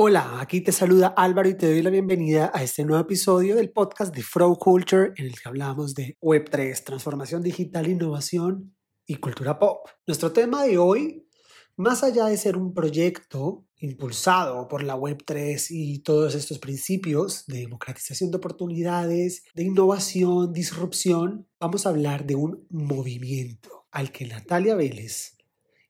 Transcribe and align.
Hola, 0.00 0.40
aquí 0.40 0.60
te 0.60 0.70
saluda 0.70 1.08
Álvaro 1.08 1.48
y 1.48 1.56
te 1.56 1.66
doy 1.66 1.82
la 1.82 1.90
bienvenida 1.90 2.52
a 2.54 2.62
este 2.62 2.84
nuevo 2.84 3.02
episodio 3.02 3.56
del 3.56 3.72
podcast 3.72 4.14
de 4.14 4.22
Flow 4.22 4.56
Culture 4.56 5.12
en 5.16 5.26
el 5.26 5.32
que 5.32 5.48
hablamos 5.48 5.92
de 5.96 6.16
Web3, 6.20 6.84
transformación 6.84 7.42
digital, 7.42 7.88
innovación 7.88 8.76
y 9.06 9.16
cultura 9.16 9.58
pop. 9.58 9.88
Nuestro 10.06 10.30
tema 10.30 10.62
de 10.62 10.78
hoy, 10.78 11.26
más 11.74 12.04
allá 12.04 12.26
de 12.26 12.36
ser 12.36 12.56
un 12.56 12.74
proyecto 12.74 13.66
impulsado 13.78 14.68
por 14.68 14.84
la 14.84 14.94
Web3 14.94 15.66
y 15.70 15.98
todos 15.98 16.36
estos 16.36 16.60
principios 16.60 17.44
de 17.48 17.58
democratización 17.58 18.30
de 18.30 18.36
oportunidades, 18.36 19.42
de 19.52 19.64
innovación, 19.64 20.52
disrupción, 20.52 21.48
vamos 21.58 21.86
a 21.86 21.88
hablar 21.88 22.24
de 22.24 22.36
un 22.36 22.68
movimiento 22.70 23.88
al 23.90 24.12
que 24.12 24.28
Natalia 24.28 24.76
Vélez 24.76 25.36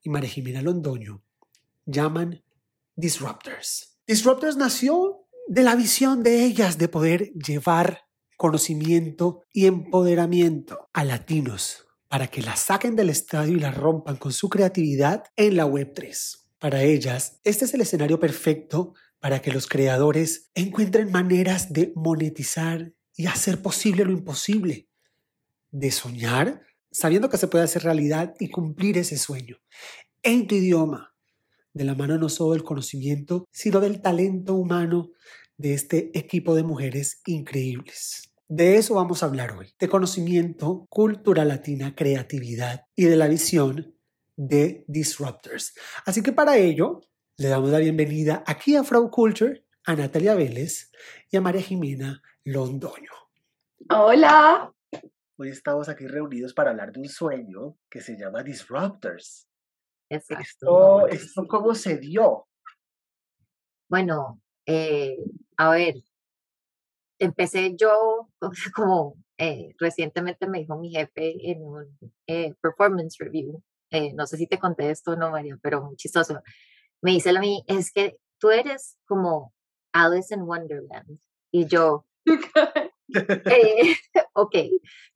y 0.00 0.08
María 0.08 0.30
Jimena 0.30 0.62
Londoño 0.62 1.22
llaman 1.84 2.42
Disruptors. 2.96 3.97
Disruptors 4.08 4.56
nació 4.56 5.28
de 5.48 5.62
la 5.62 5.76
visión 5.76 6.22
de 6.22 6.46
ellas 6.46 6.78
de 6.78 6.88
poder 6.88 7.30
llevar 7.34 8.06
conocimiento 8.38 9.42
y 9.52 9.66
empoderamiento 9.66 10.88
a 10.94 11.04
latinos 11.04 11.86
para 12.08 12.28
que 12.28 12.40
la 12.40 12.56
saquen 12.56 12.96
del 12.96 13.10
estadio 13.10 13.58
y 13.58 13.60
la 13.60 13.70
rompan 13.70 14.16
con 14.16 14.32
su 14.32 14.48
creatividad 14.48 15.24
en 15.36 15.58
la 15.58 15.66
Web3. 15.66 16.46
Para 16.58 16.82
ellas, 16.84 17.38
este 17.44 17.66
es 17.66 17.74
el 17.74 17.82
escenario 17.82 18.18
perfecto 18.18 18.94
para 19.20 19.42
que 19.42 19.52
los 19.52 19.66
creadores 19.66 20.50
encuentren 20.54 21.12
maneras 21.12 21.74
de 21.74 21.92
monetizar 21.94 22.94
y 23.14 23.26
hacer 23.26 23.60
posible 23.60 24.06
lo 24.06 24.12
imposible, 24.12 24.88
de 25.70 25.90
soñar 25.90 26.62
sabiendo 26.90 27.28
que 27.28 27.36
se 27.36 27.48
puede 27.48 27.64
hacer 27.64 27.82
realidad 27.82 28.32
y 28.40 28.48
cumplir 28.48 28.96
ese 28.96 29.18
sueño 29.18 29.58
en 30.22 30.46
tu 30.46 30.54
idioma, 30.54 31.14
de 31.72 31.84
la 31.84 31.94
mano 31.94 32.18
no 32.18 32.28
solo 32.28 32.52
del 32.52 32.64
conocimiento, 32.64 33.46
sino 33.50 33.80
del 33.80 34.00
talento 34.00 34.54
humano 34.54 35.10
de 35.56 35.74
este 35.74 36.16
equipo 36.18 36.54
de 36.54 36.62
mujeres 36.62 37.20
increíbles. 37.26 38.32
De 38.48 38.76
eso 38.76 38.94
vamos 38.94 39.22
a 39.22 39.26
hablar 39.26 39.52
hoy, 39.52 39.72
de 39.78 39.88
conocimiento, 39.88 40.86
cultura 40.88 41.44
latina, 41.44 41.94
creatividad 41.94 42.86
y 42.96 43.04
de 43.04 43.16
la 43.16 43.28
visión 43.28 43.94
de 44.36 44.84
Disruptors. 44.86 45.74
Así 46.06 46.22
que 46.22 46.32
para 46.32 46.56
ello, 46.56 47.00
le 47.36 47.48
damos 47.48 47.70
la 47.70 47.78
bienvenida 47.78 48.42
aquí 48.46 48.76
a 48.76 48.84
Frau 48.84 49.10
Culture 49.10 49.64
a 49.88 49.96
Natalia 49.96 50.34
Vélez 50.34 50.90
y 51.30 51.38
a 51.38 51.40
María 51.40 51.62
Jimena 51.62 52.22
Londoño. 52.44 53.10
Hola. 53.88 54.70
Hoy 55.38 55.48
estamos 55.48 55.88
aquí 55.88 56.06
reunidos 56.06 56.52
para 56.52 56.72
hablar 56.72 56.92
de 56.92 57.00
un 57.00 57.08
sueño 57.08 57.78
que 57.88 58.02
se 58.02 58.18
llama 58.18 58.42
Disruptors. 58.42 59.47
Esto, 60.08 61.06
¿Esto 61.08 61.46
cómo 61.46 61.74
se 61.74 61.98
dio? 61.98 62.46
Bueno, 63.88 64.40
eh, 64.66 65.16
a 65.56 65.70
ver, 65.70 65.96
empecé 67.18 67.76
yo 67.76 68.28
como 68.74 69.16
eh, 69.36 69.74
recientemente 69.78 70.46
me 70.46 70.60
dijo 70.60 70.78
mi 70.78 70.90
jefe 70.90 71.50
en 71.50 71.62
un 71.62 71.98
eh, 72.26 72.54
performance 72.60 73.16
review, 73.18 73.62
no 74.14 74.26
sé 74.26 74.36
si 74.36 74.46
te 74.46 74.58
conté 74.58 74.90
esto 74.90 75.12
o 75.12 75.16
no, 75.16 75.30
María, 75.30 75.58
pero 75.62 75.82
muy 75.82 75.96
chistoso. 75.96 76.42
Me 77.00 77.12
dice 77.12 77.30
a 77.30 77.40
mí, 77.40 77.64
es 77.66 77.92
que 77.92 78.18
tú 78.38 78.50
eres 78.50 78.98
como 79.06 79.54
Alice 79.92 80.34
in 80.34 80.42
Wonderland. 80.42 81.18
Y 81.50 81.66
yo, 81.66 82.06
eh, 83.14 83.94
ok, 84.34 84.56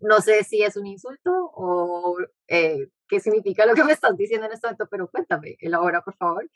no 0.01 0.21
sé 0.21 0.45
si 0.45 0.63
es 0.63 0.77
un 0.77 0.87
insulto 0.87 1.31
o 1.55 2.19
eh, 2.49 2.89
qué 3.09 3.21
significa 3.21 3.67
lo 3.67 3.75
que 3.75 3.85
me 3.85 3.93
estás 3.93 4.17
diciendo 4.17 4.47
en 4.47 4.53
este 4.53 4.67
momento, 4.67 4.89
pero 4.91 5.09
cuéntame, 5.09 5.57
elabora 5.61 6.03
por 6.03 6.17
favor. 6.17 6.49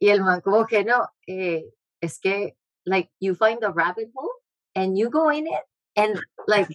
Y 0.00 0.10
el 0.10 0.22
man 0.22 0.40
como 0.40 0.66
que 0.66 0.84
no, 0.84 1.08
eh, 1.26 1.64
es 2.00 2.20
que, 2.20 2.56
like, 2.84 3.10
you 3.20 3.34
find 3.34 3.62
a 3.64 3.72
rabbit 3.72 4.10
hole 4.14 4.30
and 4.74 4.96
you 4.96 5.10
go 5.10 5.30
in 5.30 5.46
it 5.46 5.64
and, 5.96 6.20
like, 6.46 6.68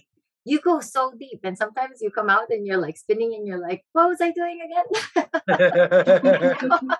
you 0.44 0.60
go 0.60 0.80
so 0.80 1.12
deep 1.18 1.40
and 1.42 1.56
sometimes 1.56 2.00
you 2.02 2.10
come 2.10 2.30
out 2.30 2.50
and 2.50 2.66
you're 2.66 2.80
like 2.80 2.96
spinning 2.98 3.34
and 3.34 3.46
you're 3.46 3.60
like, 3.60 3.84
what 3.92 4.08
was 4.08 4.20
I 4.20 4.30
doing 4.30 4.60
again? 4.60 4.84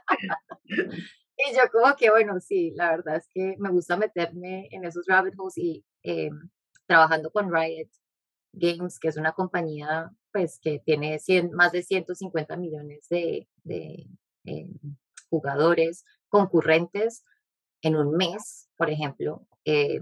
y 1.37 1.53
yo 1.53 1.69
como 1.71 1.95
que, 1.95 2.11
bueno, 2.11 2.41
sí, 2.41 2.73
la 2.75 2.91
verdad 2.91 3.17
es 3.17 3.29
que 3.29 3.55
me 3.59 3.71
gusta 3.71 3.97
meterme 3.97 4.69
en 4.71 4.85
esos 4.85 5.07
rabbit 5.07 5.35
holes 5.37 5.59
y 5.59 5.85
eh, 6.03 6.31
trabajando 6.87 7.31
con 7.31 7.53
Riot 7.53 7.89
Games, 8.53 8.99
que 8.99 9.09
es 9.09 9.17
una 9.17 9.33
compañía 9.33 10.13
pues 10.33 10.59
que 10.61 10.81
tiene 10.85 11.21
más 11.53 11.73
de 11.73 11.83
150 11.83 12.57
millones 12.57 13.07
de, 13.09 13.49
eh, 13.65 14.71
jugadores 15.31 16.05
concurrentes 16.29 17.25
en 17.83 17.97
un 17.97 18.17
mes, 18.17 18.69
por 18.77 18.91
ejemplo, 18.91 19.47
eh, 19.65 20.01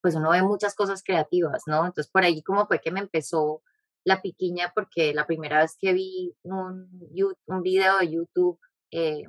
pues 0.00 0.14
uno 0.14 0.30
ve 0.30 0.42
muchas 0.42 0.74
cosas 0.74 1.02
creativas, 1.02 1.62
¿no? 1.66 1.86
Entonces 1.86 2.10
por 2.10 2.24
ahí 2.24 2.42
como 2.42 2.66
fue 2.66 2.80
que 2.80 2.90
me 2.90 3.00
empezó 3.00 3.62
la 4.04 4.22
piquiña, 4.22 4.72
porque 4.74 5.12
la 5.14 5.26
primera 5.26 5.60
vez 5.60 5.76
que 5.78 5.92
vi 5.92 6.34
un, 6.42 6.88
un 7.46 7.62
video 7.62 7.98
de 7.98 8.10
YouTube 8.10 8.58
eh, 8.90 9.24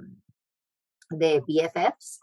de 1.10 1.42
BFFs, 1.42 2.20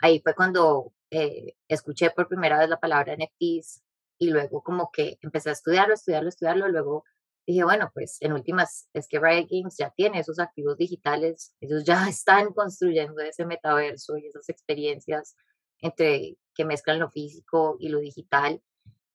ahí 0.00 0.20
fue 0.20 0.34
cuando 0.34 0.92
eh, 1.10 1.54
escuché 1.68 2.10
por 2.10 2.28
primera 2.28 2.58
vez 2.58 2.68
la 2.68 2.80
palabra 2.80 3.16
NFTs 3.16 3.82
y 4.18 4.30
luego 4.30 4.62
como 4.62 4.90
que 4.92 5.18
empecé 5.22 5.50
a 5.50 5.52
estudiarlo, 5.52 5.94
estudiarlo, 5.94 6.28
estudiarlo, 6.28 6.68
luego 6.68 7.04
dije, 7.46 7.64
bueno, 7.64 7.90
pues 7.94 8.18
en 8.20 8.32
últimas 8.34 8.88
es 8.92 9.08
que 9.08 9.18
Riot 9.18 9.46
Games 9.50 9.76
ya 9.78 9.90
tiene 9.96 10.20
esos 10.20 10.38
activos 10.38 10.76
digitales, 10.76 11.54
ellos 11.60 11.84
ya 11.84 12.06
están 12.08 12.52
construyendo 12.52 13.20
ese 13.22 13.46
metaverso 13.46 14.16
y 14.18 14.26
esas 14.26 14.48
experiencias 14.48 15.34
entre 15.80 16.36
que 16.54 16.64
mezclan 16.64 16.98
lo 16.98 17.10
físico 17.10 17.76
y 17.78 17.88
lo 17.88 18.00
digital. 18.00 18.60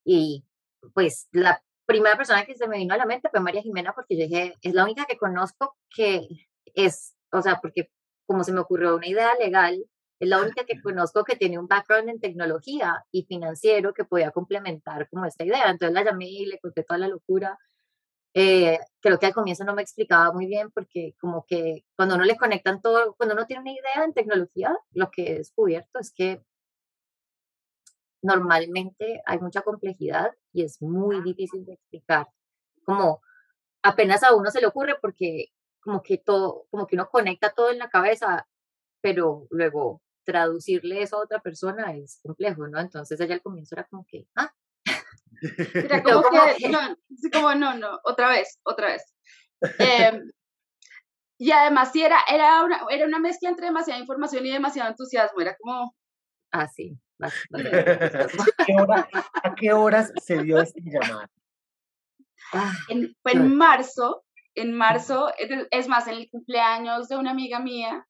Y 0.04 0.46
pues 0.94 1.28
la 1.32 1.64
primera 1.86 2.18
persona 2.18 2.46
que 2.46 2.56
se 2.56 2.68
me 2.68 2.78
vino 2.78 2.94
a 2.94 2.98
la 2.98 3.06
mente 3.06 3.30
fue 3.30 3.40
María 3.40 3.62
Jimena 3.62 3.94
porque 3.94 4.18
yo 4.18 4.24
dije, 4.24 4.56
es 4.62 4.74
la 4.74 4.84
única 4.84 5.06
que 5.06 5.18
conozco 5.18 5.76
que 5.96 6.28
es, 6.74 7.16
o 7.32 7.42
sea, 7.42 7.60
porque 7.62 7.92
como 8.26 8.44
se 8.44 8.54
me 8.54 8.62
ocurrió 8.62 8.96
una 8.96 9.08
idea 9.08 9.36
legal 9.36 9.86
es 10.24 10.30
la 10.30 10.42
única 10.42 10.66
que 10.66 10.82
conozco 10.84 11.24
que 11.24 11.36
tiene 11.36 11.60
un 11.60 11.68
background 11.68 12.10
en 12.10 12.20
tecnología 12.20 13.06
y 13.12 13.24
financiero 13.24 13.94
que 13.94 14.06
podía 14.06 14.32
complementar 14.32 15.10
como 15.10 15.26
esta 15.26 15.44
idea. 15.44 15.70
Entonces 15.70 15.94
la 15.94 16.04
llamé 16.04 16.28
y 16.28 16.46
le 16.46 16.60
conté 16.60 16.84
toda 16.84 16.98
la 16.98 17.08
locura. 17.08 17.58
Eh, 18.34 18.80
creo 19.00 19.20
que 19.20 19.28
al 19.28 19.34
comienzo 19.34 19.64
no 19.64 19.76
me 19.76 19.84
explicaba 19.84 20.32
muy 20.34 20.48
bien 20.48 20.72
porque 20.72 21.14
como 21.20 21.46
que 21.48 21.86
cuando 21.96 22.16
uno 22.16 22.24
le 22.26 22.38
conectan 22.38 22.82
todo, 22.82 23.14
cuando 23.16 23.36
uno 23.36 23.46
tiene 23.46 23.62
una 23.62 23.72
idea 23.72 24.06
en 24.06 24.14
tecnología, 24.14 24.76
lo 24.94 25.12
que 25.12 25.32
he 25.32 25.36
descubierto 25.36 26.00
es 26.00 26.12
que 26.14 26.44
normalmente 28.24 29.22
hay 29.26 29.40
mucha 29.40 29.62
complejidad 29.62 30.32
y 30.54 30.64
es 30.64 30.82
muy 30.82 31.22
difícil 31.22 31.66
de 31.66 31.74
explicar. 31.74 32.28
Como 32.86 33.22
apenas 33.84 34.24
a 34.24 34.34
uno 34.36 34.50
se 34.52 34.62
le 34.62 34.68
ocurre 34.68 34.96
porque 35.02 35.48
como 35.82 36.02
que 36.02 36.18
todo, 36.18 36.66
como 36.72 36.88
que 36.88 36.96
uno 36.96 37.10
conecta 37.10 37.54
todo 37.54 37.72
en 37.72 37.80
la 37.80 37.90
cabeza, 37.90 38.48
pero 39.02 39.48
luego 39.52 40.03
traducirle 40.26 41.02
eso 41.02 41.18
a 41.18 41.24
otra 41.24 41.40
persona 41.40 41.96
es 41.96 42.20
complejo, 42.24 42.68
¿no? 42.68 42.80
Entonces 42.80 43.20
ella 43.20 43.36
al 43.36 43.42
comienzo 43.42 43.76
era 43.76 43.86
como 43.86 44.06
que, 44.06 44.28
ah. 44.36 44.54
Era 45.74 46.04
como, 46.04 46.24
que, 46.58 46.70
no, 46.70 46.80
como, 47.32 47.56
no, 47.56 47.74
no, 47.76 48.00
otra 48.04 48.30
vez, 48.30 48.60
otra 48.64 48.88
vez. 48.88 49.14
Em, 49.80 50.32
y 51.38 51.52
además 51.52 51.92
sí, 51.92 52.02
era, 52.02 52.20
era, 52.32 52.64
una, 52.64 52.86
era 52.90 53.06
una 53.06 53.20
mezcla 53.20 53.50
entre 53.50 53.66
demasiada 53.66 54.00
información 54.00 54.46
y 54.46 54.52
demasiado 54.52 54.90
entusiasmo, 54.90 55.42
era 55.42 55.58
como... 55.58 55.94
Ah, 56.52 56.68
sí. 56.68 56.98
¿A 59.44 59.56
qué, 59.56 59.74
horas 59.74 60.12
se 60.22 60.42
dio 60.44 60.62
este 60.62 60.82
llamado? 60.82 61.28
Ah, 62.54 62.74
fue 63.22 63.32
en 63.34 63.56
marzo, 63.56 64.24
en 64.56 64.74
marzo, 64.74 65.32
es 65.72 65.88
más, 65.88 66.08
en 66.08 66.16
el 66.16 66.30
cumpleaños 66.30 67.08
de 67.08 67.18
una 67.18 67.32
amiga 67.32 67.60
mía, 67.60 68.06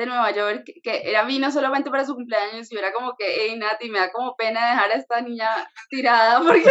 de 0.00 0.06
Nueva 0.06 0.30
York, 0.30 0.64
que 0.82 1.02
era 1.04 1.24
vino 1.24 1.52
solamente 1.52 1.90
para 1.90 2.06
su 2.06 2.14
cumpleaños 2.14 2.72
y 2.72 2.78
era 2.78 2.90
como 2.90 3.14
que, 3.18 3.26
hey 3.28 3.58
Nati, 3.58 3.90
me 3.90 3.98
da 3.98 4.10
como 4.10 4.34
pena 4.34 4.70
dejar 4.70 4.90
a 4.90 4.94
esta 4.94 5.20
niña 5.20 5.48
tirada 5.90 6.40
porque 6.46 6.64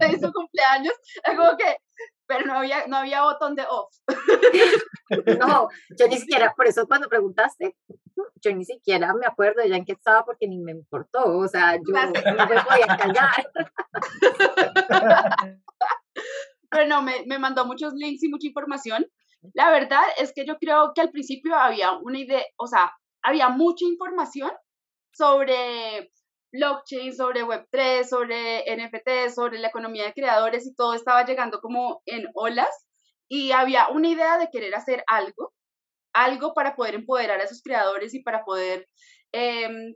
es 0.00 0.20
su 0.20 0.32
cumpleaños. 0.32 0.92
Es 1.22 1.36
como 1.36 1.56
que, 1.56 1.76
pero 2.26 2.46
no 2.46 2.54
había, 2.54 2.86
no 2.88 2.96
había 2.96 3.22
botón 3.22 3.54
de 3.54 3.64
off. 3.68 3.94
No, 5.38 5.68
yo 5.98 6.08
ni 6.08 6.16
siquiera, 6.16 6.54
por 6.56 6.66
eso 6.66 6.86
cuando 6.88 7.08
preguntaste, 7.08 7.76
yo 8.40 8.54
ni 8.54 8.64
siquiera 8.64 9.12
me 9.12 9.26
acuerdo 9.26 9.62
ya 9.62 9.76
en 9.76 9.84
qué 9.84 9.92
estaba 9.92 10.24
porque 10.24 10.48
ni 10.48 10.58
me 10.58 10.72
importó, 10.72 11.38
o 11.38 11.46
sea, 11.46 11.76
yo 11.76 11.92
no 11.92 12.46
me 12.46 12.62
podía 12.62 12.86
callar. 12.86 13.52
Pero 16.70 16.86
no, 16.88 17.02
me, 17.02 17.22
me 17.26 17.38
mandó 17.38 17.66
muchos 17.66 17.92
links 17.92 18.22
y 18.24 18.28
mucha 18.28 18.46
información 18.46 19.06
la 19.52 19.70
verdad 19.70 20.02
es 20.18 20.32
que 20.32 20.46
yo 20.46 20.56
creo 20.58 20.92
que 20.94 21.00
al 21.00 21.10
principio 21.10 21.54
había 21.54 21.92
una 21.92 22.18
idea, 22.18 22.42
o 22.56 22.66
sea, 22.66 22.92
había 23.22 23.48
mucha 23.48 23.84
información 23.84 24.50
sobre 25.12 26.10
blockchain, 26.52 27.14
sobre 27.14 27.44
Web3, 27.44 28.04
sobre 28.04 28.64
NFT, 28.76 29.34
sobre 29.34 29.58
la 29.58 29.68
economía 29.68 30.04
de 30.04 30.12
creadores 30.12 30.66
y 30.66 30.74
todo 30.74 30.94
estaba 30.94 31.24
llegando 31.24 31.60
como 31.60 32.00
en 32.06 32.26
olas 32.34 32.86
y 33.28 33.52
había 33.52 33.88
una 33.88 34.08
idea 34.08 34.38
de 34.38 34.48
querer 34.50 34.74
hacer 34.74 35.02
algo, 35.06 35.52
algo 36.14 36.54
para 36.54 36.76
poder 36.76 36.94
empoderar 36.94 37.40
a 37.40 37.44
esos 37.44 37.62
creadores 37.62 38.14
y 38.14 38.22
para 38.22 38.44
poder 38.44 38.88
em, 39.32 39.94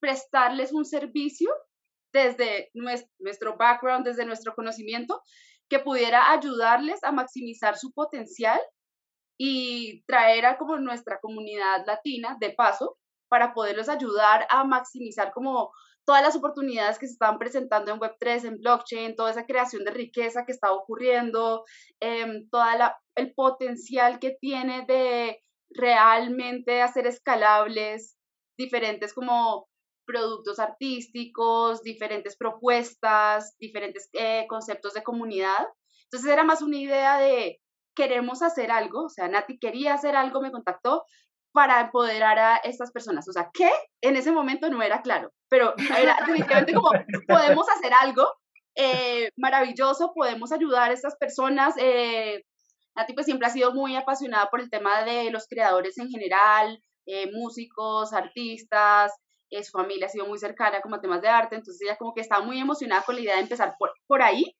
prestarles 0.00 0.72
un 0.72 0.84
servicio 0.84 1.50
desde 2.12 2.70
nuestro 2.74 3.56
background, 3.56 4.04
desde 4.04 4.26
nuestro 4.26 4.54
conocimiento, 4.54 5.22
que 5.68 5.78
pudiera 5.78 6.30
ayudarles 6.30 7.02
a 7.04 7.12
maximizar 7.12 7.76
su 7.76 7.92
potencial 7.92 8.60
y 9.38 10.02
traer 10.04 10.46
a 10.46 10.58
como 10.58 10.78
nuestra 10.78 11.20
comunidad 11.20 11.84
latina 11.86 12.36
de 12.40 12.50
paso 12.50 12.98
para 13.28 13.52
poderlos 13.54 13.88
ayudar 13.88 14.46
a 14.50 14.64
maximizar 14.64 15.32
como 15.32 15.70
todas 16.04 16.22
las 16.22 16.36
oportunidades 16.36 16.98
que 16.98 17.06
se 17.06 17.12
estaban 17.12 17.38
presentando 17.38 17.92
en 17.92 18.00
Web3, 18.00 18.46
en 18.46 18.58
blockchain, 18.58 19.14
toda 19.14 19.30
esa 19.30 19.44
creación 19.44 19.84
de 19.84 19.90
riqueza 19.90 20.46
que 20.46 20.52
estaba 20.52 20.72
ocurriendo, 20.72 21.64
eh, 22.00 22.22
em, 22.22 22.48
todo 22.50 22.64
el 23.14 23.34
potencial 23.34 24.18
que 24.18 24.36
tiene 24.40 24.86
de 24.86 25.42
realmente 25.68 26.80
hacer 26.80 27.06
escalables 27.06 28.16
diferentes 28.56 29.12
como 29.12 29.68
productos 30.08 30.58
artísticos, 30.58 31.82
diferentes 31.82 32.36
propuestas, 32.36 33.54
diferentes 33.58 34.08
eh, 34.14 34.46
conceptos 34.48 34.94
de 34.94 35.02
comunidad. 35.02 35.68
Entonces 36.04 36.32
era 36.32 36.44
más 36.44 36.62
una 36.62 36.78
idea 36.78 37.18
de 37.18 37.60
queremos 37.94 38.42
hacer 38.42 38.70
algo, 38.70 39.04
o 39.04 39.08
sea, 39.10 39.28
Nati 39.28 39.58
quería 39.58 39.92
hacer 39.92 40.16
algo, 40.16 40.40
me 40.40 40.50
contactó 40.50 41.04
para 41.52 41.80
empoderar 41.80 42.38
a 42.38 42.56
estas 42.56 42.90
personas. 42.90 43.28
O 43.28 43.32
sea, 43.32 43.50
¿qué? 43.52 43.70
En 44.00 44.16
ese 44.16 44.32
momento 44.32 44.70
no 44.70 44.82
era 44.82 45.02
claro, 45.02 45.30
pero 45.50 45.74
era 45.98 46.16
definitivamente 46.20 46.72
como 46.72 46.90
podemos 47.28 47.66
hacer 47.68 47.92
algo 48.00 48.32
eh, 48.76 49.30
maravilloso, 49.36 50.12
podemos 50.14 50.52
ayudar 50.52 50.90
a 50.90 50.94
estas 50.94 51.16
personas. 51.16 51.74
Eh, 51.78 52.44
Nati 52.96 53.12
pues 53.12 53.26
siempre 53.26 53.46
ha 53.46 53.50
sido 53.50 53.74
muy 53.74 53.94
apasionada 53.94 54.48
por 54.48 54.60
el 54.60 54.70
tema 54.70 55.04
de 55.04 55.30
los 55.30 55.46
creadores 55.46 55.98
en 55.98 56.08
general, 56.08 56.80
eh, 57.06 57.30
músicos, 57.32 58.12
artistas, 58.12 59.12
eh, 59.50 59.64
su 59.64 59.72
familia 59.72 60.06
ha 60.06 60.10
sido 60.10 60.26
muy 60.26 60.38
cercana 60.38 60.80
como 60.80 60.96
a 60.96 61.00
temas 61.00 61.22
de 61.22 61.28
arte, 61.28 61.56
entonces 61.56 61.80
ella 61.82 61.96
como 61.96 62.14
que 62.14 62.20
estaba 62.20 62.44
muy 62.44 62.58
emocionada 62.58 63.02
con 63.02 63.14
la 63.14 63.20
idea 63.20 63.34
de 63.36 63.42
empezar 63.42 63.74
por, 63.78 63.92
por 64.06 64.22
ahí 64.22 64.56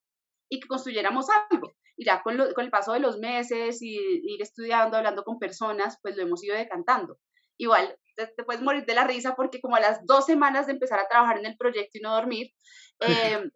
y 0.48 0.60
que 0.60 0.68
construyéramos 0.68 1.26
algo. 1.50 1.72
Y 1.96 2.04
ya 2.04 2.22
con, 2.22 2.36
con 2.54 2.64
el 2.64 2.70
paso 2.70 2.92
de 2.92 3.00
los 3.00 3.18
meses 3.18 3.82
y 3.82 3.96
ir 3.96 4.40
estudiando, 4.40 4.96
hablando 4.96 5.24
con 5.24 5.38
personas, 5.38 5.98
pues 6.00 6.16
lo 6.16 6.22
hemos 6.22 6.42
ido 6.44 6.56
decantando. 6.56 7.18
Igual, 7.56 7.98
te, 8.14 8.44
puedes 8.44 8.62
morir 8.62 8.84
de 8.84 8.94
la 8.94 9.04
risa 9.04 9.34
porque 9.34 9.60
como 9.60 9.76
a 9.76 9.80
las 9.80 10.04
dos 10.06 10.26
semanas 10.26 10.66
de 10.66 10.72
empezar 10.72 10.98
a 10.98 11.08
trabajar 11.08 11.38
en 11.38 11.46
el 11.46 11.56
proyecto 11.56 11.98
y 11.98 12.00
no 12.00 12.14
dormir, 12.14 12.52
eh, 13.00 13.50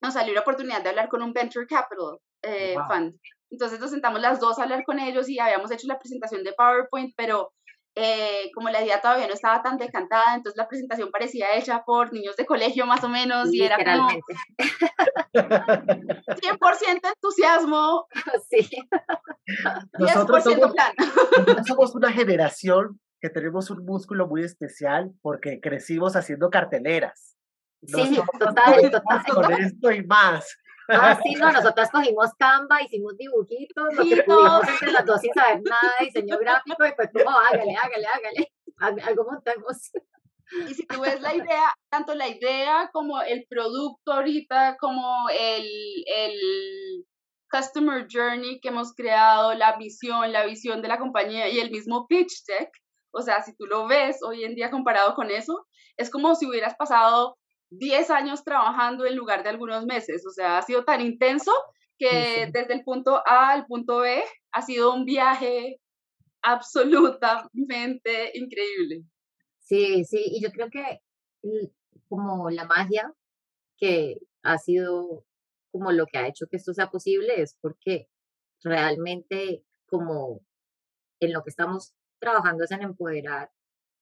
nos 0.00 0.14
salió 0.14 0.34
la 0.34 0.40
oportunidad 0.40 0.82
de 0.82 0.90
hablar 0.90 1.08
con 1.08 1.22
un 1.22 1.32
Venture 1.32 1.66
Capital 1.66 2.18
eh, 2.42 2.76
Fund. 2.88 3.18
Entonces 3.50 3.80
nos 3.80 3.90
sentamos 3.90 4.20
las 4.20 4.40
dos 4.40 4.58
a 4.58 4.62
hablar 4.62 4.84
con 4.84 4.98
ellos 4.98 5.28
y 5.28 5.38
habíamos 5.38 5.70
hecho 5.70 5.86
la 5.86 5.98
presentación 5.98 6.44
de 6.44 6.52
PowerPoint, 6.52 7.14
pero 7.16 7.52
eh, 7.94 8.50
como 8.54 8.70
la 8.70 8.82
idea 8.82 9.00
todavía 9.00 9.26
no 9.26 9.34
estaba 9.34 9.62
tan 9.62 9.76
decantada, 9.76 10.36
entonces 10.36 10.56
la 10.56 10.68
presentación 10.68 11.10
parecía 11.10 11.56
hecha 11.56 11.82
por 11.84 12.12
niños 12.12 12.36
de 12.36 12.46
colegio 12.46 12.86
más 12.86 13.02
o 13.02 13.08
menos 13.08 13.52
y 13.52 13.62
era 13.62 13.76
como 13.76 14.08
100% 15.34 17.00
entusiasmo. 17.14 18.06
Sí. 18.50 18.68
Nosotros 19.98 20.44
somos, 20.44 20.72
somos 21.66 21.94
una 21.94 22.12
generación 22.12 23.00
que 23.20 23.30
tenemos 23.30 23.70
un 23.70 23.84
músculo 23.84 24.28
muy 24.28 24.44
especial 24.44 25.12
porque 25.22 25.60
crecimos 25.60 26.14
haciendo 26.16 26.50
carteleras. 26.50 27.36
sí, 27.84 28.20
total, 28.38 28.90
total. 28.90 29.24
Con 29.34 29.52
esto 29.52 29.90
y 29.90 30.06
más. 30.06 30.56
Ah, 30.88 31.18
sí, 31.22 31.34
no, 31.34 31.52
nosotras 31.52 31.90
cogimos 31.90 32.30
Canva, 32.38 32.82
hicimos 32.82 33.16
dibujitos, 33.16 33.94
lo 33.94 34.04
que 34.04 34.22
pudimos 34.22 34.68
entre 34.68 34.92
las 34.92 35.04
dos 35.04 35.20
sin 35.20 35.32
saber 35.34 35.60
nada, 35.62 35.94
diseño 36.00 36.38
gráfico, 36.38 36.86
y 36.86 36.92
pues 36.94 37.10
como, 37.12 37.36
hágale, 37.36 37.76
hágale, 37.76 38.06
hágale, 38.06 39.02
algo 39.02 39.24
montamos. 39.24 39.90
Y 40.66 40.74
si 40.74 40.86
tú 40.86 41.00
ves 41.00 41.20
la 41.20 41.34
idea, 41.34 41.74
tanto 41.90 42.14
la 42.14 42.26
idea 42.26 42.88
como 42.92 43.20
el 43.20 43.46
producto 43.50 44.12
ahorita, 44.12 44.78
como 44.80 45.28
el, 45.28 45.66
el 46.06 47.04
customer 47.50 48.06
journey 48.10 48.60
que 48.60 48.68
hemos 48.68 48.94
creado, 48.94 49.54
la 49.54 49.76
visión, 49.76 50.32
la 50.32 50.46
visión 50.46 50.80
de 50.80 50.88
la 50.88 50.98
compañía 50.98 51.48
y 51.48 51.58
el 51.60 51.70
mismo 51.70 52.06
pitch 52.06 52.44
deck, 52.46 52.70
o 53.10 53.22
sea, 53.22 53.42
si 53.42 53.54
tú 53.56 53.66
lo 53.66 53.86
ves 53.86 54.18
hoy 54.22 54.44
en 54.44 54.54
día 54.54 54.70
comparado 54.70 55.14
con 55.14 55.30
eso, 55.30 55.66
es 55.96 56.10
como 56.10 56.34
si 56.34 56.46
hubieras 56.46 56.74
pasado 56.76 57.37
10 57.70 58.10
años 58.10 58.44
trabajando 58.44 59.04
en 59.04 59.16
lugar 59.16 59.42
de 59.42 59.50
algunos 59.50 59.84
meses. 59.86 60.26
O 60.26 60.30
sea, 60.30 60.58
ha 60.58 60.62
sido 60.62 60.84
tan 60.84 61.00
intenso 61.00 61.52
que 61.98 62.48
desde 62.52 62.74
el 62.74 62.84
punto 62.84 63.22
A 63.26 63.50
al 63.50 63.66
punto 63.66 63.98
B 63.98 64.22
ha 64.52 64.62
sido 64.62 64.94
un 64.94 65.04
viaje 65.04 65.80
absolutamente 66.42 68.30
increíble. 68.34 69.02
Sí, 69.58 70.04
sí, 70.04 70.22
y 70.24 70.42
yo 70.42 70.50
creo 70.50 70.70
que 70.70 71.00
como 72.08 72.50
la 72.50 72.64
magia 72.64 73.12
que 73.76 74.18
ha 74.42 74.58
sido 74.58 75.24
como 75.70 75.92
lo 75.92 76.06
que 76.06 76.18
ha 76.18 76.26
hecho 76.26 76.46
que 76.46 76.56
esto 76.56 76.72
sea 76.72 76.90
posible 76.90 77.40
es 77.40 77.56
porque 77.60 78.08
realmente 78.62 79.64
como 79.86 80.40
en 81.20 81.32
lo 81.32 81.42
que 81.42 81.50
estamos 81.50 81.92
trabajando 82.18 82.64
es 82.64 82.70
en 82.70 82.82
empoderar 82.82 83.50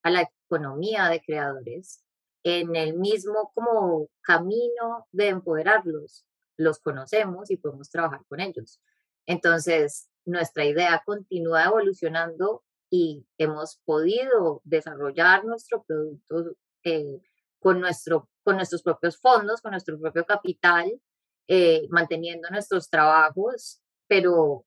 a 0.02 0.10
la 0.10 0.30
economía 0.46 1.08
de 1.08 1.20
creadores 1.20 2.05
en 2.46 2.76
el 2.76 2.94
mismo 2.94 3.50
como 3.54 4.08
camino 4.22 5.08
de 5.10 5.30
empoderarlos. 5.30 6.24
Los 6.56 6.78
conocemos 6.78 7.50
y 7.50 7.56
podemos 7.56 7.90
trabajar 7.90 8.20
con 8.28 8.38
ellos. 8.38 8.80
Entonces, 9.26 10.08
nuestra 10.24 10.64
idea 10.64 11.02
continúa 11.04 11.64
evolucionando 11.64 12.62
y 12.88 13.26
hemos 13.36 13.80
podido 13.84 14.60
desarrollar 14.62 15.44
nuestro 15.44 15.82
producto 15.82 16.56
eh, 16.84 17.20
con, 17.58 17.80
nuestro, 17.80 18.30
con 18.44 18.54
nuestros 18.54 18.84
propios 18.84 19.18
fondos, 19.18 19.60
con 19.60 19.72
nuestro 19.72 19.98
propio 19.98 20.24
capital, 20.24 21.00
eh, 21.48 21.88
manteniendo 21.90 22.48
nuestros 22.50 22.88
trabajos, 22.88 23.82
pero 24.06 24.64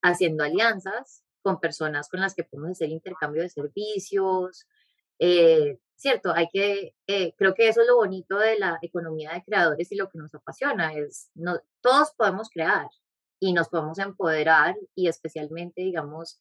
haciendo 0.00 0.42
alianzas 0.42 1.22
con 1.42 1.60
personas 1.60 2.08
con 2.08 2.20
las 2.20 2.34
que 2.34 2.44
podemos 2.44 2.70
hacer 2.70 2.88
intercambio 2.88 3.42
de 3.42 3.50
servicios, 3.50 4.66
eh, 5.18 5.78
cierto, 6.00 6.32
hay 6.34 6.48
que, 6.48 6.94
eh, 7.06 7.34
creo 7.36 7.54
que 7.54 7.68
eso 7.68 7.82
es 7.82 7.86
lo 7.86 7.96
bonito 7.96 8.38
de 8.38 8.58
la 8.58 8.78
economía 8.82 9.32
de 9.32 9.44
creadores 9.44 9.90
y 9.92 9.96
lo 9.96 10.08
que 10.08 10.18
nos 10.18 10.34
apasiona, 10.34 10.94
es, 10.94 11.30
no, 11.34 11.60
todos 11.80 12.12
podemos 12.16 12.48
crear 12.50 12.88
y 13.40 13.52
nos 13.52 13.68
podemos 13.68 13.98
empoderar 13.98 14.76
y 14.94 15.08
especialmente, 15.08 15.82
digamos, 15.82 16.38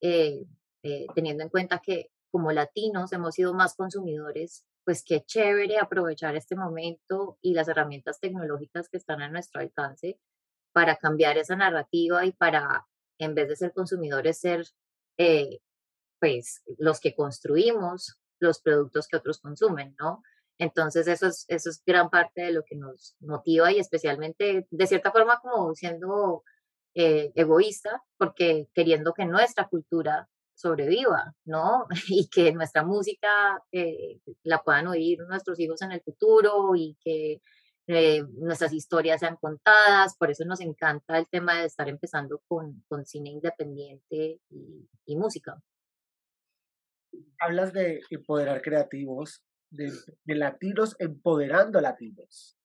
eh, 0.00 0.44
eh, 0.82 1.06
teniendo 1.14 1.42
en 1.42 1.48
cuenta 1.48 1.80
que 1.80 2.10
como 2.30 2.52
latinos 2.52 3.12
hemos 3.12 3.34
sido 3.34 3.54
más 3.54 3.74
consumidores, 3.74 4.64
pues 4.84 5.02
qué 5.04 5.22
chévere 5.24 5.78
aprovechar 5.78 6.36
este 6.36 6.56
momento 6.56 7.38
y 7.42 7.54
las 7.54 7.68
herramientas 7.68 8.20
tecnológicas 8.20 8.88
que 8.88 8.96
están 8.98 9.22
a 9.22 9.28
nuestro 9.28 9.60
alcance 9.60 10.18
para 10.72 10.96
cambiar 10.96 11.38
esa 11.38 11.56
narrativa 11.56 12.24
y 12.24 12.32
para, 12.32 12.86
en 13.18 13.34
vez 13.34 13.48
de 13.48 13.56
ser 13.56 13.72
consumidores, 13.72 14.38
ser 14.38 14.66
pues 16.20 16.62
los 16.78 17.00
que 17.00 17.14
construimos 17.14 18.18
los 18.40 18.60
productos 18.60 19.08
que 19.08 19.16
otros 19.16 19.40
consumen, 19.40 19.94
¿no? 19.98 20.22
Entonces 20.58 21.06
eso 21.06 21.28
es, 21.28 21.44
eso 21.48 21.70
es 21.70 21.82
gran 21.86 22.10
parte 22.10 22.42
de 22.42 22.52
lo 22.52 22.64
que 22.64 22.76
nos 22.76 23.16
motiva 23.20 23.72
y 23.72 23.78
especialmente 23.78 24.66
de 24.70 24.86
cierta 24.86 25.12
forma 25.12 25.38
como 25.40 25.74
siendo 25.74 26.42
eh, 26.94 27.32
egoísta, 27.36 28.02
porque 28.16 28.68
queriendo 28.74 29.14
que 29.14 29.24
nuestra 29.24 29.68
cultura 29.68 30.28
sobreviva, 30.54 31.34
¿no? 31.44 31.86
Y 32.08 32.28
que 32.28 32.52
nuestra 32.52 32.82
música 32.84 33.62
eh, 33.72 34.20
la 34.42 34.62
puedan 34.62 34.88
oír 34.88 35.20
nuestros 35.28 35.60
hijos 35.60 35.80
en 35.82 35.92
el 35.92 36.00
futuro 36.02 36.74
y 36.74 36.96
que 37.00 37.40
eh, 37.86 38.24
nuestras 38.38 38.72
historias 38.72 39.20
sean 39.20 39.36
contadas. 39.36 40.16
Por 40.16 40.30
eso 40.30 40.44
nos 40.44 40.60
encanta 40.60 41.18
el 41.18 41.28
tema 41.28 41.60
de 41.60 41.66
estar 41.66 41.88
empezando 41.88 42.42
con, 42.48 42.84
con 42.88 43.06
cine 43.06 43.30
independiente 43.30 44.40
y, 44.50 44.88
y 45.06 45.16
música 45.16 45.62
hablas 47.40 47.72
de 47.72 48.00
empoderar 48.10 48.62
creativos, 48.62 49.42
de, 49.70 49.92
latinos 50.26 50.96
empoderando 50.98 51.80
latinos. 51.80 52.56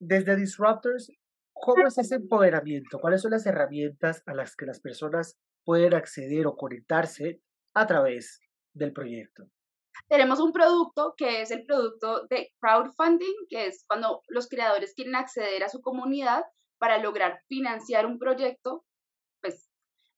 Desde 0.00 0.36
Disruptors, 0.36 1.10
¿cómo 1.52 1.86
es 1.86 1.98
ese 1.98 2.16
empoderamiento? 2.16 2.98
¿Cuáles 3.00 3.22
son 3.22 3.32
las 3.32 3.46
herramientas 3.46 4.22
a 4.26 4.34
las 4.34 4.56
que 4.56 4.66
las 4.66 4.80
personas 4.80 5.38
pueden 5.64 5.94
acceder 5.94 6.46
o 6.46 6.56
conectarse 6.56 7.40
a 7.74 7.86
través 7.86 8.40
del 8.74 8.92
proyecto? 8.92 9.44
Tenemos 10.08 10.40
un 10.40 10.52
producto 10.52 11.14
que 11.16 11.42
es 11.42 11.50
el 11.50 11.64
producto 11.64 12.26
de 12.28 12.52
crowdfunding, 12.60 13.46
que 13.48 13.66
es 13.66 13.84
cuando 13.86 14.22
los 14.28 14.48
creadores 14.48 14.94
quieren 14.94 15.14
acceder 15.14 15.62
a 15.62 15.68
su 15.68 15.80
comunidad 15.80 16.42
para 16.78 16.98
lograr 16.98 17.40
financiar 17.48 18.04
un 18.04 18.18
proyecto 18.18 18.84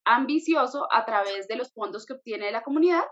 ambicioso 0.07 0.87
a 0.91 1.05
través 1.05 1.47
de 1.47 1.57
los 1.57 1.71
fondos 1.73 2.05
que 2.05 2.13
obtiene 2.13 2.51
la 2.51 2.63
comunidad. 2.63 3.03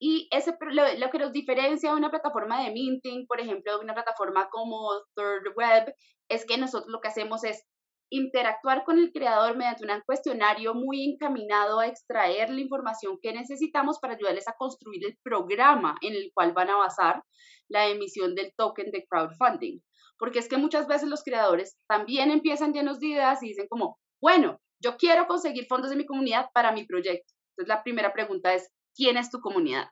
Y 0.00 0.28
ese, 0.30 0.56
lo, 0.70 1.10
que 1.10 1.18
nos 1.18 1.32
diferencia 1.32 1.90
de 1.90 1.96
una 1.96 2.10
plataforma 2.10 2.62
de 2.62 2.70
minting, 2.70 3.26
por 3.26 3.40
ejemplo, 3.40 3.78
de 3.78 3.84
una 3.84 3.94
plataforma 3.94 4.48
como 4.50 4.90
Third 5.16 5.54
Web, 5.56 5.94
es 6.28 6.44
que 6.44 6.58
nosotros 6.58 6.90
lo 6.90 7.00
que 7.00 7.08
hacemos 7.08 7.42
es 7.44 7.64
interactuar 8.10 8.84
con 8.84 8.98
el 8.98 9.12
creador 9.12 9.56
mediante 9.56 9.84
un 9.84 10.00
cuestionario 10.06 10.74
muy 10.74 11.04
encaminado 11.04 11.80
a 11.80 11.86
extraer 11.86 12.48
la 12.50 12.60
información 12.60 13.18
que 13.20 13.32
necesitamos 13.32 13.98
para 13.98 14.14
ayudarles 14.14 14.48
a 14.48 14.54
construir 14.56 15.04
el 15.04 15.18
programa 15.22 15.96
en 16.00 16.14
el 16.14 16.30
cual 16.32 16.52
van 16.52 16.70
a 16.70 16.76
basar 16.76 17.22
la 17.68 17.88
emisión 17.88 18.34
del 18.34 18.52
token 18.56 18.90
de 18.92 19.04
crowdfunding. 19.08 19.80
Porque 20.16 20.38
es 20.38 20.48
que 20.48 20.56
muchas 20.56 20.86
veces 20.88 21.08
los 21.08 21.22
creadores 21.22 21.76
también 21.86 22.30
empiezan 22.30 22.72
llenos 22.72 22.98
de 22.98 23.08
ideas 23.08 23.42
y 23.42 23.48
dicen 23.48 23.66
como, 23.68 23.98
bueno, 24.20 24.58
yo 24.80 24.96
quiero 24.96 25.26
conseguir 25.26 25.66
fondos 25.66 25.90
de 25.90 25.96
mi 25.96 26.06
comunidad 26.06 26.50
para 26.52 26.72
mi 26.72 26.84
proyecto. 26.84 27.34
Entonces 27.50 27.68
la 27.68 27.82
primera 27.82 28.12
pregunta 28.12 28.54
es, 28.54 28.70
¿quién 28.94 29.16
es 29.16 29.30
tu 29.30 29.40
comunidad? 29.40 29.88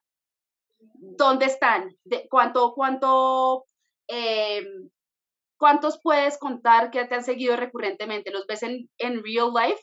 ¿Dónde 0.78 1.46
están? 1.46 1.96
¿De 2.04 2.28
¿Cuánto, 2.28 3.66
eh, 4.08 4.64
¿cuántos 5.58 6.00
puedes 6.00 6.38
contar 6.38 6.90
que 6.90 7.04
te 7.06 7.14
han 7.14 7.24
seguido 7.24 7.56
recurrentemente? 7.56 8.30
¿Los 8.30 8.46
ves 8.46 8.62
en, 8.62 8.88
en 8.98 9.22
real 9.24 9.52
life? 9.52 9.82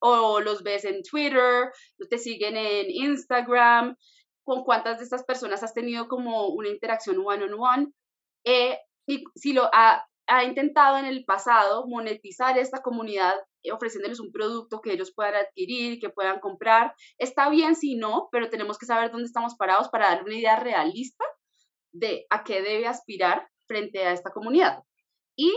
¿O 0.00 0.40
los 0.40 0.62
ves 0.62 0.84
en 0.84 1.02
Twitter? 1.02 1.70
¿Te 2.08 2.18
siguen 2.18 2.56
en 2.56 2.86
Instagram? 2.88 3.96
¿Con 4.44 4.64
cuántas 4.64 4.98
de 4.98 5.04
estas 5.04 5.24
personas 5.24 5.62
has 5.62 5.74
tenido 5.74 6.08
como 6.08 6.48
una 6.48 6.68
interacción 6.68 7.18
one-on-one? 7.18 7.92
Eh, 8.44 8.78
y 9.06 9.24
si 9.34 9.52
lo 9.52 9.68
ha, 9.72 10.06
ha 10.28 10.44
intentado 10.44 10.98
en 10.98 11.06
el 11.06 11.24
pasado 11.24 11.86
monetizar 11.86 12.58
esta 12.58 12.82
comunidad 12.82 13.34
eh, 13.62 13.72
ofreciéndoles 13.72 14.20
un 14.20 14.30
producto 14.30 14.80
que 14.80 14.92
ellos 14.92 15.12
puedan 15.12 15.34
adquirir, 15.34 15.98
que 15.98 16.10
puedan 16.10 16.38
comprar. 16.38 16.94
Está 17.16 17.48
bien 17.48 17.74
si 17.74 17.96
no, 17.96 18.28
pero 18.30 18.50
tenemos 18.50 18.78
que 18.78 18.86
saber 18.86 19.10
dónde 19.10 19.26
estamos 19.26 19.56
parados 19.56 19.88
para 19.88 20.08
dar 20.08 20.24
una 20.24 20.36
idea 20.36 20.56
realista 20.56 21.24
de 21.92 22.26
a 22.30 22.44
qué 22.44 22.62
debe 22.62 22.86
aspirar 22.86 23.48
frente 23.66 24.04
a 24.04 24.12
esta 24.12 24.30
comunidad. 24.30 24.82
Y 25.34 25.52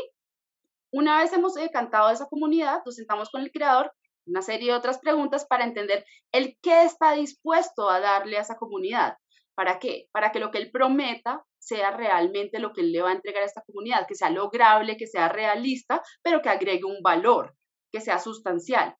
una 0.92 1.20
vez 1.20 1.34
hemos 1.34 1.54
decantado 1.54 2.10
esa 2.10 2.28
comunidad, 2.28 2.82
nos 2.86 2.96
sentamos 2.96 3.30
con 3.30 3.42
el 3.42 3.52
creador, 3.52 3.92
una 4.26 4.42
serie 4.42 4.72
de 4.72 4.78
otras 4.78 5.00
preguntas 5.00 5.46
para 5.46 5.66
entender 5.66 6.06
el 6.32 6.58
qué 6.62 6.84
está 6.84 7.14
dispuesto 7.14 7.90
a 7.90 8.00
darle 8.00 8.38
a 8.38 8.42
esa 8.42 8.56
comunidad. 8.56 9.18
¿Para 9.54 9.80
qué? 9.80 10.08
Para 10.12 10.32
que 10.32 10.40
lo 10.40 10.50
que 10.52 10.60
él 10.60 10.72
prometa 10.72 11.44
sea 11.62 11.92
realmente 11.92 12.60
lo 12.60 12.74
que 12.74 12.82
él 12.82 12.92
le 12.92 13.02
va 13.02 13.12
a 13.12 13.14
entregar 13.14 13.44
a 13.44 13.46
esta 13.46 13.64
comunidad, 13.66 14.08
que 14.08 14.16
sea 14.16 14.30
lograble, 14.30 14.98
que 14.98 15.08
sea 15.08 15.30
realista, 15.30 16.02
pero 16.22 16.42
que 16.42 16.50
agregue 16.50 16.86
un 16.86 17.02
valor, 17.02 17.56
que 17.92 18.02
sea 18.02 18.20
sustancial 18.20 18.96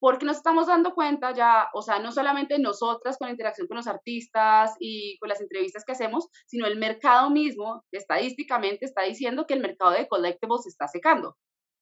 porque 0.00 0.24
nos 0.24 0.38
estamos 0.38 0.66
dando 0.66 0.94
cuenta 0.94 1.32
ya, 1.32 1.68
o 1.74 1.82
sea, 1.82 1.98
no 1.98 2.10
solamente 2.10 2.58
nosotras 2.58 3.18
con 3.18 3.26
la 3.28 3.32
interacción 3.32 3.68
con 3.68 3.76
los 3.76 3.86
artistas 3.86 4.74
y 4.80 5.18
con 5.18 5.28
las 5.28 5.42
entrevistas 5.42 5.84
que 5.84 5.92
hacemos, 5.92 6.28
sino 6.46 6.66
el 6.66 6.78
mercado 6.78 7.30
mismo, 7.30 7.84
estadísticamente, 7.92 8.86
está 8.86 9.02
diciendo 9.02 9.44
que 9.46 9.54
el 9.54 9.60
mercado 9.60 9.92
de 9.92 10.08
collectibles 10.08 10.66
está 10.66 10.88
secando. 10.88 11.36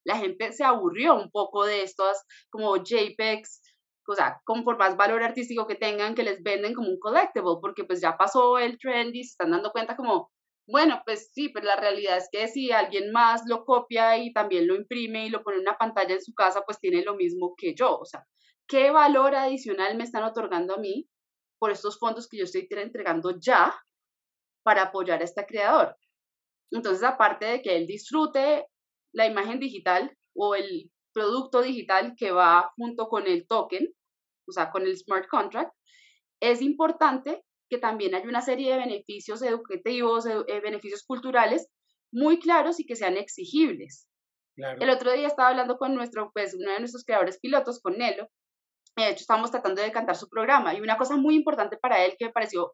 La 0.04 0.16
gente 0.16 0.52
se 0.52 0.64
aburrió 0.64 1.14
un 1.14 1.30
poco 1.30 1.64
de 1.64 1.82
estos 1.82 2.18
como 2.50 2.76
JPEGs, 2.76 3.62
o 4.08 4.14
sea, 4.14 4.40
con 4.44 4.64
por 4.64 4.78
más 4.78 4.96
valor 4.96 5.22
artístico 5.22 5.66
que 5.66 5.74
tengan, 5.74 6.14
que 6.14 6.22
les 6.22 6.42
venden 6.42 6.72
como 6.74 6.88
un 6.88 6.98
collectible, 6.98 7.58
porque 7.60 7.84
pues 7.84 8.00
ya 8.00 8.16
pasó 8.16 8.58
el 8.58 8.78
trend 8.78 9.14
y 9.14 9.22
se 9.22 9.32
están 9.32 9.50
dando 9.50 9.70
cuenta 9.70 9.96
como, 9.96 10.30
bueno, 10.66 11.02
pues 11.04 11.30
sí, 11.34 11.50
pero 11.50 11.66
la 11.66 11.76
realidad 11.76 12.16
es 12.16 12.28
que 12.32 12.48
si 12.48 12.72
alguien 12.72 13.12
más 13.12 13.42
lo 13.46 13.64
copia 13.66 14.16
y 14.16 14.32
también 14.32 14.66
lo 14.66 14.76
imprime 14.76 15.26
y 15.26 15.30
lo 15.30 15.42
pone 15.42 15.56
en 15.56 15.62
una 15.62 15.76
pantalla 15.76 16.14
en 16.14 16.22
su 16.22 16.32
casa, 16.32 16.62
pues 16.64 16.80
tiene 16.80 17.02
lo 17.02 17.16
mismo 17.16 17.54
que 17.56 17.74
yo. 17.74 17.98
O 17.98 18.06
sea, 18.06 18.24
¿qué 18.66 18.90
valor 18.90 19.34
adicional 19.34 19.96
me 19.96 20.04
están 20.04 20.24
otorgando 20.24 20.74
a 20.74 20.78
mí 20.78 21.06
por 21.58 21.70
estos 21.70 21.98
fondos 21.98 22.28
que 22.28 22.38
yo 22.38 22.44
estoy 22.44 22.66
entregando 22.70 23.38
ya 23.38 23.74
para 24.62 24.84
apoyar 24.84 25.20
a 25.20 25.24
este 25.24 25.44
creador? 25.44 25.96
Entonces, 26.70 27.04
aparte 27.04 27.44
de 27.44 27.62
que 27.62 27.76
él 27.76 27.86
disfrute 27.86 28.66
la 29.12 29.26
imagen 29.26 29.58
digital 29.58 30.16
o 30.34 30.54
el 30.54 30.90
producto 31.12 31.62
digital 31.62 32.14
que 32.16 32.30
va 32.30 32.70
junto 32.76 33.08
con 33.08 33.26
el 33.26 33.46
token, 33.46 33.92
o 34.48 34.52
sea, 34.52 34.70
con 34.70 34.82
el 34.82 34.96
smart 34.96 35.28
contract, 35.28 35.72
es 36.40 36.62
importante 36.62 37.42
que 37.68 37.78
también 37.78 38.14
hay 38.14 38.26
una 38.26 38.40
serie 38.40 38.72
de 38.72 38.78
beneficios 38.78 39.42
educativos, 39.42 40.26
eh, 40.26 40.60
beneficios 40.60 41.04
culturales 41.04 41.68
muy 42.10 42.38
claros 42.38 42.80
y 42.80 42.86
que 42.86 42.96
sean 42.96 43.16
exigibles. 43.16 44.08
El 44.56 44.90
otro 44.90 45.12
día 45.12 45.28
estaba 45.28 45.50
hablando 45.50 45.78
con 45.78 45.94
nuestro, 45.94 46.32
pues, 46.32 46.54
uno 46.54 46.72
de 46.72 46.80
nuestros 46.80 47.04
creadores 47.04 47.38
pilotos, 47.38 47.80
con 47.80 47.96
Nelo. 47.96 48.28
De 48.96 49.08
hecho, 49.08 49.20
estábamos 49.20 49.52
tratando 49.52 49.80
de 49.80 49.92
cantar 49.92 50.16
su 50.16 50.28
programa 50.28 50.74
y 50.74 50.80
una 50.80 50.96
cosa 50.96 51.16
muy 51.16 51.36
importante 51.36 51.76
para 51.76 52.04
él 52.04 52.16
que 52.18 52.24
me 52.26 52.32
pareció 52.32 52.72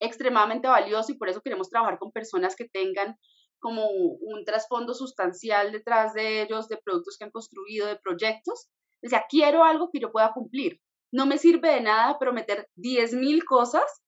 extremadamente 0.00 0.68
valioso 0.68 1.12
y 1.12 1.18
por 1.18 1.28
eso 1.28 1.42
queremos 1.42 1.68
trabajar 1.68 1.98
con 1.98 2.12
personas 2.12 2.56
que 2.56 2.68
tengan 2.68 3.18
como 3.58 3.88
un 3.88 4.44
trasfondo 4.44 4.94
sustancial 4.94 5.70
detrás 5.70 6.14
de 6.14 6.42
ellos, 6.42 6.68
de 6.68 6.78
productos 6.78 7.16
que 7.18 7.24
han 7.24 7.30
construido, 7.30 7.86
de 7.86 7.96
proyectos. 7.96 8.68
Decía, 9.02 9.24
quiero 9.28 9.64
algo 9.64 9.90
que 9.92 10.00
yo 10.00 10.10
pueda 10.10 10.32
cumplir. 10.32 10.80
No 11.12 11.26
me 11.26 11.38
sirve 11.38 11.74
de 11.74 11.82
nada 11.82 12.18
prometer 12.18 12.68
10.000 12.76 13.44
cosas 13.44 14.02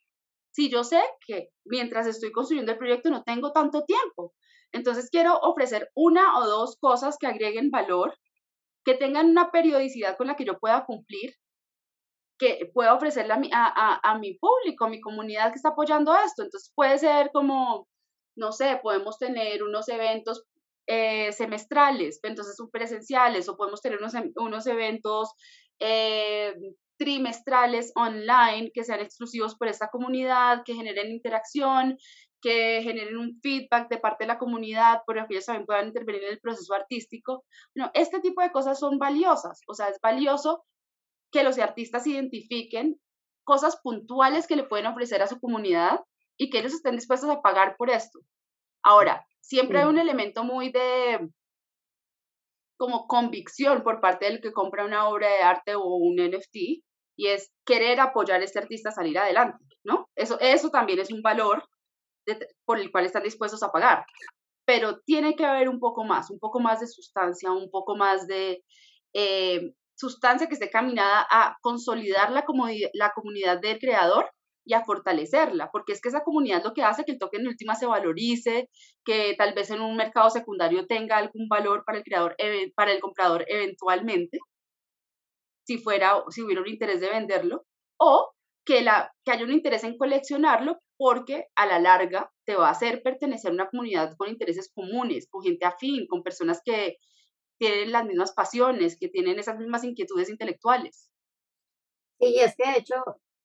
si 0.54 0.70
yo 0.70 0.84
sé 0.84 1.02
que 1.26 1.50
mientras 1.64 2.06
estoy 2.06 2.30
construyendo 2.30 2.72
el 2.72 2.78
proyecto 2.78 3.10
no 3.10 3.24
tengo 3.24 3.52
tanto 3.52 3.84
tiempo. 3.84 4.32
Entonces 4.72 5.10
quiero 5.10 5.38
ofrecer 5.40 5.90
una 5.94 6.38
o 6.38 6.46
dos 6.46 6.76
cosas 6.80 7.16
que 7.18 7.26
agreguen 7.26 7.70
valor, 7.70 8.16
que 8.84 8.94
tengan 8.94 9.30
una 9.30 9.50
periodicidad 9.50 10.16
con 10.16 10.28
la 10.28 10.36
que 10.36 10.44
yo 10.44 10.58
pueda 10.58 10.84
cumplir, 10.84 11.34
que 12.38 12.70
pueda 12.72 12.94
ofrecerle 12.94 13.34
a 13.52 14.18
mi, 14.18 14.34
público, 14.38 14.84
a 14.84 14.88
mi 14.88 15.00
comunidad 15.00 15.50
que 15.50 15.56
está 15.56 15.70
apoyando 15.70 16.14
esto. 16.16 16.42
Entonces 16.42 16.72
puede 16.74 16.98
ser 16.98 17.30
como, 17.32 17.88
no 18.36 18.52
sé, 18.52 18.78
podemos 18.82 19.18
tener 19.18 19.62
unos 19.62 19.88
eventos 19.88 20.44
eh, 20.86 21.32
semestrales, 21.32 22.20
entonces 22.22 22.56
son 22.56 22.68
o 22.68 23.56
podemos 23.56 23.80
tener 23.80 23.98
unos, 23.98 24.12
unos 24.36 24.66
eventos 24.66 25.32
eh, 25.80 26.54
trimestrales 26.96 27.92
online 27.96 28.70
que 28.72 28.84
sean 28.84 29.00
exclusivos 29.00 29.56
por 29.56 29.68
esta 29.68 29.88
comunidad, 29.88 30.62
que 30.64 30.74
generen 30.74 31.10
interacción, 31.10 31.96
que 32.40 32.82
generen 32.82 33.16
un 33.16 33.40
feedback 33.42 33.88
de 33.88 33.98
parte 33.98 34.24
de 34.24 34.28
la 34.28 34.38
comunidad, 34.38 35.00
por 35.06 35.16
que 35.16 35.34
ellos 35.34 35.46
también 35.46 35.66
puedan 35.66 35.86
intervenir 35.86 36.24
en 36.24 36.32
el 36.32 36.40
proceso 36.40 36.74
artístico. 36.74 37.44
No, 37.74 37.90
este 37.94 38.20
tipo 38.20 38.42
de 38.42 38.52
cosas 38.52 38.78
son 38.78 38.98
valiosas, 38.98 39.62
o 39.66 39.74
sea, 39.74 39.88
es 39.88 39.98
valioso 40.00 40.64
que 41.32 41.42
los 41.42 41.58
artistas 41.58 42.06
identifiquen 42.06 43.00
cosas 43.44 43.78
puntuales 43.82 44.46
que 44.46 44.56
le 44.56 44.64
pueden 44.64 44.86
ofrecer 44.86 45.22
a 45.22 45.26
su 45.26 45.40
comunidad 45.40 46.00
y 46.36 46.50
que 46.50 46.58
ellos 46.58 46.74
estén 46.74 46.96
dispuestos 46.96 47.30
a 47.30 47.42
pagar 47.42 47.76
por 47.76 47.90
esto. 47.90 48.20
Ahora, 48.82 49.26
siempre 49.40 49.80
hay 49.80 49.86
un 49.86 49.98
elemento 49.98 50.44
muy 50.44 50.70
de 50.70 51.30
como 52.76 53.06
convicción 53.06 53.82
por 53.82 54.00
parte 54.00 54.26
del 54.26 54.40
que 54.40 54.52
compra 54.52 54.84
una 54.84 55.08
obra 55.08 55.28
de 55.28 55.42
arte 55.42 55.74
o 55.74 55.96
un 55.96 56.16
NFT 56.16 56.56
y 57.16 57.28
es 57.28 57.52
querer 57.64 58.00
apoyar 58.00 58.40
a 58.40 58.44
este 58.44 58.58
artista 58.58 58.88
a 58.88 58.92
salir 58.92 59.18
adelante, 59.18 59.64
¿no? 59.84 60.08
Eso, 60.16 60.38
eso 60.40 60.70
también 60.70 60.98
es 60.98 61.12
un 61.12 61.22
valor 61.22 61.62
por 62.64 62.78
el 62.78 62.90
cual 62.90 63.04
están 63.04 63.22
dispuestos 63.22 63.62
a 63.62 63.70
pagar, 63.70 64.04
pero 64.64 65.00
tiene 65.00 65.36
que 65.36 65.44
haber 65.44 65.68
un 65.68 65.78
poco 65.78 66.04
más, 66.04 66.30
un 66.30 66.38
poco 66.38 66.58
más 66.58 66.80
de 66.80 66.86
sustancia, 66.86 67.52
un 67.52 67.70
poco 67.70 67.96
más 67.96 68.26
de 68.26 68.64
eh, 69.12 69.72
sustancia 69.94 70.48
que 70.48 70.54
esté 70.54 70.70
caminada 70.70 71.26
a 71.30 71.56
consolidar 71.60 72.32
la, 72.32 72.44
la 72.94 73.12
comunidad 73.14 73.60
del 73.60 73.78
creador 73.78 74.30
y 74.64 74.74
a 74.74 74.84
fortalecerla, 74.84 75.70
porque 75.70 75.92
es 75.92 76.00
que 76.00 76.08
esa 76.08 76.24
comunidad 76.24 76.64
lo 76.64 76.72
que 76.72 76.82
hace 76.82 77.04
que 77.04 77.12
el 77.12 77.18
token 77.18 77.42
en 77.42 77.48
última 77.48 77.74
se 77.74 77.86
valorice, 77.86 78.70
que 79.04 79.34
tal 79.36 79.54
vez 79.54 79.70
en 79.70 79.80
un 79.80 79.96
mercado 79.96 80.30
secundario 80.30 80.86
tenga 80.86 81.18
algún 81.18 81.48
valor 81.48 81.84
para 81.84 81.98
el 81.98 82.04
creador, 82.04 82.36
para 82.74 82.92
el 82.92 83.00
comprador 83.00 83.44
eventualmente, 83.48 84.38
si 85.66 85.78
fuera, 85.78 86.22
si 86.30 86.42
hubiera 86.42 86.62
un 86.62 86.68
interés 86.68 87.00
de 87.00 87.10
venderlo, 87.10 87.64
o 87.98 88.32
que, 88.64 88.82
la, 88.82 89.12
que 89.24 89.32
haya 89.32 89.44
un 89.44 89.52
interés 89.52 89.84
en 89.84 89.98
coleccionarlo 89.98 90.78
porque 90.96 91.46
a 91.56 91.66
la 91.66 91.78
larga 91.78 92.30
te 92.46 92.56
va 92.56 92.68
a 92.68 92.72
hacer 92.72 93.02
pertenecer 93.02 93.50
a 93.50 93.54
una 93.54 93.68
comunidad 93.68 94.14
con 94.16 94.28
intereses 94.28 94.70
comunes, 94.74 95.28
con 95.28 95.42
gente 95.42 95.66
afín, 95.66 96.06
con 96.06 96.22
personas 96.22 96.60
que 96.64 96.98
tienen 97.58 97.92
las 97.92 98.04
mismas 98.04 98.32
pasiones, 98.32 98.96
que 98.98 99.08
tienen 99.08 99.38
esas 99.38 99.58
mismas 99.58 99.84
inquietudes 99.84 100.30
intelectuales. 100.30 101.10
Sí, 102.20 102.36
es 102.38 102.54
que 102.56 102.70
de 102.70 102.78
hecho 102.78 102.94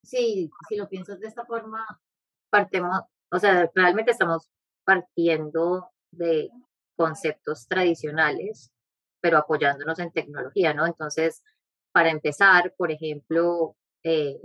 Sí, 0.03 0.49
si 0.67 0.75
lo 0.75 0.87
piensas 0.87 1.19
de 1.19 1.27
esta 1.27 1.45
forma, 1.45 1.85
partemos, 2.49 3.01
o 3.31 3.39
sea, 3.39 3.69
realmente 3.75 4.11
estamos 4.11 4.49
partiendo 4.83 5.89
de 6.11 6.49
conceptos 6.95 7.67
tradicionales, 7.67 8.71
pero 9.21 9.37
apoyándonos 9.37 9.99
en 9.99 10.11
tecnología, 10.11 10.73
¿no? 10.73 10.85
Entonces, 10.85 11.43
para 11.91 12.09
empezar, 12.09 12.73
por 12.77 12.91
ejemplo, 12.91 13.75
eh, 14.03 14.39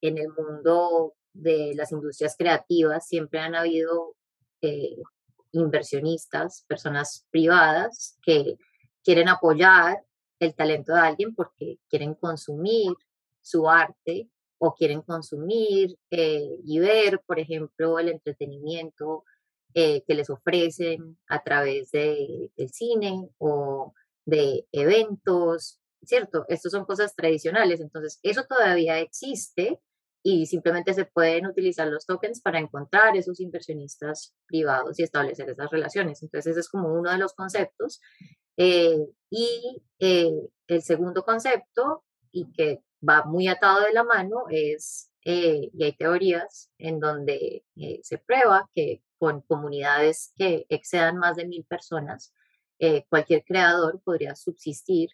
en 0.00 0.18
el 0.18 0.28
mundo 0.28 1.14
de 1.32 1.72
las 1.74 1.92
industrias 1.92 2.36
creativas 2.36 3.06
siempre 3.06 3.40
han 3.40 3.54
habido 3.54 4.16
eh, 4.62 4.96
inversionistas, 5.52 6.64
personas 6.66 7.26
privadas 7.30 8.18
que 8.22 8.56
quieren 9.04 9.28
apoyar 9.28 10.04
el 10.40 10.54
talento 10.54 10.94
de 10.94 11.00
alguien 11.00 11.34
porque 11.34 11.78
quieren 11.88 12.14
consumir 12.14 12.92
su 13.42 13.68
arte 13.68 14.28
o 14.58 14.74
quieren 14.74 15.02
consumir 15.02 15.96
eh, 16.10 16.50
y 16.64 16.78
ver, 16.78 17.20
por 17.26 17.38
ejemplo, 17.38 17.98
el 17.98 18.08
entretenimiento 18.08 19.24
eh, 19.74 20.02
que 20.06 20.14
les 20.14 20.28
ofrecen 20.30 21.18
a 21.28 21.42
través 21.42 21.90
de, 21.92 22.50
del 22.56 22.70
cine 22.70 23.30
o 23.38 23.94
de 24.26 24.66
eventos, 24.72 25.80
¿cierto? 26.02 26.44
Estas 26.48 26.72
son 26.72 26.84
cosas 26.84 27.14
tradicionales, 27.14 27.80
entonces 27.80 28.18
eso 28.22 28.44
todavía 28.48 28.98
existe 28.98 29.80
y 30.22 30.46
simplemente 30.46 30.92
se 30.92 31.06
pueden 31.06 31.46
utilizar 31.46 31.86
los 31.88 32.04
tokens 32.04 32.40
para 32.42 32.58
encontrar 32.58 33.16
esos 33.16 33.40
inversionistas 33.40 34.34
privados 34.46 34.98
y 34.98 35.02
establecer 35.02 35.48
esas 35.48 35.70
relaciones. 35.70 36.22
Entonces 36.22 36.50
ese 36.50 36.60
es 36.60 36.68
como 36.68 36.92
uno 36.92 37.10
de 37.10 37.18
los 37.18 37.32
conceptos. 37.32 38.00
Eh, 38.56 38.98
y 39.30 39.82
eh, 40.00 40.32
el 40.66 40.82
segundo 40.82 41.22
concepto, 41.22 42.04
y 42.32 42.52
que 42.52 42.80
va 43.06 43.24
muy 43.24 43.48
atado 43.48 43.80
de 43.82 43.92
la 43.92 44.04
mano, 44.04 44.44
es, 44.48 45.10
eh, 45.24 45.70
y 45.72 45.84
hay 45.84 45.92
teorías 45.92 46.70
en 46.78 47.00
donde 47.00 47.64
se 48.02 48.18
prueba 48.18 48.68
que 48.74 49.02
con 49.18 49.42
comunidades 49.42 50.32
que 50.36 50.66
excedan 50.68 51.18
más 51.18 51.36
de 51.36 51.46
mil 51.46 51.64
personas, 51.64 52.32
cualquier 53.10 53.44
creador 53.44 54.00
podría 54.02 54.34
subsistir 54.34 55.10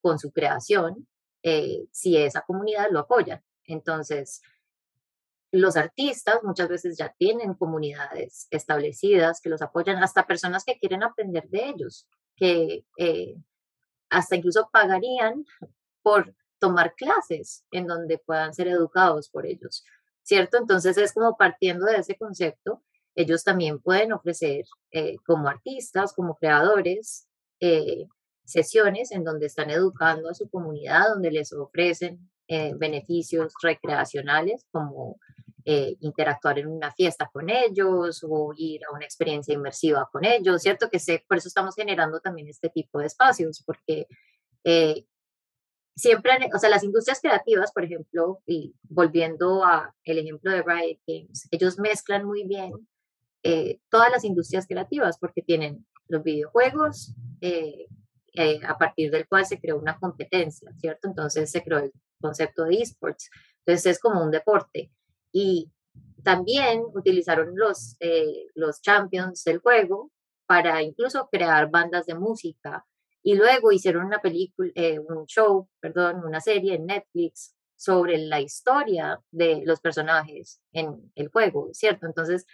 con 0.00 0.18
su 0.18 0.32
creación 0.32 1.06
si 1.92 2.16
esa 2.16 2.40
comunidad 2.40 2.88
lo 2.90 3.00
apoya. 3.00 3.42
Entonces, 3.66 4.40
los 5.54 5.76
artistas 5.76 6.42
muchas 6.42 6.68
veces 6.68 6.98
ya 6.98 7.14
tienen 7.16 7.54
comunidades 7.54 8.48
establecidas 8.50 9.40
que 9.40 9.48
los 9.48 9.62
apoyan, 9.62 10.02
hasta 10.02 10.26
personas 10.26 10.64
que 10.64 10.78
quieren 10.78 11.04
aprender 11.04 11.48
de 11.48 11.68
ellos, 11.68 12.08
que 12.34 12.84
eh, 12.98 13.36
hasta 14.10 14.34
incluso 14.34 14.68
pagarían 14.72 15.44
por 16.02 16.34
tomar 16.64 16.94
clases 16.94 17.62
en 17.72 17.86
donde 17.86 18.16
puedan 18.16 18.54
ser 18.54 18.68
educados 18.68 19.28
por 19.28 19.44
ellos, 19.44 19.84
¿cierto? 20.22 20.56
Entonces 20.56 20.96
es 20.96 21.12
como 21.12 21.36
partiendo 21.36 21.84
de 21.84 21.98
ese 21.98 22.16
concepto, 22.16 22.82
ellos 23.14 23.44
también 23.44 23.80
pueden 23.80 24.14
ofrecer 24.14 24.64
eh, 24.92 25.16
como 25.26 25.48
artistas, 25.48 26.14
como 26.14 26.36
creadores, 26.36 27.28
eh, 27.60 28.06
sesiones 28.46 29.12
en 29.12 29.24
donde 29.24 29.46
están 29.46 29.68
educando 29.68 30.30
a 30.30 30.34
su 30.34 30.48
comunidad, 30.48 31.10
donde 31.10 31.30
les 31.30 31.52
ofrecen 31.52 32.30
eh, 32.48 32.72
beneficios 32.74 33.52
recreacionales 33.62 34.64
como 34.70 35.18
eh, 35.66 35.96
interactuar 36.00 36.58
en 36.58 36.68
una 36.68 36.92
fiesta 36.92 37.30
con 37.30 37.50
ellos 37.50 38.24
o 38.26 38.54
ir 38.56 38.80
a 38.84 38.94
una 38.94 39.04
experiencia 39.04 39.52
inmersiva 39.52 40.08
con 40.10 40.24
ellos, 40.24 40.62
¿cierto? 40.62 40.88
Que 40.88 40.98
sé, 40.98 41.24
por 41.28 41.36
eso 41.36 41.48
estamos 41.48 41.74
generando 41.74 42.20
también 42.20 42.48
este 42.48 42.70
tipo 42.70 43.00
de 43.00 43.06
espacios, 43.06 43.62
porque 43.66 44.06
eh, 44.64 45.06
siempre, 45.96 46.32
o 46.54 46.58
sea, 46.58 46.70
las 46.70 46.84
industrias 46.84 47.20
creativas, 47.20 47.72
por 47.72 47.84
ejemplo, 47.84 48.40
y 48.46 48.74
volviendo 48.82 49.64
a 49.64 49.94
el 50.04 50.18
ejemplo 50.18 50.50
de 50.50 50.62
Riot 50.62 50.98
Games, 51.06 51.48
ellos 51.50 51.78
mezclan 51.78 52.24
muy 52.24 52.44
bien 52.44 52.72
todas 53.90 54.10
las 54.10 54.24
industrias 54.24 54.66
creativas 54.66 55.18
porque 55.18 55.42
tienen 55.42 55.86
los 56.08 56.22
videojuegos, 56.22 57.14
a 58.66 58.78
partir 58.78 59.10
del 59.10 59.28
cual 59.28 59.44
se 59.44 59.60
creó 59.60 59.78
una 59.78 59.98
competencia, 59.98 60.72
¿cierto? 60.78 61.08
Entonces 61.08 61.50
se 61.50 61.62
creó 61.62 61.80
el 61.80 61.92
concepto 62.20 62.64
de 62.64 62.76
esports. 62.76 63.30
Entonces 63.66 63.92
es 63.92 64.00
como 64.00 64.22
un 64.22 64.30
deporte. 64.30 64.90
Y 65.32 65.70
también 66.22 66.82
utilizaron 66.94 67.52
los, 67.54 67.96
eh, 68.00 68.46
los 68.54 68.80
champions 68.80 69.44
del 69.44 69.58
juego 69.58 70.10
para 70.46 70.82
incluso 70.82 71.28
crear 71.30 71.70
bandas 71.70 72.06
de 72.06 72.14
música. 72.14 72.84
Y 73.24 73.34
luego 73.36 73.72
hicieron 73.72 74.04
una 74.04 74.20
película, 74.20 74.70
eh, 74.74 74.98
un 75.00 75.26
show, 75.26 75.68
perdón, 75.80 76.24
una 76.24 76.40
serie 76.40 76.74
en 76.74 76.86
Netflix 76.86 77.56
sobre 77.74 78.18
la 78.18 78.40
historia 78.40 79.20
de 79.30 79.62
los 79.64 79.80
personajes 79.80 80.60
en 80.72 81.10
el 81.16 81.28
juego, 81.28 81.70
¿cierto? 81.72 82.06
Entonces, 82.06 82.46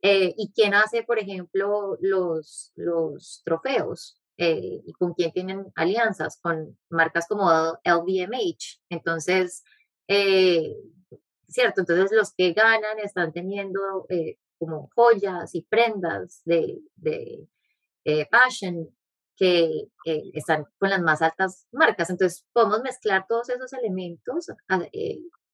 eh, 0.00 0.32
¿y 0.36 0.52
quién 0.54 0.74
hace, 0.74 1.02
por 1.02 1.18
ejemplo, 1.18 1.98
los, 2.00 2.72
los 2.76 3.42
trofeos? 3.44 4.22
Eh, 4.38 4.82
y 4.86 4.92
con 4.94 5.12
quién 5.14 5.30
tienen 5.32 5.66
alianzas, 5.76 6.38
con 6.40 6.78
marcas 6.88 7.26
como 7.28 7.48
LVMH. 7.84 8.80
Entonces, 8.88 9.62
eh, 10.08 10.74
cierto, 11.48 11.82
entonces 11.82 12.10
los 12.12 12.32
que 12.34 12.52
ganan 12.52 12.98
están 12.98 13.32
teniendo 13.32 14.06
eh, 14.08 14.38
como 14.58 14.88
joyas 14.94 15.54
y 15.54 15.62
prendas 15.62 16.42
de, 16.44 16.80
de 16.96 17.48
fashion 18.30 18.88
que 19.42 19.88
están 20.34 20.66
con 20.78 20.90
las 20.90 21.02
más 21.02 21.20
altas 21.20 21.66
marcas. 21.72 22.10
Entonces, 22.10 22.46
podemos 22.52 22.80
mezclar 22.82 23.26
todos 23.28 23.48
esos 23.48 23.72
elementos 23.72 24.46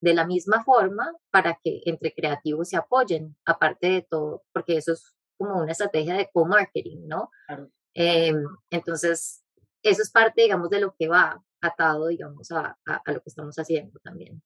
de 0.00 0.14
la 0.14 0.26
misma 0.26 0.62
forma 0.62 1.10
para 1.30 1.58
que 1.64 1.80
entre 1.86 2.12
creativos 2.12 2.68
se 2.68 2.76
apoyen, 2.76 3.34
aparte 3.46 3.88
de 3.88 4.02
todo, 4.02 4.42
porque 4.52 4.76
eso 4.76 4.92
es 4.92 5.14
como 5.38 5.58
una 5.62 5.72
estrategia 5.72 6.16
de 6.16 6.28
co-marketing, 6.30 7.06
¿no? 7.06 7.30
Claro. 7.46 7.70
Em, 7.94 8.44
entonces, 8.70 9.42
eso 9.82 10.02
es 10.02 10.10
parte, 10.10 10.42
digamos, 10.42 10.68
de 10.68 10.80
lo 10.80 10.94
que 10.98 11.08
va 11.08 11.42
atado, 11.62 12.08
digamos, 12.08 12.50
a, 12.50 12.78
a, 12.84 13.12
lo 13.12 13.20
que 13.20 13.30
estamos 13.30 13.56
haciendo 13.56 13.98
también. 14.00 14.42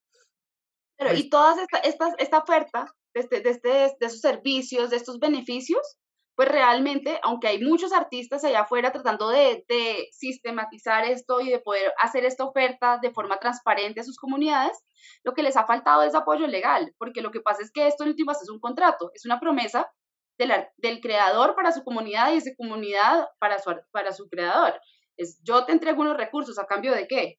Pero, 0.96 1.10
pues 1.10 1.20
y 1.20 1.30
toda 1.30 1.60
esta, 1.60 1.78
esta, 1.78 2.14
esta 2.18 2.38
oferta 2.38 2.94
de, 3.12 3.20
este, 3.20 3.40
de, 3.40 3.50
este, 3.50 3.68
de 3.68 4.06
esos 4.06 4.20
servicios, 4.20 4.90
de 4.90 4.96
estos 4.96 5.18
beneficios, 5.18 5.98
pues 6.34 6.48
realmente, 6.48 7.18
aunque 7.22 7.48
hay 7.48 7.62
muchos 7.62 7.92
artistas 7.92 8.44
allá 8.44 8.60
afuera 8.60 8.90
tratando 8.90 9.28
de, 9.28 9.64
de, 9.68 10.08
sistematizar 10.12 11.04
esto 11.04 11.40
y 11.40 11.50
de 11.50 11.60
poder 11.60 11.92
hacer 11.98 12.24
esta 12.24 12.44
oferta 12.44 12.98
de 13.02 13.10
forma 13.10 13.38
transparente 13.38 14.00
a 14.00 14.04
sus 14.04 14.16
comunidades, 14.16 14.82
lo 15.24 15.32
que 15.34 15.42
les 15.42 15.56
ha 15.56 15.66
faltado 15.66 16.02
es 16.02 16.14
apoyo 16.14 16.46
legal, 16.46 16.94
porque 16.98 17.20
lo 17.20 17.30
que 17.30 17.40
pasa 17.40 17.62
es 17.62 17.70
que 17.70 17.86
esto 17.86 18.04
en 18.04 18.10
últimas 18.10 18.40
es 18.42 18.48
un 18.48 18.60
contrato, 18.60 19.10
es 19.14 19.24
una 19.26 19.40
promesa 19.40 19.90
del, 20.38 21.00
creador 21.00 21.54
para 21.54 21.72
su 21.72 21.84
comunidad 21.84 22.32
y 22.32 22.54
comunidad 22.56 23.28
para 23.38 23.58
su, 23.58 23.74
para 23.90 24.12
su 24.12 24.28
creador. 24.28 24.80
Es, 25.16 25.40
yo 25.42 25.64
te 25.64 25.72
entrego 25.72 26.02
unos 26.02 26.16
recursos 26.16 26.58
a 26.58 26.66
cambio 26.66 26.92
de 26.94 27.06
qué? 27.06 27.38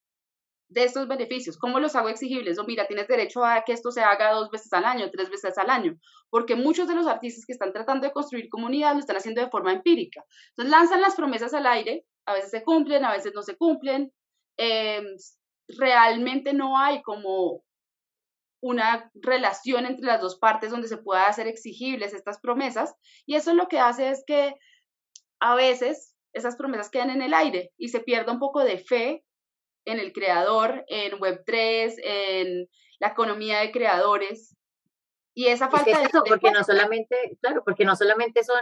De 0.73 0.83
estos 0.83 1.07
beneficios. 1.07 1.57
¿Cómo 1.57 1.79
los 1.79 1.95
hago 1.95 2.09
exigibles? 2.09 2.57
O 2.57 2.63
mira, 2.63 2.87
tienes 2.87 3.07
derecho 3.07 3.45
a 3.45 3.63
que 3.63 3.73
esto 3.73 3.91
se 3.91 4.01
haga 4.01 4.33
dos 4.33 4.49
veces 4.49 4.73
al 4.73 4.85
año, 4.85 5.11
tres 5.11 5.29
veces 5.29 5.55
al 5.59 5.69
año, 5.69 5.99
porque 6.31 6.55
muchos 6.55 6.87
de 6.87 6.95
los 6.95 7.05
artistas 7.05 7.45
que 7.45 7.53
están 7.53 7.73
tratando 7.73 8.07
de 8.07 8.13
construir 8.13 8.49
comunidad 8.49 8.93
lo 8.93 8.99
están 8.99 9.17
haciendo 9.17 9.41
de 9.41 9.51
forma 9.51 9.71
empírica. 9.71 10.25
Entonces 10.49 10.71
lanzan 10.71 11.01
las 11.01 11.15
promesas 11.15 11.53
al 11.53 11.67
aire, 11.67 12.05
a 12.25 12.33
veces 12.33 12.49
se 12.49 12.63
cumplen, 12.63 13.05
a 13.05 13.11
veces 13.11 13.33
no 13.35 13.43
se 13.43 13.55
cumplen. 13.55 14.11
Em, 14.57 15.05
realmente 15.67 16.53
no 16.53 16.77
hay 16.77 17.03
como 17.03 17.63
una 18.63 19.11
relación 19.13 19.85
entre 19.85 20.07
las 20.07 20.21
dos 20.21 20.39
partes 20.39 20.71
donde 20.71 20.87
se 20.87 20.97
pueda 20.97 21.27
hacer 21.27 21.47
exigibles 21.47 22.13
estas 22.13 22.39
promesas 22.39 22.95
y 23.25 23.35
eso 23.35 23.53
lo 23.53 23.67
que 23.67 23.79
hace 23.79 24.09
es 24.09 24.23
que 24.25 24.55
a 25.39 25.53
veces 25.55 26.15
esas 26.31 26.55
promesas 26.55 26.89
quedan 26.89 27.09
en 27.09 27.21
el 27.21 27.33
aire 27.33 27.71
y 27.77 27.89
se 27.89 27.99
pierde 27.99 28.31
un 28.31 28.39
poco 28.39 28.63
de 28.63 28.79
fe 28.79 29.23
en 29.85 29.99
el 29.99 30.13
creador, 30.13 30.85
en 30.87 31.19
Web3, 31.19 31.95
en 32.03 32.69
la 32.99 33.07
economía 33.07 33.59
de 33.59 33.71
creadores. 33.71 34.55
Y 35.33 35.47
esa 35.47 35.69
falta 35.69 35.99
de... 35.99 36.09
porque 36.27 36.51
no 36.51 36.63
solamente, 36.63 37.37
claro, 37.41 37.63
porque 37.63 37.85
no 37.85 37.95
solamente 37.95 38.43
son 38.43 38.61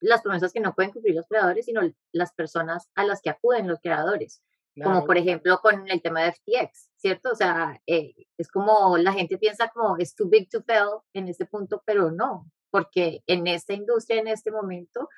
las 0.00 0.22
promesas 0.22 0.52
que 0.52 0.60
no 0.60 0.74
pueden 0.74 0.92
cumplir 0.92 1.14
los 1.14 1.26
creadores, 1.26 1.66
sino 1.66 1.82
las 2.12 2.32
personas 2.32 2.90
a 2.94 3.04
las 3.04 3.20
que 3.20 3.30
acuden 3.30 3.68
los 3.68 3.80
creadores. 3.80 4.42
Como 4.82 5.04
por 5.04 5.18
ejemplo 5.18 5.58
con 5.58 5.90
el 5.90 6.00
tema 6.00 6.22
de 6.22 6.32
FTX, 6.32 6.90
¿cierto? 6.96 7.32
O 7.32 7.34
sea, 7.34 7.82
eh, 7.86 8.14
es 8.38 8.48
como 8.50 8.96
la 8.96 9.12
gente 9.12 9.36
piensa 9.36 9.68
como 9.68 9.98
es 9.98 10.14
too 10.14 10.28
big 10.28 10.48
to 10.48 10.62
fail 10.62 11.00
en 11.12 11.28
este 11.28 11.44
punto, 11.44 11.82
pero 11.84 12.10
no, 12.10 12.50
porque 12.70 13.22
en 13.26 13.46
esta 13.46 13.74
industria, 13.74 14.20
en 14.20 14.28
este 14.28 14.50
momento, 14.50 15.08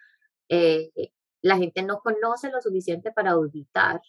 eh, 0.48 0.90
la 1.42 1.59
gente 1.59 1.83
no 1.83 2.00
conoce 2.00 2.50
lo 2.50 2.61
suficiente 2.61 3.12
para 3.12 3.33
auditar 3.33 4.00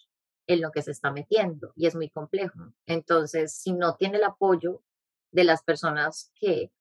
en 0.48 0.62
lo 0.62 0.72
que 0.72 0.82
se 0.82 0.92
está 0.92 1.12
metiendo 1.12 1.74
y 1.76 1.88
es 1.88 1.96
muy 1.96 2.10
complejo. 2.10 2.74
Entonces, 2.86 3.54
si 3.56 3.74
no 3.74 3.96
tiene 3.96 4.18
el 4.18 4.24
apoyo 4.24 4.84
de 5.32 5.44
las 5.44 5.64
personas 5.64 6.32
que 6.36 6.72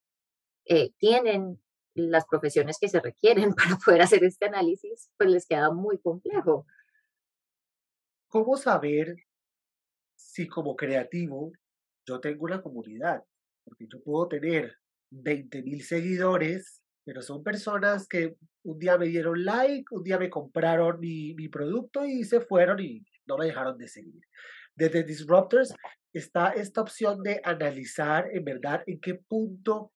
eh, 0.67 0.93
tienen 0.99 1.61
las 1.95 2.27
profesiones 2.27 2.79
que 2.81 2.89
se 2.89 3.01
requieren 3.01 3.55
para 3.55 3.77
poder 3.77 4.03
hacer 4.03 4.25
este 4.25 4.47
análisis, 4.47 5.11
pues 5.17 5.31
les 5.31 5.47
queda 5.47 5.71
muy 5.71 5.99
complejo. 5.99 6.67
¿Cómo 8.29 8.57
saber 8.57 9.17
si 10.17 10.49
como 10.49 10.75
creativo 10.75 11.53
yo 12.07 12.21
tengo 12.21 12.45
una 12.45 12.63
comunidad? 12.63 13.25
Porque 13.65 13.87
yo 13.87 14.03
puedo 14.03 14.29
tener 14.29 14.79
20 15.11 15.63
mil 15.63 15.83
seguidores, 15.83 16.83
pero 17.05 17.21
son 17.21 17.43
personas 17.43 18.09
que 18.09 18.37
un 18.65 18.79
día 18.79 18.97
me 18.97 19.07
dieron 19.07 19.45
like, 19.45 19.85
un 19.91 20.03
día 20.03 20.19
me 20.19 20.31
compraron 20.31 20.99
mi, 20.99 21.35
mi 21.35 21.49
producto 21.49 22.05
y 22.07 22.25
se 22.25 22.41
fueron 22.41 22.81
y 22.81 23.05
no 23.27 23.37
me 23.37 23.47
dejaron 23.47 23.77
de 23.79 23.89
seguir. 23.89 24.23
Desde 24.75 25.05
Disruptors 25.05 25.75
está 26.13 26.51
esta 26.51 26.81
opción 26.81 27.23
de 27.23 27.41
analizar 27.45 28.29
en 28.33 28.45
verdad 28.45 28.83
en 28.87 29.01
qué 29.01 29.15
punto 29.15 29.93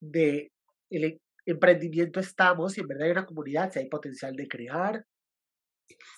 de 0.00 0.52
el 0.90 1.20
emprendimiento 1.46 2.20
estamos, 2.20 2.72
si 2.72 2.80
en 2.80 2.88
verdad 2.88 3.06
hay 3.06 3.12
una 3.12 3.26
comunidad, 3.26 3.72
si 3.72 3.78
hay 3.78 3.88
potencial 3.88 4.34
de 4.34 4.48
crear, 4.48 5.04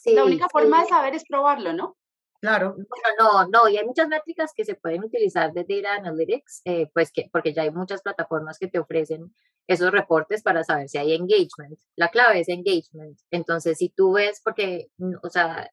la 0.05 0.25
única 0.25 0.49
forma 0.49 0.83
de 0.83 0.89
saber 0.89 1.15
es 1.15 1.25
probarlo, 1.25 1.73
¿no? 1.73 1.97
Claro. 2.41 2.75
Bueno, 2.75 3.09
no, 3.19 3.49
no, 3.49 3.69
y 3.69 3.77
hay 3.77 3.87
muchas 3.87 4.09
métricas 4.09 4.53
que 4.55 4.65
se 4.65 4.75
pueden 4.75 5.05
utilizar 5.05 5.53
de 5.53 5.65
Data 5.65 5.95
Analytics, 5.95 6.63
eh, 6.65 6.91
pues 6.93 7.13
que, 7.13 7.29
porque 7.33 7.53
ya 7.55 7.63
hay 7.63 7.71
muchas 7.71 8.03
plataformas 8.03 8.59
que 8.59 8.67
te 8.67 8.81
ofrecen 8.81 9.33
esos 9.69 9.93
reportes 9.93 10.43
para 10.43 10.65
saber 10.65 10.89
si 10.89 10.99
hay 10.99 11.15
engagement. 11.15 11.79
La 11.95 12.09
clave 12.09 12.41
es 12.41 12.49
engagement. 12.49 13.17
Entonces, 13.31 13.79
si 13.79 13.91
tú 13.91 14.15
ves, 14.15 14.41
porque, 14.45 14.89
o 15.23 15.31
sea, 15.31 15.71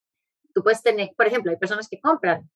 tú 0.59 0.63
puedes 0.63 0.83
tener, 0.83 1.11
por 1.15 1.25
ejemplo, 1.25 1.51
hay 1.51 1.57
personas 1.57 1.87
que 1.87 2.01
compran 2.01 2.49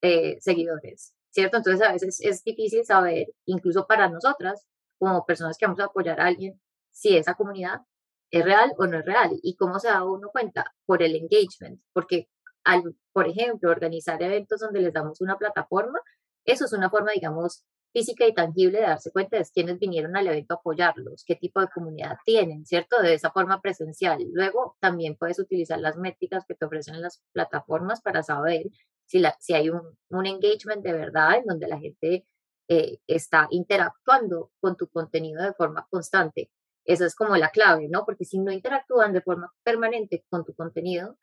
eh, 0.00 0.38
seguidores, 0.40 1.12
¿cierto? 1.28 1.58
Entonces 1.58 1.86
a 1.86 1.92
veces 1.92 2.18
es 2.22 2.42
difícil 2.42 2.86
saber, 2.86 3.26
incluso 3.44 3.86
para 3.86 4.08
nosotras, 4.08 4.66
como 4.98 5.26
personas 5.26 5.58
que 5.58 5.66
vamos 5.66 5.78
a 5.80 5.84
apoyar 5.84 6.22
a 6.22 6.24
alguien, 6.24 6.58
si 6.90 7.18
esa 7.18 7.34
comunidad 7.34 7.82
es 8.30 8.42
real 8.42 8.72
o 8.78 8.86
no 8.86 9.00
es 9.00 9.04
real 9.04 9.38
y 9.42 9.56
cómo 9.56 9.78
se 9.78 9.88
da 9.88 10.04
uno 10.04 10.30
cuenta 10.30 10.72
por 10.86 11.02
el 11.02 11.14
engagement, 11.14 11.82
porque 11.92 12.30
al, 12.64 12.96
por 13.12 13.28
ejemplo, 13.28 13.70
organizar 13.70 14.22
eventos 14.22 14.60
donde 14.60 14.80
les 14.80 14.94
damos 14.94 15.20
una 15.20 15.36
plataforma, 15.36 16.00
eso 16.46 16.64
es 16.64 16.72
una 16.72 16.88
forma, 16.88 17.12
digamos, 17.12 17.66
física 17.92 18.26
y 18.26 18.34
tangible 18.34 18.78
de 18.78 18.86
darse 18.86 19.10
cuenta 19.10 19.36
de 19.36 19.46
quiénes 19.52 19.78
vinieron 19.78 20.16
al 20.16 20.26
evento 20.28 20.54
a 20.54 20.56
apoyarlos, 20.58 21.24
qué 21.26 21.36
tipo 21.36 21.60
de 21.60 21.68
comunidad 21.68 22.16
tienen, 22.24 22.64
¿cierto? 22.64 23.00
De 23.02 23.14
esa 23.14 23.30
forma 23.30 23.60
presencial. 23.60 24.18
Luego 24.32 24.76
también 24.80 25.16
puedes 25.16 25.38
utilizar 25.38 25.80
las 25.80 25.96
métricas 25.96 26.44
que 26.46 26.54
te 26.54 26.64
ofrecen 26.66 27.00
las 27.02 27.22
plataformas 27.32 28.00
para 28.00 28.22
saber 28.22 28.66
si, 29.06 29.18
la, 29.18 29.36
si 29.40 29.54
hay 29.54 29.70
un, 29.70 29.82
un 30.10 30.26
engagement 30.26 30.82
de 30.84 30.92
verdad 30.92 31.36
en 31.36 31.44
donde 31.44 31.68
la 31.68 31.78
gente 31.78 32.26
eh, 32.68 32.98
está 33.08 33.48
interactuando 33.50 34.52
con 34.60 34.76
tu 34.76 34.88
contenido 34.88 35.42
de 35.42 35.52
forma 35.54 35.86
constante. 35.90 36.50
Esa 36.84 37.06
es 37.06 37.16
como 37.16 37.36
la 37.36 37.50
clave, 37.50 37.88
¿no? 37.90 38.04
Porque 38.04 38.24
si 38.24 38.38
no 38.38 38.52
interactúan 38.52 39.12
de 39.12 39.22
forma 39.22 39.52
permanente 39.64 40.24
con 40.30 40.44
tu 40.44 40.54
contenido, 40.54 41.18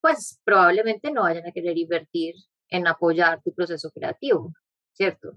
pues 0.00 0.40
probablemente 0.44 1.12
no 1.12 1.22
vayan 1.22 1.46
a 1.46 1.52
querer 1.52 1.78
invertir 1.78 2.34
en 2.68 2.86
apoyar 2.86 3.40
tu 3.42 3.54
proceso 3.54 3.90
creativo, 3.90 4.52
¿cierto? 4.92 5.34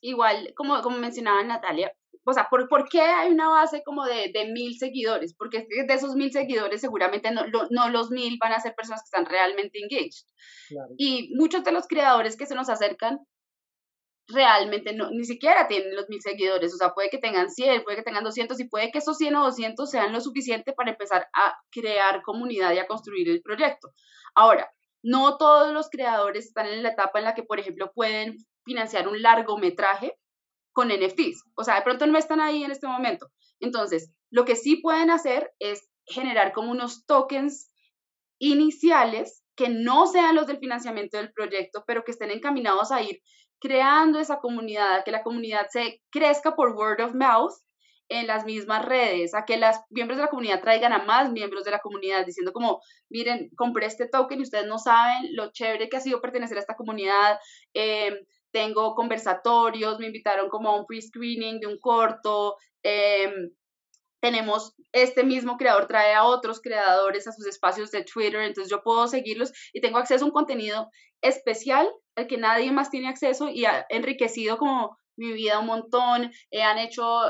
Igual, 0.00 0.52
como, 0.56 0.80
como 0.82 0.98
mencionaba 0.98 1.42
Natalia, 1.42 1.92
o 2.24 2.32
sea, 2.32 2.48
¿por, 2.50 2.68
¿por 2.68 2.88
qué 2.88 3.00
hay 3.00 3.32
una 3.32 3.48
base 3.48 3.82
como 3.84 4.04
de, 4.04 4.30
de 4.32 4.52
mil 4.52 4.78
seguidores? 4.78 5.34
Porque 5.34 5.66
de 5.68 5.94
esos 5.94 6.14
mil 6.14 6.30
seguidores 6.30 6.80
seguramente 6.80 7.30
no, 7.30 7.44
no 7.70 7.88
los 7.88 8.10
mil 8.10 8.36
van 8.38 8.52
a 8.52 8.60
ser 8.60 8.74
personas 8.74 9.02
que 9.02 9.06
están 9.06 9.26
realmente 9.26 9.78
engaged. 9.78 10.26
Y 10.98 11.34
muchos 11.34 11.64
de 11.64 11.72
los 11.72 11.86
creadores 11.86 12.36
que 12.36 12.46
se 12.46 12.54
nos 12.54 12.68
acercan 12.68 13.20
realmente 14.28 14.92
no, 14.94 15.10
ni 15.10 15.24
siquiera 15.24 15.66
tienen 15.66 15.96
los 15.96 16.08
mil 16.08 16.20
seguidores, 16.20 16.72
o 16.72 16.76
sea, 16.76 16.94
puede 16.94 17.10
que 17.10 17.18
tengan 17.18 17.50
100, 17.50 17.82
puede 17.82 17.96
que 17.96 18.02
tengan 18.04 18.22
200 18.22 18.60
y 18.60 18.68
puede 18.68 18.92
que 18.92 18.98
esos 18.98 19.16
100 19.16 19.34
o 19.36 19.44
200 19.44 19.90
sean 19.90 20.12
lo 20.12 20.20
suficiente 20.20 20.72
para 20.72 20.90
empezar 20.90 21.26
a 21.32 21.56
crear 21.70 22.22
comunidad 22.22 22.72
y 22.72 22.78
a 22.78 22.86
construir 22.86 23.28
el 23.28 23.42
proyecto. 23.42 23.92
Ahora, 24.34 24.70
no 25.02 25.36
todos 25.36 25.72
los 25.72 25.88
creadores 25.88 26.46
están 26.46 26.66
en 26.66 26.82
la 26.82 26.90
etapa 26.90 27.18
en 27.18 27.24
la 27.24 27.34
que, 27.34 27.42
por 27.42 27.58
ejemplo, 27.58 27.90
pueden 27.94 28.36
financiar 28.64 29.08
un 29.08 29.20
largometraje 29.22 30.16
con 30.72 30.88
NFTs. 30.88 31.44
O 31.56 31.64
sea, 31.64 31.76
de 31.76 31.82
pronto 31.82 32.06
no 32.06 32.18
están 32.18 32.40
ahí 32.40 32.64
en 32.64 32.70
este 32.70 32.86
momento. 32.86 33.30
Entonces, 33.58 34.12
lo 34.30 34.44
que 34.44 34.56
sí 34.56 34.76
pueden 34.76 35.10
hacer 35.10 35.52
es 35.58 35.88
generar 36.06 36.52
como 36.52 36.70
unos 36.70 37.04
tokens 37.06 37.70
iniciales 38.38 39.44
que 39.54 39.68
no 39.68 40.06
sean 40.06 40.34
los 40.34 40.46
del 40.46 40.58
financiamiento 40.58 41.18
del 41.18 41.32
proyecto, 41.32 41.84
pero 41.86 42.02
que 42.04 42.12
estén 42.12 42.30
encaminados 42.30 42.92
a 42.92 43.02
ir 43.02 43.20
creando 43.60 44.18
esa 44.18 44.38
comunidad, 44.38 44.94
a 44.94 45.04
que 45.04 45.10
la 45.10 45.22
comunidad 45.22 45.66
se 45.68 46.00
crezca 46.10 46.56
por 46.56 46.74
word 46.74 47.02
of 47.02 47.14
mouth 47.14 47.52
en 48.08 48.26
las 48.26 48.44
mismas 48.44 48.84
redes, 48.84 49.34
a 49.34 49.44
que 49.44 49.56
los 49.56 49.76
miembros 49.90 50.16
de 50.16 50.24
la 50.24 50.30
comunidad 50.30 50.60
traigan 50.60 50.92
a 50.92 51.04
más 51.04 51.30
miembros 51.30 51.64
de 51.64 51.70
la 51.70 51.78
comunidad 51.78 52.26
diciendo 52.26 52.52
como, 52.52 52.80
miren, 53.08 53.50
compré 53.56 53.86
este 53.86 54.08
token 54.08 54.40
y 54.40 54.42
ustedes 54.42 54.66
no 54.66 54.78
saben 54.78 55.36
lo 55.36 55.52
chévere 55.52 55.88
que 55.88 55.98
ha 55.98 56.00
sido 56.00 56.20
pertenecer 56.20 56.56
a 56.56 56.60
esta 56.60 56.74
comunidad, 56.74 57.38
eh, 57.74 58.26
tengo 58.50 58.94
conversatorios, 58.94 59.98
me 59.98 60.06
invitaron 60.06 60.48
como 60.48 60.68
a 60.70 60.76
un 60.80 60.86
pre-screening 60.86 61.60
de 61.60 61.66
un 61.66 61.78
corto, 61.78 62.56
em, 62.82 63.50
tenemos 64.20 64.74
este 64.92 65.24
mismo 65.24 65.56
creador 65.56 65.86
trae 65.86 66.14
a 66.14 66.24
otros 66.24 66.60
creadores 66.60 67.26
a 67.26 67.32
sus 67.32 67.46
espacios 67.46 67.90
de 67.90 68.04
Twitter, 68.04 68.40
entonces 68.40 68.70
yo 68.70 68.82
puedo 68.82 69.08
seguirlos 69.08 69.52
y 69.72 69.80
tengo 69.80 69.98
acceso 69.98 70.24
a 70.24 70.28
un 70.28 70.32
contenido 70.32 70.90
especial 71.22 71.88
al 72.16 72.26
que 72.26 72.38
nadie 72.38 72.72
más 72.72 72.90
tiene 72.90 73.08
acceso 73.08 73.48
y 73.48 73.64
ha 73.64 73.86
enriquecido 73.88 74.58
como 74.58 74.98
mi 75.20 75.32
vida 75.32 75.58
un 75.58 75.66
montón. 75.66 76.32
Eh, 76.50 76.62
han 76.62 76.78
hecho, 76.78 77.26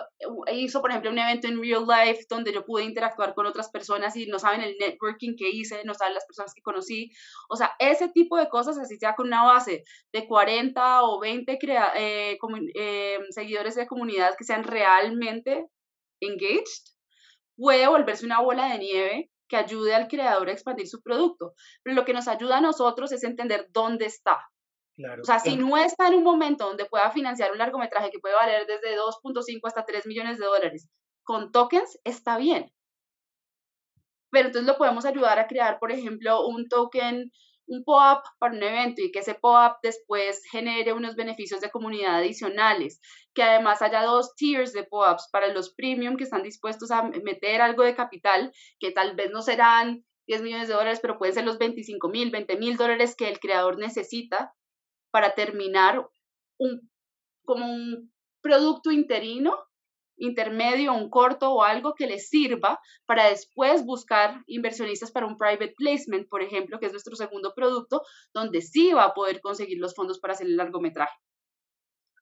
eh, 0.46 0.56
hizo 0.56 0.80
por 0.80 0.90
ejemplo 0.90 1.10
un 1.10 1.18
evento 1.18 1.48
en 1.48 1.60
real 1.60 1.84
life 1.86 2.24
donde 2.28 2.52
yo 2.52 2.64
pude 2.64 2.84
interactuar 2.84 3.34
con 3.34 3.46
otras 3.46 3.68
personas 3.70 4.16
y 4.16 4.26
no 4.26 4.38
saben 4.38 4.62
el 4.62 4.76
networking 4.78 5.34
que 5.36 5.50
hice, 5.50 5.82
no 5.84 5.94
saben 5.94 6.14
las 6.14 6.24
personas 6.24 6.54
que 6.54 6.62
conocí. 6.62 7.10
O 7.48 7.56
sea, 7.56 7.72
ese 7.78 8.08
tipo 8.08 8.36
de 8.36 8.48
cosas, 8.48 8.78
así 8.78 8.96
sea 8.96 9.14
con 9.14 9.26
una 9.26 9.42
base 9.44 9.84
de 10.12 10.26
40 10.26 11.02
o 11.02 11.20
20 11.20 11.58
eh, 11.96 13.18
seguidores 13.30 13.74
de 13.74 13.86
comunidad 13.86 14.34
que 14.38 14.44
sean 14.44 14.64
realmente 14.64 15.66
engaged, 16.20 16.84
puede 17.56 17.86
volverse 17.88 18.26
una 18.26 18.40
bola 18.40 18.68
de 18.68 18.78
nieve 18.78 19.30
que 19.48 19.56
ayude 19.56 19.94
al 19.94 20.08
creador 20.08 20.48
a 20.48 20.52
expandir 20.52 20.88
su 20.88 21.02
producto. 21.02 21.54
Pero 21.82 21.96
lo 21.96 22.04
que 22.04 22.12
nos 22.12 22.28
ayuda 22.28 22.58
a 22.58 22.60
nosotros 22.60 23.12
es 23.12 23.24
entender 23.24 23.66
dónde 23.72 24.06
está. 24.06 24.38
O 25.20 25.24
sea, 25.24 25.38
si 25.38 25.56
no 25.56 25.76
está 25.78 26.08
en 26.08 26.14
un 26.14 26.24
momento 26.24 26.66
donde 26.66 26.84
pueda 26.84 27.10
financiar 27.10 27.52
un 27.52 27.58
largometraje 27.58 28.10
que 28.10 28.18
puede 28.18 28.34
valer 28.34 28.66
desde 28.66 28.98
2.5 28.98 29.60
hasta 29.64 29.84
3 29.84 30.06
millones 30.06 30.38
de 30.38 30.44
dólares 30.44 30.88
con 31.22 31.52
tokens, 31.52 31.98
está 32.04 32.36
bien. 32.36 32.70
Pero 34.30 34.48
entonces 34.48 34.66
lo 34.66 34.78
podemos 34.78 35.04
ayudar 35.04 35.38
a 35.38 35.46
crear, 35.46 35.78
por 35.78 35.90
ejemplo, 35.90 36.46
un 36.46 36.68
token, 36.68 37.32
un 37.66 37.84
POAP 37.84 38.24
para 38.38 38.54
un 38.54 38.62
evento 38.62 39.02
y 39.02 39.12
que 39.12 39.20
ese 39.20 39.34
POAP 39.34 39.78
después 39.82 40.42
genere 40.50 40.92
unos 40.92 41.14
beneficios 41.14 41.60
de 41.60 41.70
comunidad 41.70 42.16
adicionales, 42.16 43.00
que 43.34 43.42
además 43.42 43.82
haya 43.82 44.02
dos 44.02 44.34
tiers 44.34 44.72
de 44.72 44.84
POAPs 44.84 45.28
para 45.30 45.52
los 45.52 45.74
premium 45.74 46.16
que 46.16 46.24
están 46.24 46.42
dispuestos 46.42 46.90
a 46.90 47.02
meter 47.02 47.62
algo 47.62 47.84
de 47.84 47.94
capital, 47.94 48.52
que 48.78 48.90
tal 48.90 49.14
vez 49.14 49.30
no 49.30 49.42
serán 49.42 50.04
10 50.26 50.42
millones 50.42 50.68
de 50.68 50.74
dólares, 50.74 51.00
pero 51.00 51.18
pueden 51.18 51.34
ser 51.34 51.44
los 51.44 51.58
25 51.58 52.08
mil, 52.08 52.30
20 52.30 52.56
mil 52.56 52.76
dólares 52.76 53.16
que 53.16 53.28
el 53.28 53.40
creador 53.40 53.78
necesita 53.78 54.54
para 55.10 55.34
terminar 55.34 56.08
un, 56.58 56.90
como 57.44 57.66
un 57.66 58.12
producto 58.40 58.92
interino, 58.92 59.58
intermedio, 60.20 60.92
un 60.92 61.10
corto 61.10 61.52
o 61.52 61.62
algo 61.62 61.94
que 61.94 62.06
les 62.06 62.28
sirva 62.28 62.78
para 63.06 63.28
después 63.28 63.84
buscar 63.84 64.42
inversionistas 64.46 65.10
para 65.10 65.26
un 65.26 65.36
private 65.36 65.74
placement, 65.76 66.28
por 66.28 66.42
ejemplo, 66.42 66.78
que 66.78 66.86
es 66.86 66.92
nuestro 66.92 67.16
segundo 67.16 67.52
producto, 67.54 68.02
donde 68.32 68.60
sí 68.60 68.92
va 68.92 69.04
a 69.04 69.14
poder 69.14 69.40
conseguir 69.40 69.78
los 69.78 69.94
fondos 69.94 70.20
para 70.20 70.34
hacer 70.34 70.46
el 70.46 70.56
largometraje. 70.56 71.16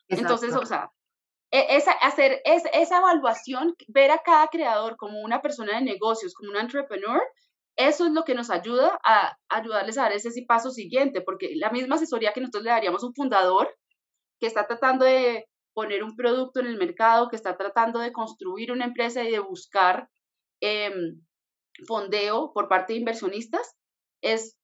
Entonces, 0.09 0.55
o 0.55 0.65
sea, 0.65 0.91
e, 1.51 1.77
esa, 1.77 1.93
hacer 1.93 2.41
esa 2.45 2.99
evaluación, 2.99 3.75
ver 3.89 4.11
a 4.11 4.19
cada 4.19 4.49
creador 4.49 4.97
como 4.97 5.21
una 5.21 5.43
persona 5.43 5.75
de 5.75 5.85
negocios, 5.85 6.35
como 6.35 6.51
un 6.51 6.57
entrepreneur, 6.57 7.21
eso 7.77 8.07
es 8.07 8.13
lo 8.13 8.25
que 8.25 8.35
nos 8.35 8.51
ayuda 8.51 8.99
a 9.05 9.37
ayudarles 9.49 9.99
a 9.99 10.03
dar 10.03 10.13
ese 10.13 10.31
paso 10.47 10.71
siguiente, 10.71 11.21
porque 11.21 11.53
la 11.55 11.71
misma 11.71 11.95
asesoría 11.95 12.33
que 12.33 12.41
nosotros 12.41 12.65
le 12.65 12.71
daríamos 12.71 13.03
a 13.03 13.07
un 13.07 13.15
fundador 13.15 13.73
que 14.41 14.47
está 14.47 14.67
tratando 14.67 15.05
de 15.05 15.47
poner 15.79 16.03
un 16.03 16.17
producto 16.17 16.59
en 16.59 16.67
el 16.67 16.77
mercado, 16.77 17.29
que 17.29 17.37
está 17.37 17.57
tratando 17.57 18.01
de 18.01 18.11
construir 18.11 18.73
una 18.73 18.85
empresa 18.85 19.23
y 19.23 19.31
de 19.31 19.39
buscar 19.39 20.11
em, 20.61 21.25
fondeo 21.87 22.53
por 22.53 22.67
parte 22.67 22.93
de 22.93 22.99
inversionistas, 22.99 23.77
es 24.21 24.59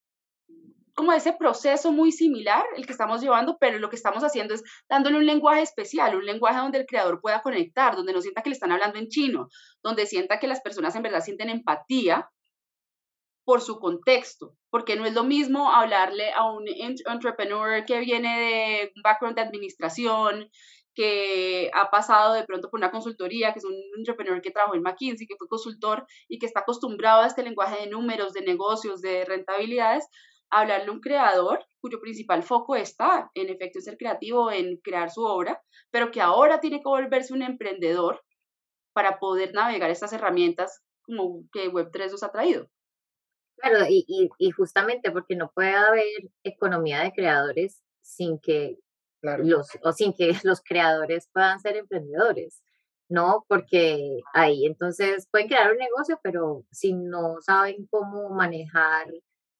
como 0.93 1.13
ese 1.13 1.33
proceso 1.33 1.93
muy 1.93 2.11
similar 2.11 2.65
el 2.77 2.85
que 2.85 2.91
estamos 2.91 3.21
llevando, 3.21 3.59
pero 3.61 3.79
lo 3.79 3.91
que 3.91 3.95
estamos 3.95 4.25
haciendo 4.25 4.55
es 4.55 4.65
dándole 4.89 5.19
un 5.19 5.27
lenguaje 5.27 5.63
especial, 5.63 6.17
un 6.17 6.27
lenguaje 6.27 6.59
donde 6.59 6.79
el 6.79 6.87
creador 6.87 7.21
pueda 7.21 7.43
conectar, 7.43 7.95
donde 7.95 8.13
no 8.13 8.21
sienta 8.21 8.43
que 8.43 8.51
le 8.51 8.55
están 8.55 8.73
hablando 8.73 8.99
en 8.99 9.07
chino, 9.07 9.47
donde 9.85 10.07
sienta 10.07 10.41
que 10.41 10.49
las 10.49 10.63
personas 10.63 10.97
en 10.97 11.03
verdad 11.05 11.21
sienten 11.21 11.49
empatía 11.49 12.29
por 13.45 13.61
su 13.61 13.79
contexto, 13.79 14.57
porque 14.69 14.97
no 14.97 15.07
es 15.07 15.15
lo 15.15 15.23
mismo 15.23 15.71
hablarle 15.71 16.33
a 16.33 16.51
un 16.51 16.65
entrepreneur 16.67 17.85
que 17.85 18.01
viene 18.01 18.41
de 18.41 18.93
un 18.97 19.03
background 19.03 19.37
de 19.37 19.43
administración, 19.43 20.51
que 20.95 21.71
ha 21.75 21.91
pasado 21.91 22.35
de 22.35 22.45
pronto 22.45 22.71
por 22.71 22.79
una 22.79 22.91
consultoría, 22.91 23.53
que 23.53 23.59
es 23.59 23.65
un 23.65 23.75
entrepreneur 23.97 24.41
que 24.41 24.51
trabajó 24.51 24.75
en 24.75 24.83
McKinsey, 24.83 25.27
que 25.27 25.37
fue 25.37 25.49
consultor 25.49 26.07
y 26.29 26.39
que 26.39 26.47
está 26.47 26.61
acostumbrado 26.61 27.23
a 27.23 27.27
este 27.27 27.43
lenguaje 27.43 27.81
de 27.81 27.91
números, 27.91 28.33
de 28.33 28.43
negocios, 28.43 29.01
de 29.01 29.25
rentabilidades, 29.25 30.07
hablarle 30.51 30.89
a 30.89 30.93
un 30.93 31.01
creador 31.01 31.65
cuyo 31.81 32.01
principal 32.01 32.43
foco 32.43 32.77
está 32.77 33.31
en 33.35 33.49
efecto 33.49 33.79
en 33.79 33.85
ser 33.85 33.97
creativo, 33.97 34.51
en 34.51 34.77
crear 34.79 35.11
su 35.11 35.23
obra, 35.23 35.61
pero 35.91 36.11
que 36.11 36.21
ahora 36.21 36.61
tiene 36.61 36.79
que 36.79 36.89
volverse 36.89 37.33
un 37.33 37.43
emprendedor 37.43 38.23
para 38.93 39.19
poder 39.19 39.53
navegar 39.53 39.91
estas 39.91 40.13
herramientas 40.13 40.83
como 41.03 41.45
que 41.53 41.71
Web3 41.71 42.13
nos 42.13 42.23
ha 42.23 42.33
traído. 42.33 42.69
Claro, 43.57 43.87
y, 43.89 44.05
y, 44.39 44.51
justamente 44.51 45.11
porque 45.11 45.37
no 45.37 45.51
puede 45.55 45.75
haber 45.75 46.07
economía 46.43 47.03
de 47.03 47.13
creadores 47.13 47.83
sin 48.03 48.39
que 48.41 48.79
los, 49.43 49.69
o 49.83 49.93
sin 49.93 50.13
que 50.15 50.29
los 50.45 50.61
creadores 50.63 51.29
puedan 51.33 51.61
ser 51.61 51.77
emprendedores, 51.77 52.63
¿no? 53.09 53.45
Porque 53.49 54.21
ahí 54.33 54.67
entonces 54.67 55.29
pueden 55.31 55.49
crear 55.49 55.73
un 55.73 55.79
negocio, 55.79 56.19
pero 56.23 56.65
si 56.71 56.93
no 56.95 57.37
saben 57.41 57.87
cómo 57.91 58.31
manejar 58.31 59.09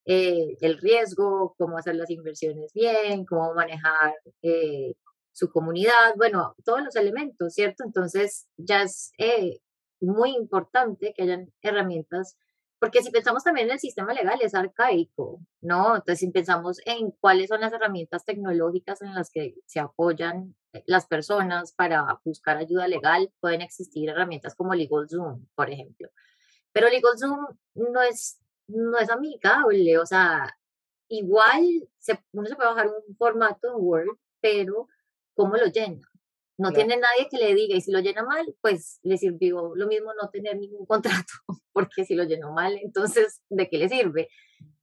eh, 0.07 0.57
el 0.61 0.79
riesgo, 0.79 1.55
cómo 1.59 1.79
hacer 1.79 1.97
las 1.97 2.11
inversiones 2.11 2.73
bien, 2.75 3.25
cómo 3.25 3.55
manejar 3.55 4.15
eh, 4.43 4.95
su 5.33 5.51
comunidad, 5.51 6.15
bueno, 6.17 6.55
todos 6.65 6.83
los 6.83 6.97
elementos, 6.97 7.55
¿cierto? 7.55 7.85
Entonces 7.85 8.47
ya 8.57 8.83
es 8.83 9.13
eh, 9.19 9.59
muy 10.01 10.37
importante 10.37 11.13
que 11.17 11.23
hayan 11.25 11.53
herramientas 11.63 12.37
porque 12.85 13.03
si 13.03 13.11
pensamos 13.11 13.43
también 13.43 13.69
en 13.69 13.73
el 13.73 13.79
sistema 13.79 14.13
legal 14.13 14.39
es 14.43 14.55
arcaico, 14.55 15.41
¿no? 15.63 15.97
Entonces, 15.97 16.19
si 16.19 16.31
pensamos 16.31 16.83
en 16.85 17.13
cuáles 17.13 17.49
son 17.49 17.63
las 17.63 17.73
herramientas 17.73 18.27
tecnológicas 18.27 19.01
en 19.01 19.15
las 19.15 19.31
que 19.31 19.55
se 19.65 19.81
apoyan 19.81 20.55
eh, 20.75 20.85
las 20.87 21.07
personas 21.07 21.73
para 21.73 22.21
buscar 22.27 22.59
ayuda 22.59 22.87
legal, 22.87 23.33
pueden 23.41 23.63
existir 23.63 24.11
herramientas 24.11 24.55
como 24.55 24.75
LegalZoom, 24.75 25.47
por 25.55 25.71
ejemplo. 25.71 26.11
Pero 26.73 26.91
LegalZoom 26.91 27.47
no 27.73 28.03
es, 28.03 28.39
no 28.67 28.99
es 28.99 29.09
amigable, 29.09 29.97
o 29.97 30.05
sea, 30.05 30.55
igual 31.09 31.89
se, 31.99 32.23
uno 32.33 32.47
se 32.47 32.55
puede 32.55 32.69
bajar 32.69 32.89
un 32.89 33.17
formato 33.17 33.69
en 33.69 33.75
Word, 33.77 34.19
pero 34.43 34.89
¿cómo 35.35 35.57
lo 35.57 35.69
llena? 35.69 36.07
No 36.57 36.73
tiene 36.73 36.97
nadie 36.97 37.29
que 37.29 37.37
le 37.37 37.55
diga, 37.55 37.77
y 37.77 37.81
si 37.81 37.91
lo 37.91 38.01
llena 38.01 38.23
mal, 38.23 38.55
pues 38.61 39.01
le 39.03 39.17
sirvió 39.19 39.75
lo 39.75 39.87
mismo 39.89 40.13
no 40.21 40.31
tener 40.31 40.57
ningún 40.57 40.87
contrato, 40.87 41.33
porque 41.73 42.05
si 42.05 42.15
lo 42.15 42.25
llenó 42.25 42.53
mal, 42.53 42.79
entonces, 42.83 43.43
¿de 43.49 43.69
qué 43.69 43.79
le 43.79 43.89
sirve? 43.89 44.29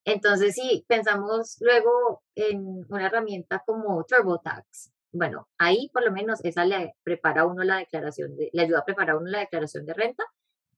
Entonces, 0.03 0.55
sí, 0.55 0.83
pensamos 0.87 1.57
luego 1.61 2.23
en 2.35 2.85
una 2.89 3.05
herramienta 3.05 3.63
como 3.65 4.03
TurboTax. 4.03 4.91
Bueno, 5.13 5.47
ahí 5.57 5.89
por 5.93 6.03
lo 6.03 6.11
menos 6.11 6.43
esa 6.43 6.65
le 6.65 6.93
prepara 7.03 7.41
a 7.41 7.45
uno 7.45 7.63
la 7.63 7.77
declaración, 7.77 8.35
de, 8.35 8.49
le 8.53 8.61
ayuda 8.61 8.79
a 8.79 8.85
preparar 8.85 9.17
uno 9.17 9.29
la 9.29 9.39
declaración 9.39 9.85
de 9.85 9.93
renta 9.93 10.23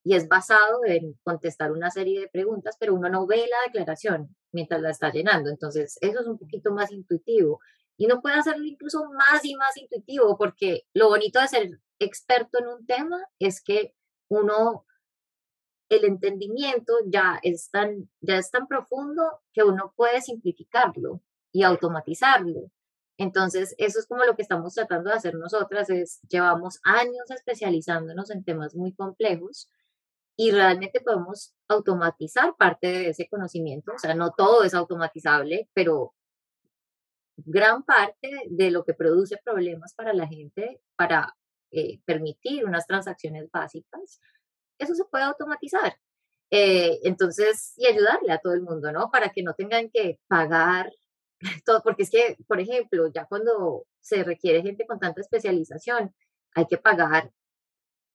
y 0.04 0.16
es 0.16 0.28
basado 0.28 0.84
en 0.86 1.14
contestar 1.24 1.72
una 1.72 1.90
serie 1.90 2.20
de 2.20 2.28
preguntas, 2.28 2.76
pero 2.80 2.94
uno 2.94 3.10
no 3.10 3.26
ve 3.26 3.38
la 3.38 3.58
declaración 3.68 4.36
mientras 4.52 4.82
la 4.82 4.90
está 4.90 5.12
llenando. 5.12 5.50
Entonces, 5.50 5.98
eso 6.02 6.20
es 6.20 6.28
un 6.28 6.38
poquito 6.38 6.74
más 6.74 6.92
intuitivo. 6.92 7.60
Y 7.98 8.06
uno 8.06 8.22
puede 8.22 8.36
hacerlo 8.36 8.66
incluso 8.66 9.06
más 9.12 9.44
y 9.46 9.56
más 9.56 9.78
intuitivo, 9.78 10.38
porque 10.38 10.84
lo 10.94 11.10
bonito 11.10 11.40
de 11.40 11.48
ser 11.48 11.80
experto 12.00 12.60
en 12.60 12.68
un 12.68 12.86
tema 12.86 13.20
es 13.40 13.62
que 13.64 13.94
uno, 14.30 14.86
el 15.90 16.06
entendimiento 16.06 16.94
ya 17.06 17.40
es 17.44 17.70
tan, 17.70 18.10
ya 18.22 18.38
es 18.38 18.50
tan 18.52 18.68
profundo 18.68 19.42
que 19.54 19.64
uno 19.64 19.94
puede 19.96 20.22
simplificarlo 20.22 21.22
y 21.52 21.64
automatizarlo. 21.64 22.72
Entonces, 23.18 23.76
eso 23.78 24.00
es 24.00 24.08
como 24.08 24.24
lo 24.24 24.36
que 24.36 24.42
estamos 24.42 24.74
tratando 24.74 25.12
de 25.12 25.18
hacer 25.18 25.36
nosotras, 25.36 25.90
es 25.90 26.20
llevamos 26.30 26.80
años 26.84 27.30
especializándonos 27.30 28.32
en 28.32 28.44
temas 28.44 28.76
muy 28.76 28.94
complejos 28.94 29.70
y 30.36 30.52
realmente 30.52 31.00
podemos 31.00 31.54
automatizar 31.68 32.56
parte 32.58 32.88
de 32.88 33.10
ese 33.10 33.28
conocimiento, 33.30 33.94
o 33.94 34.00
sea, 34.00 34.16
no 34.16 34.32
todo 34.32 34.64
es 34.64 34.74
automatizable, 34.74 35.70
pero 35.74 36.16
gran 37.38 37.84
parte 37.84 38.44
de 38.50 38.72
lo 38.72 38.84
que 38.84 38.94
produce 38.94 39.38
problemas 39.44 39.94
para 39.94 40.14
la 40.14 40.28
gente 40.28 40.82
para 40.96 41.36
eh, 41.72 42.00
permitir 42.06 42.66
unas 42.66 42.86
transacciones 42.86 43.50
básicas, 43.52 44.22
eso 44.78 44.96
se 44.96 45.06
puede 45.06 45.24
automatizar. 45.24 45.98
Eh, 46.52 47.00
entonces, 47.04 47.74
y 47.78 47.88
ayudarle 47.88 48.32
a 48.32 48.38
todo 48.40 48.54
el 48.54 48.62
mundo, 48.62 48.92
¿no? 48.92 49.10
Para 49.12 49.30
que 49.30 49.44
no 49.44 49.54
tengan 49.56 49.90
que 49.90 50.20
pagar 50.28 50.92
todo, 51.66 51.82
porque 51.84 52.04
es 52.04 52.12
que, 52.12 52.38
por 52.48 52.60
ejemplo, 52.60 53.08
ya 53.08 53.26
cuando 53.26 53.86
se 54.02 54.24
requiere 54.24 54.62
gente 54.62 54.86
con 54.86 55.00
tanta 55.00 55.22
especialización, 55.22 56.14
hay 56.56 56.68
que 56.68 56.78
pagar 56.78 57.32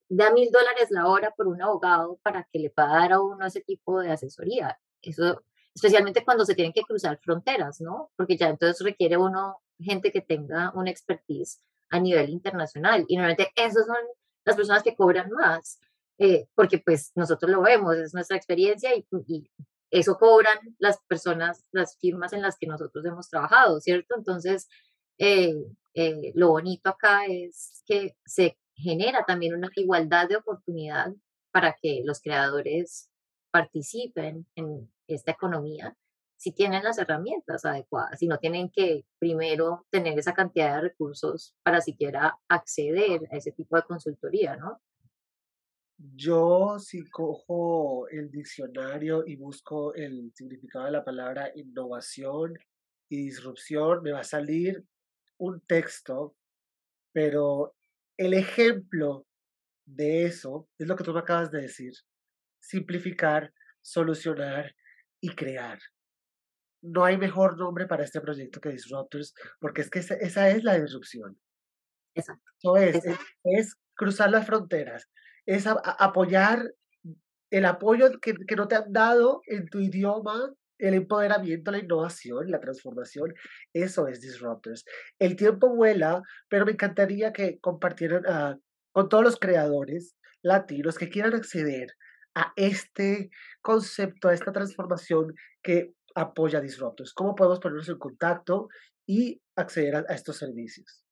da 0.09 0.31
mil 0.31 0.51
dólares 0.51 0.91
la 0.91 1.07
hora 1.09 1.33
por 1.37 1.49
un 1.49 1.61
abogado 1.63 2.19
para 2.23 2.45
que 2.51 2.59
le 2.59 2.71
pueda 2.71 2.89
dar 2.89 3.13
a 3.13 3.21
uno 3.21 3.47
ese 3.47 3.61
tipo 3.61 4.01
de 4.01 4.13
asesoría. 4.13 4.79
Eso, 5.03 5.43
especialmente 5.79 6.25
cuando 6.25 6.45
se 6.45 6.57
tienen 6.57 6.73
que 6.73 6.83
cruzar 6.83 7.21
fronteras, 7.23 7.81
¿no? 7.81 8.11
Porque 8.17 8.37
ya 8.37 8.49
entonces 8.49 8.85
requiere 8.85 9.17
uno 9.17 9.59
gente 9.79 10.11
que 10.11 10.21
tenga 10.21 10.73
una 10.75 10.91
expertise 10.91 11.63
a 11.91 12.01
nivel 12.01 12.31
internacional. 12.31 13.05
Y 13.07 13.15
normalmente 13.15 13.53
esas 13.55 13.87
son 13.87 13.97
las 14.45 14.57
personas 14.57 14.83
que 14.83 14.97
cobran 14.97 15.31
más, 15.31 15.79
eh, 16.19 16.49
porque 16.57 16.79
pues 16.85 17.13
nosotros 17.15 17.53
lo 17.53 17.63
vemos, 17.63 17.97
es 17.97 18.13
nuestra 18.13 18.37
experiencia 18.37 18.93
y, 18.97 19.07
y, 19.29 19.49
eso 19.91 20.19
cobran 20.19 20.59
las 20.79 20.99
personas, 21.09 21.65
las 21.73 21.97
firmas 21.99 22.33
en 22.33 22.43
las 22.43 22.59
que 22.59 22.67
nosotros 22.67 23.03
hemos 23.07 23.31
trabajado, 23.31 23.81
¿cierto? 23.81 24.17
Entonces, 24.19 24.69
eh, 25.17 25.55
eh, 25.95 26.33
lo 26.35 26.49
bonito 26.49 26.91
acá 26.91 27.25
es 27.27 27.83
que 27.87 28.17
se 28.27 28.59
genera 28.75 29.25
también 29.25 29.55
una 29.55 29.71
igualdad 29.77 30.29
de 30.29 30.37
oportunidad 30.37 31.15
para 31.53 31.75
que 31.81 32.03
los 32.05 32.21
creadores 32.21 33.11
participen 33.51 34.47
en 34.57 34.91
esta 35.09 35.33
economía 35.33 35.97
si 36.39 36.53
tienen 36.53 36.85
las 36.85 36.99
herramientas 36.99 37.65
adecuadas, 37.65 38.21
si 38.21 38.29
no 38.29 38.39
tienen 38.39 38.71
que 38.71 39.05
primero 39.19 39.87
tener 39.91 40.17
esa 40.19 40.35
cantidad 40.35 40.77
de 40.77 40.83
recursos 40.83 41.57
para 41.65 41.81
siquiera 41.81 42.39
acceder 42.49 43.23
a 43.33 43.37
ese 43.37 43.51
tipo 43.51 43.75
de 43.75 43.83
consultoría, 43.83 44.57
¿no? 44.57 44.81
Yo 46.15 46.79
si 46.79 47.05
cojo 47.11 48.07
el 48.09 48.31
diccionario 48.31 49.27
y 49.27 49.35
busco 49.35 49.95
el 49.95 50.31
significado 50.33 50.85
de 50.85 50.93
la 50.93 51.05
palabra 51.05 51.51
innovación 51.57 52.57
y 53.09 53.17
disrupción, 53.17 54.05
me 54.05 54.13
va 54.13 54.21
a 54.21 54.25
salir 54.25 54.85
un 55.39 55.61
texto, 55.63 56.37
pero 57.13 57.75
el 58.17 58.33
ejemplo 58.35 59.27
de 59.87 60.25
eso 60.25 60.69
es 60.79 60.87
lo 60.87 60.95
que 60.95 61.03
tú 61.03 61.13
me 61.13 61.21
acabas 61.21 61.51
de 61.51 61.63
decir. 61.63 61.95
Simplificar, 62.61 63.53
solucionar 63.83 64.73
y 65.21 65.35
crear. 65.35 65.79
No 66.83 67.05
hay 67.05 67.19
mejor 67.19 67.59
nombre 67.59 67.87
para 67.87 68.05
este 68.05 68.21
proyecto 68.21 68.61
que 68.61 68.71
Disruptors, 68.71 69.35
porque 69.61 69.83
es 69.83 69.91
que 69.91 69.99
esa, 69.99 70.49
es 70.49 70.65
la 70.65 70.79
disrupción. 70.79 71.39
Exacto. 72.15 72.77
es, 72.77 73.05
es, 73.45 73.77
cruzar 73.95 74.31
las 74.31 74.47
fronteras, 74.47 75.09
es 75.47 75.67
apoyar 75.67 76.73
el 77.51 77.65
apoyo 77.65 78.11
que, 78.21 78.35
que 78.35 78.57
no 78.57 78.69
te 78.69 78.77
han 78.77 78.93
dado 78.93 79.43
en 79.47 79.69
tu 79.69 79.81
idioma 79.81 80.53
el 80.79 80.95
empoderamiento, 80.95 81.71
la 81.71 81.79
innovación, 81.79 82.51
la 82.51 82.61
transformación, 82.61 83.35
eso 83.73 84.07
es 84.07 84.21
Disruptors. 84.21 84.85
El 85.19 85.37
tiempo 85.37 85.75
vuela, 85.75 86.23
pero 86.49 86.65
me 86.65 86.73
encantaría 86.73 87.33
que 87.33 87.59
compartieran 87.59 88.23
ah, 88.29 88.57
con 88.93 89.09
todos 89.09 89.25
los 89.25 89.39
creadores 89.39 90.17
latinos 90.43 90.97
que 90.97 91.09
quieran 91.09 91.35
acceder 91.35 91.89
a 92.35 92.53
este 92.57 93.31
concepto, 93.61 94.29
a 94.29 94.35
esta 94.35 94.53
transformación 94.53 95.35
que 95.63 95.95
apoya 96.15 96.61
Disruptors. 96.61 97.13
¿Cómo 97.15 97.35
podemos 97.35 97.61
ponernos 97.61 97.89
en 97.89 97.99
contacto 97.99 98.69
y 99.07 99.41
acceder 99.57 99.97
a 99.97 100.15
estos 100.15 100.37
servicios? 100.37 101.05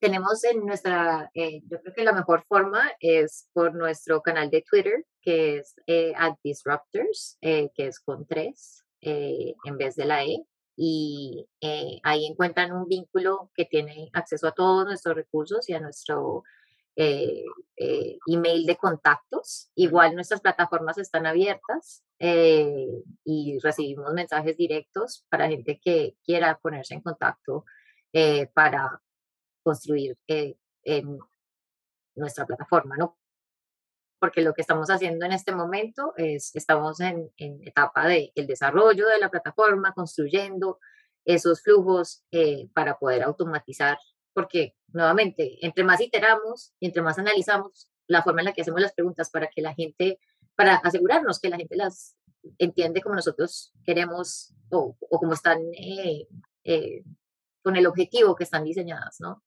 tenemos 0.00 0.42
en 0.44 0.64
nuestra, 0.64 1.30
eh, 1.34 1.60
yo 1.68 1.80
creo 1.80 1.94
que 1.94 2.04
la 2.04 2.12
mejor 2.12 2.44
forma 2.48 2.90
es 3.00 3.48
por 3.52 3.74
nuestro 3.74 4.22
canal 4.22 4.50
de 4.50 4.64
Twitter, 4.68 5.04
que 5.22 5.58
es 5.58 5.74
eh, 5.86 6.12
at 6.16 6.34
Disruptors, 6.42 7.38
eh, 7.40 7.70
que 7.74 7.88
es 7.88 8.00
con 8.00 8.26
tres 8.26 8.82
en 9.00 9.76
vez 9.76 9.96
de 9.96 10.06
la 10.06 10.24
E. 10.24 10.38
Y 10.76 11.46
ahí 12.02 12.24
encuentran 12.24 12.72
un 12.72 12.88
vínculo 12.88 13.50
que 13.54 13.66
tiene 13.66 14.08
acceso 14.14 14.48
a 14.48 14.52
todos 14.52 14.86
nuestros 14.86 15.14
recursos 15.14 15.68
y 15.68 15.74
a 15.74 15.80
nuestro 15.80 16.42
email 16.96 18.66
de 18.66 18.76
contactos. 18.76 19.70
Igual 19.74 20.14
nuestras 20.14 20.40
plataformas 20.40 20.98
están 20.98 21.26
abiertas 21.26 22.04
y 22.18 23.58
recibimos 23.60 24.12
mensajes 24.12 24.56
directos 24.56 25.26
para 25.28 25.48
gente 25.48 25.80
que 25.82 26.16
quiera 26.24 26.58
ponerse 26.62 26.94
en 26.94 27.00
contacto 27.00 27.64
para 28.54 29.02
construir 29.64 30.16
eh, 30.28 30.56
en 30.84 31.18
nuestra 32.14 32.46
plataforma, 32.46 32.96
¿no? 32.96 33.18
Porque 34.20 34.42
lo 34.42 34.54
que 34.54 34.60
estamos 34.60 34.88
haciendo 34.90 35.26
en 35.26 35.32
este 35.32 35.52
momento 35.52 36.12
es, 36.16 36.54
estamos 36.54 37.00
en, 37.00 37.32
etapa 37.36 38.06
de 38.06 38.30
el 38.36 38.46
desarrollo 38.46 39.08
de 39.08 39.18
la 39.18 39.30
plataforma, 39.30 39.92
construyendo 39.92 40.78
esos 41.24 41.62
flujos 41.62 42.24
eh, 42.30 42.68
para 42.74 42.98
poder 42.98 43.22
automatizar, 43.22 43.98
porque 44.34 44.74
nuevamente, 44.88 45.64
entre 45.64 45.84
más 45.84 46.00
iteramos 46.00 46.74
y 46.80 46.86
entre 46.86 47.02
más 47.02 47.18
analizamos 47.18 47.88
la 48.06 48.22
forma 48.22 48.40
en 48.40 48.46
la 48.46 48.52
que 48.52 48.62
hacemos 48.62 48.80
las 48.80 48.92
preguntas 48.92 49.30
para 49.30 49.48
que 49.48 49.62
la 49.62 49.74
gente, 49.74 50.18
para 50.54 50.76
asegurarnos 50.76 51.40
que 51.40 51.48
la 51.48 51.56
gente 51.56 51.76
las 51.76 52.16
entiende 52.58 53.00
como 53.00 53.14
nosotros 53.14 53.72
queremos 53.84 54.54
o, 54.70 54.96
como 55.08 55.32
están 55.32 55.58
eh, 56.64 57.02
con 57.62 57.76
el 57.76 57.86
objetivo 57.86 58.34
que 58.34 58.44
están 58.44 58.64
diseñadas, 58.64 59.16
¿no? 59.20 59.42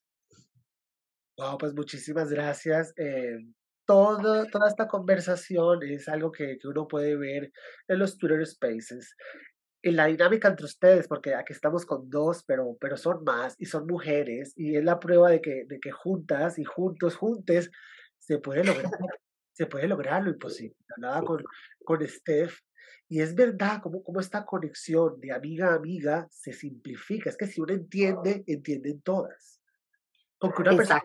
Wow, 1.38 1.58
pues 1.60 1.76
muchísimas 1.76 2.32
gracias. 2.32 2.94
Eh, 2.98 3.38
todo, 3.86 4.46
toda 4.48 4.68
esta 4.68 4.88
conversación 4.88 5.84
es 5.84 6.10
algo 6.10 6.32
que, 6.32 6.58
uno 6.64 6.88
puede 6.88 7.16
ver 7.16 7.52
en 7.88 8.00
los 8.00 8.18
Twitter 8.18 8.46
Spaces. 8.46 9.16
En 9.88 9.96
la 9.96 10.08
dinámica 10.08 10.50
entre 10.50 10.66
ustedes, 10.66 11.08
porque 11.08 11.34
aquí 11.34 11.54
estamos 11.54 11.86
con 11.86 12.10
dos, 12.10 12.44
pero, 12.46 12.76
pero 12.78 12.98
son 12.98 13.24
más 13.24 13.56
y 13.58 13.68
son 13.68 13.88
mujeres, 13.88 14.52
y 14.58 14.76
es 14.76 14.84
la 14.84 15.00
prueba 15.00 15.30
de 15.30 15.40
que, 15.40 15.64
de 15.66 15.80
que 15.80 15.92
juntas 15.92 16.60
y 16.60 16.66
juntos, 16.66 17.16
juntes, 17.16 17.72
se 18.20 18.38
puede 18.40 18.66
lograr, 18.66 18.92
se 19.54 19.66
puede 19.66 19.88
lograr 19.88 20.24
lo 20.24 20.32
imposible. 20.32 20.76
Nada 20.98 21.22
con, 21.22 21.42
con 21.86 22.06
Steph. 22.06 22.60
Y 23.08 23.22
es 23.22 23.34
verdad, 23.34 23.82
como, 23.82 24.04
como 24.04 24.20
esta 24.20 24.46
conexión 24.46 25.22
de 25.22 25.32
amiga 25.32 25.70
a 25.70 25.76
amiga 25.76 26.28
se 26.32 26.52
simplifica. 26.52 27.30
Es 27.30 27.38
que 27.38 27.48
si 27.48 27.62
uno 27.62 27.74
entiende, 27.74 28.44
entienden 28.46 29.00
todas. 29.00 29.62
Porque 30.38 30.64
una 30.64 30.76
persona 30.76 31.02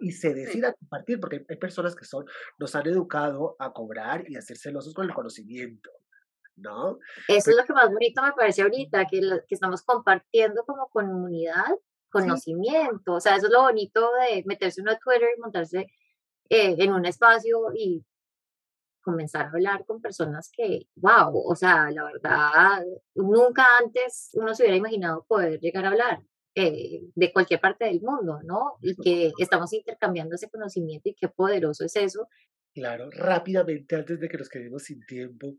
y 0.00 0.12
se 0.12 0.32
decida 0.32 0.72
compartir, 0.72 1.20
porque 1.20 1.44
hay 1.46 1.56
personas 1.56 1.94
que 1.94 2.06
son, 2.06 2.24
nos 2.58 2.74
han 2.74 2.86
educado 2.86 3.54
a 3.58 3.70
cobrar 3.70 4.24
y 4.26 4.36
a 4.36 4.40
ser 4.40 4.56
celosos 4.56 4.94
con 4.94 5.04
el 5.04 5.14
conocimiento, 5.14 5.90
¿no? 6.56 6.98
Eso 7.28 7.50
es 7.50 7.56
lo 7.56 7.64
que 7.64 7.72
más 7.72 7.90
bonito 7.90 8.22
me 8.22 8.32
parece 8.32 8.62
ahorita, 8.62 9.06
que, 9.06 9.20
que 9.20 9.54
estamos 9.54 9.82
compartiendo 9.82 10.64
como 10.64 10.88
comunidad 10.88 11.74
conocimiento, 12.14 13.14
o 13.14 13.20
sea, 13.20 13.36
eso 13.36 13.46
es 13.46 13.52
lo 13.52 13.62
bonito 13.62 14.08
de 14.20 14.44
meterse 14.46 14.80
en 14.80 14.88
a 14.88 14.98
Twitter 14.98 15.28
y 15.36 15.40
montarse 15.40 15.78
eh, 16.48 16.76
en 16.78 16.92
un 16.92 17.04
espacio 17.06 17.72
y 17.74 18.04
comenzar 19.02 19.46
a 19.46 19.50
hablar 19.50 19.84
con 19.84 20.00
personas 20.00 20.50
que, 20.50 20.86
wow, 20.96 21.36
o 21.36 21.56
sea, 21.56 21.90
la 21.90 22.04
verdad, 22.04 22.84
nunca 23.14 23.66
antes 23.78 24.30
uno 24.34 24.54
se 24.54 24.62
hubiera 24.62 24.76
imaginado 24.76 25.24
poder 25.28 25.60
llegar 25.60 25.84
a 25.84 25.88
hablar 25.88 26.22
eh, 26.54 27.02
de 27.14 27.32
cualquier 27.32 27.60
parte 27.60 27.84
del 27.86 28.00
mundo, 28.00 28.40
¿no? 28.44 28.76
Y 28.80 28.94
que 28.96 29.32
estamos 29.38 29.72
intercambiando 29.72 30.36
ese 30.36 30.48
conocimiento 30.48 31.08
y 31.08 31.14
qué 31.14 31.28
poderoso 31.28 31.84
es 31.84 31.96
eso. 31.96 32.28
Claro, 32.72 33.10
rápidamente, 33.10 33.96
antes 33.96 34.20
de 34.20 34.28
que 34.28 34.38
nos 34.38 34.48
quedemos 34.48 34.84
sin 34.84 35.04
tiempo, 35.04 35.56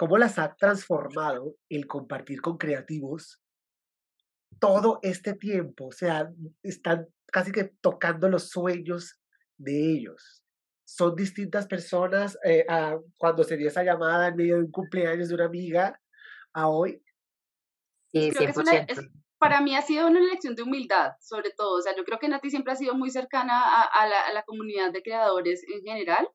¿cómo 0.00 0.16
las 0.16 0.38
ha 0.38 0.54
transformado 0.54 1.56
el 1.68 1.86
compartir 1.86 2.40
con 2.40 2.56
creativos 2.56 3.38
todo 4.58 4.98
este 5.02 5.34
tiempo? 5.34 5.88
O 5.88 5.92
sea, 5.92 6.32
están 6.62 7.06
casi 7.30 7.52
que 7.52 7.64
tocando 7.82 8.30
los 8.30 8.48
sueños 8.48 9.20
de 9.58 9.92
ellos 9.92 10.42
son 10.86 11.14
distintas 11.14 11.66
personas 11.66 12.38
eh, 12.46 12.64
a 12.66 12.96
cuando 13.18 13.44
se 13.44 13.58
dio 13.58 13.68
esa 13.68 13.84
llamada 13.84 14.28
en 14.28 14.36
medio 14.36 14.56
de 14.56 14.62
un 14.62 14.70
cumpleaños 14.70 15.28
de 15.28 15.34
una 15.34 15.44
amiga 15.44 16.00
a 16.54 16.68
hoy. 16.70 17.02
Sí, 18.10 18.30
creo 18.30 18.54
que 18.54 18.96
para 19.38 19.60
mí 19.60 19.76
ha 19.76 19.82
sido 19.82 20.06
una 20.06 20.20
lección 20.20 20.54
de 20.54 20.62
humildad, 20.62 21.12
sobre 21.20 21.50
todo. 21.50 21.76
O 21.76 21.82
sea, 21.82 21.94
yo 21.94 22.04
creo 22.04 22.18
que 22.18 22.28
Nati 22.28 22.48
siempre 22.48 22.72
ha 22.72 22.76
sido 22.76 22.94
muy 22.94 23.10
cercana 23.10 23.84
a, 23.84 24.06
la, 24.08 24.28
a 24.28 24.32
la, 24.32 24.44
comunidad 24.44 24.92
de 24.92 25.02
creadores 25.02 25.62
en 25.68 25.82
general. 25.82 26.26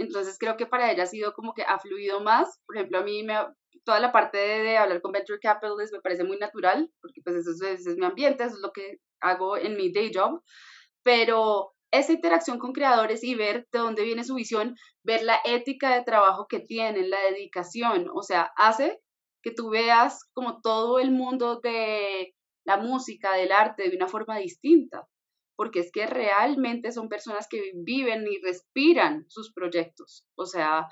Entonces 0.00 0.38
creo 0.38 0.56
que 0.56 0.66
para 0.66 0.90
ella 0.90 1.02
ha 1.02 1.06
sido 1.06 1.34
como 1.34 1.52
que 1.52 1.62
ha 1.62 1.78
fluido 1.78 2.20
más. 2.20 2.58
Por 2.66 2.76
ejemplo, 2.76 2.98
a 2.98 3.02
mí 3.02 3.22
me, 3.22 3.34
toda 3.84 4.00
la 4.00 4.12
parte 4.12 4.38
de, 4.38 4.78
hablar 4.78 5.02
con 5.02 5.12
Venture 5.12 5.38
Capitalists 5.40 5.92
me 5.92 6.00
parece 6.00 6.24
muy 6.24 6.38
natural, 6.38 6.90
porque 7.02 7.20
pues 7.22 7.36
eso 7.36 7.66
es, 7.66 7.86
mi 7.98 8.06
ambiente, 8.06 8.44
eso 8.44 8.54
es 8.54 8.60
lo 8.60 8.72
que 8.72 8.98
hago 9.20 9.58
en 9.58 9.76
mi 9.76 9.92
day 9.92 10.10
job. 10.14 10.42
Pero 11.02 11.72
esa 11.90 12.12
interacción 12.12 12.58
con 12.58 12.72
creadores 12.72 13.22
y 13.24 13.34
ver 13.34 13.66
de 13.72 13.78
dónde 13.78 14.04
viene 14.04 14.24
su 14.24 14.34
visión, 14.34 14.74
ver 15.02 15.22
la 15.22 15.38
ética 15.44 15.94
de 15.94 16.04
trabajo 16.04 16.46
que 16.48 16.60
tienen, 16.60 17.10
la 17.10 17.20
dedicación, 17.30 18.06
o 18.14 18.22
sea, 18.22 18.50
hace 18.56 19.00
que 19.42 19.52
tú 19.52 19.70
veas 19.70 20.24
como 20.32 20.60
todo 20.62 20.98
el 20.98 21.10
mundo 21.10 21.60
de 21.62 22.34
la 22.64 22.76
música, 22.78 23.34
del 23.34 23.52
arte, 23.52 23.90
de 23.90 23.96
una 23.96 24.08
forma 24.08 24.38
distinta, 24.38 25.06
porque 25.60 25.80
es 25.80 25.92
que 25.92 26.06
realmente 26.06 26.90
son 26.90 27.10
personas 27.10 27.46
que 27.46 27.72
viven 27.74 28.26
y 28.26 28.40
respiran 28.40 29.26
sus 29.28 29.52
proyectos, 29.52 30.26
o 30.34 30.46
sea, 30.46 30.88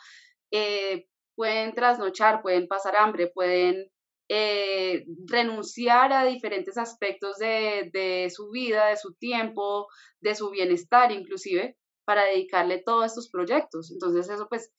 eh, 0.51 1.09
pueden 1.35 1.73
trasnochar, 1.73 2.43
pueden 2.43 2.69
pasar 2.69 2.95
hambre, 2.95 3.29
pueden 3.29 3.91
eh, 4.29 5.07
renunciar 5.25 6.13
a 6.13 6.27
diferentes 6.27 6.77
aspectos 6.77 7.39
de, 7.39 8.31
su 8.31 8.51
vida, 8.51 8.89
de 8.89 8.99
su 8.99 9.15
tiempo, 9.15 9.87
de 10.21 10.35
su 10.35 10.51
bienestar 10.51 11.13
inclusive, 11.13 11.79
para 12.05 12.25
dedicarle 12.27 12.83
todos 12.85 13.07
estos 13.07 13.31
proyectos. 13.31 13.91
Entonces 13.91 14.29
eso 14.29 14.51
pues 14.51 14.71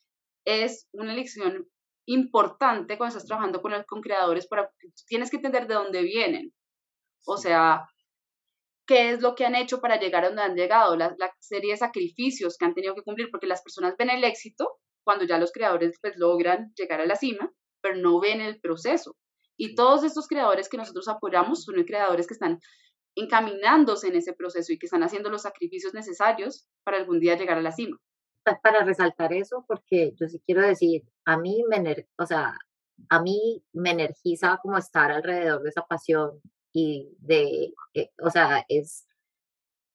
es 0.46 0.88
una 0.92 1.16
lección 1.16 1.68
importante 2.06 2.96
cuando 2.96 3.18
estás 3.18 3.28
trabajando 3.28 3.60
con, 3.64 3.74
con 3.88 4.02
creadores, 4.02 4.46
para, 4.46 4.72
tienes 5.08 5.32
que 5.32 5.38
entender 5.38 5.66
de 5.66 5.74
dónde 5.74 6.04
vienen. 6.04 6.54
O 7.26 7.38
sea, 7.38 7.90
qué 8.90 9.12
es 9.12 9.22
lo 9.22 9.36
que 9.36 9.46
han 9.46 9.54
hecho 9.54 9.82
para 9.82 10.00
llegar 10.00 10.26
a 10.26 10.30
donde 10.30 10.42
han 10.42 10.56
llegado, 10.56 10.98
la, 10.98 11.16
la, 11.20 11.32
serie 11.40 11.74
de 11.74 11.78
sacrificios 11.78 12.58
que 12.58 12.66
han 12.66 12.74
tenido 12.74 12.96
que 12.96 13.04
cumplir, 13.04 13.30
porque 13.30 13.46
las 13.46 13.62
personas 13.62 13.94
ven 14.00 14.10
el 14.10 14.24
éxito 14.24 14.80
cuando 15.06 15.26
ya 15.26 15.38
los 15.38 15.52
creadores 15.52 16.00
pues 16.02 16.16
logran 16.18 16.74
llegar 16.76 17.00
a 17.00 17.06
la 17.06 17.16
cima, 17.16 17.52
pero 17.84 17.98
no 17.98 18.20
ven 18.20 18.42
el 18.42 18.60
proceso. 18.60 19.16
Y 19.56 19.76
todos 19.76 20.04
estos 20.04 20.28
creadores 20.28 20.70
que 20.70 20.78
nosotros 20.78 21.08
apoyamos 21.08 21.64
son 21.66 21.76
creadores 21.84 22.26
que 22.26 22.34
están 22.34 22.58
encaminándose 23.16 24.08
en 24.08 24.16
ese 24.16 24.34
proceso 24.34 24.74
y 24.74 24.80
que 24.80 24.88
están 24.88 25.04
haciendo 25.04 25.30
los 25.30 25.44
sacrificios 25.44 25.94
necesarios 25.94 26.68
para 26.84 26.98
algún 26.98 27.20
día 27.20 27.38
llegar 27.38 27.60
a 27.60 27.62
la 27.62 27.72
cima. 27.72 27.96
Para 28.64 28.84
resaltar 28.84 29.34
eso, 29.34 29.66
porque 29.68 30.14
yo 30.20 30.28
sí 30.28 30.42
quiero 30.44 30.64
decir, 30.64 31.04
a 31.26 31.38
mí 31.38 31.62
me, 31.70 32.08
o 32.18 32.26
sea, 32.26 32.58
a 33.10 33.22
mí 33.22 33.64
me 33.72 33.92
energiza 33.92 34.58
como 34.64 34.80
estar 34.80 35.12
alrededor 35.12 35.62
de 35.62 35.70
esa 35.70 35.84
pasión 35.84 36.42
y 36.74 37.16
de, 37.20 37.74
eh, 37.94 38.12
o 38.22 38.30
sea, 38.30 38.66
es 38.68 39.06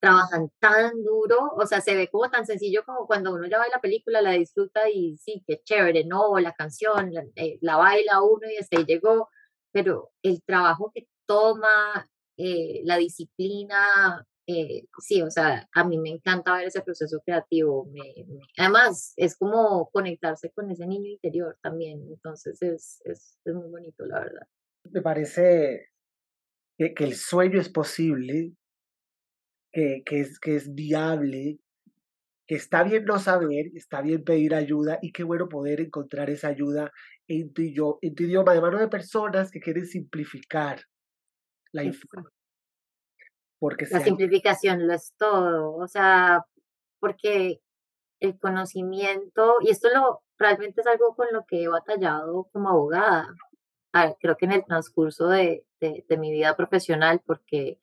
trabajan 0.05 0.51
tan 0.59 1.03
duro, 1.03 1.53
o 1.57 1.67
sea, 1.67 1.81
se 1.81 1.95
ve 1.97 2.09
como 2.11 2.31
tan 2.31 2.45
sencillo 2.45 2.85
como 2.85 3.07
cuando 3.07 3.33
uno 3.33 3.47
ya 3.49 3.59
ve 3.59 3.67
la 3.73 3.81
película, 3.81 4.21
la 4.21 4.33
disfruta 4.33 4.91
y 4.91 5.17
sí, 5.17 5.43
qué 5.47 5.63
chévere, 5.65 6.05
no, 6.05 6.39
la 6.41 6.53
canción, 6.53 7.15
la, 7.15 7.25
eh, 7.37 7.57
la 7.63 7.77
baila 7.77 8.23
uno 8.23 8.47
y 8.51 8.59
hasta 8.59 8.77
ahí 8.77 8.85
llegó, 8.85 9.31
pero 9.73 10.11
el 10.23 10.43
trabajo 10.43 10.93
que 10.95 11.09
toma, 11.27 12.07
eh, 12.37 12.83
la 12.85 12.99
disciplina, 12.99 14.27
eh, 14.47 14.85
sí, 14.99 15.23
o 15.23 15.31
sea, 15.31 15.67
a 15.73 15.85
mí 15.85 15.97
me 15.97 16.11
encanta 16.11 16.55
ver 16.55 16.67
ese 16.67 16.83
proceso 16.83 17.23
creativo. 17.25 17.89
además, 18.59 19.15
es 19.17 19.37
como 19.39 19.89
conectarse 19.91 20.51
con 20.51 20.71
ese 20.71 20.87
niño 20.87 21.09
interior 21.09 21.57
también, 21.63 22.07
entonces 22.09 22.61
es, 22.61 23.01
es, 23.07 23.39
es 23.43 23.55
muy 23.55 23.71
bonito, 23.71 24.05
la 24.05 24.21
verdad. 24.21 24.47
Me 24.91 25.01
parece 25.01 25.94
que, 26.79 26.95
que 26.95 27.05
el 27.05 27.15
sueño 27.15 27.61
es 27.61 27.69
posible, 27.69 28.53
que, 29.73 30.03
que, 30.05 30.21
es, 30.21 30.39
que 30.39 30.57
es 30.57 30.75
viable, 30.75 31.59
que 32.47 32.57
está 32.57 32.83
bien 32.83 33.05
no 33.05 33.19
saber, 33.19 33.67
está 33.75 34.03
bien 34.03 34.23
pedir 34.25 34.55
ayuda 34.55 34.99
y 35.01 35.13
qué 35.13 35.25
bueno 35.25 35.49
poder 35.49 35.81
encontrar 35.81 36.31
esa 36.31 36.49
ayuda 36.49 36.93
en 37.27 37.53
tu, 37.53 37.63
en 38.03 38.15
tu 38.15 38.23
idioma 38.23 38.53
de 38.53 38.61
mano 38.61 38.79
de 38.79 38.89
personas 38.89 39.51
que 39.51 39.61
quieren 39.61 39.87
simplificar 39.87 40.81
la 41.73 41.85
información. 41.85 42.33
Porque 43.59 43.87
la 43.91 44.01
simplificación 44.01 44.87
lo 44.87 44.93
es 44.93 45.15
todo, 45.17 45.75
o 45.77 45.89
sea, 45.89 46.45
porque 47.01 47.61
el 48.21 48.39
conocimiento, 48.39 49.57
y 49.63 49.71
esto 49.71 49.89
lo 49.89 50.23
realmente 50.39 50.83
es 50.83 50.87
algo 50.87 51.15
con 51.15 51.29
lo 51.33 51.45
que 51.47 51.63
he 51.63 51.69
batallado 51.69 52.49
como 52.53 52.69
abogada, 52.69 53.29
creo 54.21 54.37
que 54.37 54.45
en 54.45 54.53
el 54.53 54.65
transcurso 54.65 55.29
de, 55.29 55.65
de, 55.89 56.05
de 56.09 56.17
mi 56.17 56.33
vida 56.33 56.57
profesional, 56.57 57.21
porque 57.27 57.79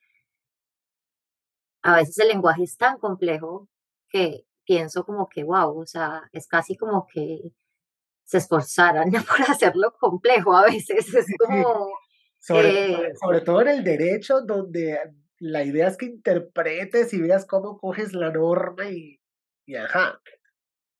a 1.84 1.96
veces 1.96 2.18
el 2.20 2.30
lenguaje 2.30 2.64
es 2.64 2.78
tan 2.78 2.98
complejo 2.98 3.68
que 4.10 4.46
pienso 4.66 5.06
como 5.06 5.28
que, 5.30 5.44
wow, 5.44 5.80
o 5.80 5.86
sea, 5.86 6.30
es 6.32 6.48
casi 6.48 6.76
como 6.76 7.08
que 7.08 7.54
se 8.24 8.38
esforzaran 8.38 9.12
por 9.28 9.42
hacerlo 9.50 9.94
complejo 10.00 10.56
a 10.56 10.66
veces. 10.66 11.14
Es 11.14 11.26
como... 11.40 11.90
Sobre, 12.40 13.14
sobre 13.18 13.42
todo 13.42 13.62
en 13.62 13.68
el 13.68 13.84
derecho, 13.84 14.42
donde 14.42 14.98
la 15.38 15.64
idea 15.64 15.88
es 15.88 15.96
que 15.96 16.08
interpretes 16.08 17.14
y 17.14 17.22
veas 17.22 17.46
cómo 17.46 17.78
coges 17.78 18.14
la 18.14 18.32
norma 18.32 18.90
y, 18.90 19.20
y 19.68 19.76
ajá. 19.76 20.20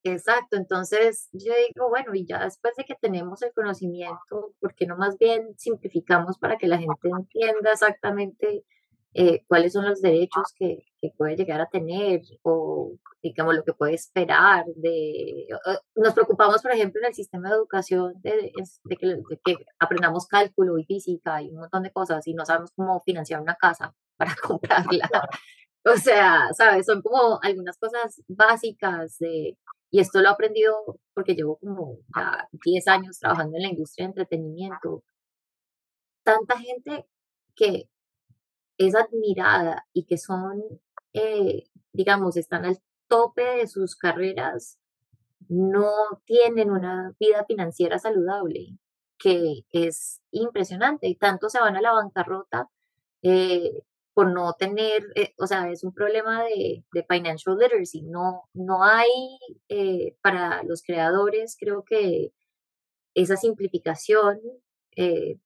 Exacto, 0.04 0.56
entonces 0.56 1.28
yo 1.32 1.52
digo, 1.68 1.88
bueno, 1.88 2.12
y 2.14 2.26
ya 2.26 2.42
después 2.44 2.74
de 2.76 2.84
que 2.84 2.96
tenemos 3.00 3.40
el 3.42 3.52
conocimiento, 3.52 4.52
¿por 4.60 4.74
qué 4.74 4.86
no 4.86 4.96
más 4.96 5.16
bien 5.16 5.54
simplificamos 5.56 6.38
para 6.38 6.58
que 6.58 6.66
la 6.66 6.78
gente 6.78 7.08
entienda 7.08 7.70
exactamente 7.72 8.64
eh, 9.14 9.44
cuáles 9.46 9.74
son 9.74 9.84
los 9.86 10.00
derechos 10.00 10.54
que, 10.56 10.86
que, 11.00 11.10
puede 11.16 11.36
llegar 11.36 11.60
a 11.60 11.68
tener 11.68 12.22
o 12.42 12.92
digamos 13.22 13.54
lo 13.54 13.62
que 13.62 13.74
puede 13.74 13.92
esperar 13.94 14.64
de 14.74 15.46
nos 15.94 16.14
preocupamos 16.14 16.62
por 16.62 16.72
ejemplo 16.72 16.98
en 17.02 17.08
el 17.08 17.14
sistema 17.14 17.50
de 17.50 17.56
educación 17.56 18.14
de, 18.22 18.52
de, 18.84 18.96
que, 18.96 19.06
de, 19.06 19.40
que, 19.44 19.56
aprendamos 19.78 20.26
cálculo 20.26 20.78
y 20.78 20.84
física 20.84 21.42
y 21.42 21.50
un 21.50 21.60
montón 21.60 21.82
de 21.82 21.92
cosas 21.92 22.26
y 22.26 22.32
no 22.32 22.46
sabemos 22.46 22.70
cómo 22.74 23.00
financiar 23.00 23.42
una 23.42 23.54
casa 23.56 23.94
para 24.16 24.34
comprarla 24.36 25.10
o 25.84 25.96
sea 25.98 26.48
sabes 26.56 26.86
son 26.86 27.02
como 27.02 27.38
algunas 27.42 27.76
cosas 27.76 28.22
básicas 28.28 29.18
de 29.18 29.58
y 29.92 30.00
esto 30.00 30.20
lo 30.20 30.28
he 30.28 30.32
aprendido 30.32 30.98
porque 31.14 31.34
llevo 31.34 31.58
como 31.58 31.98
ya 32.16 32.48
10 32.64 32.88
años 32.88 33.18
trabajando 33.18 33.58
en 33.58 33.64
la 33.64 33.68
industria 33.68 34.06
de 34.06 34.10
entretenimiento. 34.12 35.04
Tanta 36.24 36.58
gente 36.58 37.06
que 37.54 37.90
es 38.78 38.94
admirada 38.94 39.86
y 39.92 40.04
que 40.06 40.16
son, 40.16 40.62
eh, 41.12 41.64
digamos, 41.92 42.38
están 42.38 42.64
al 42.64 42.78
tope 43.06 43.42
de 43.42 43.66
sus 43.66 43.94
carreras, 43.94 44.78
no 45.48 45.90
tienen 46.24 46.70
una 46.70 47.14
vida 47.20 47.44
financiera 47.46 47.98
saludable, 47.98 48.78
que 49.18 49.66
es 49.72 50.22
impresionante. 50.30 51.06
Y 51.06 51.16
tanto 51.16 51.50
se 51.50 51.60
van 51.60 51.76
a 51.76 51.82
la 51.82 51.92
bancarrota 51.92 52.70
eh, 53.20 53.82
por 54.14 54.30
no 54.32 54.52
tener, 54.54 55.06
eh, 55.14 55.32
o 55.38 55.46
sea, 55.46 55.70
es 55.70 55.84
un 55.84 55.92
problema 55.92 56.44
de, 56.44 56.84
de 56.92 57.06
financial 57.08 57.56
literacy, 57.58 58.02
no, 58.02 58.48
no 58.52 58.84
hay 58.84 59.38
para 60.20 60.62
los 60.64 60.82
creadores, 60.82 61.56
creo 61.58 61.82
que 61.84 62.32
esa 63.14 63.36
simplificación 63.36 64.40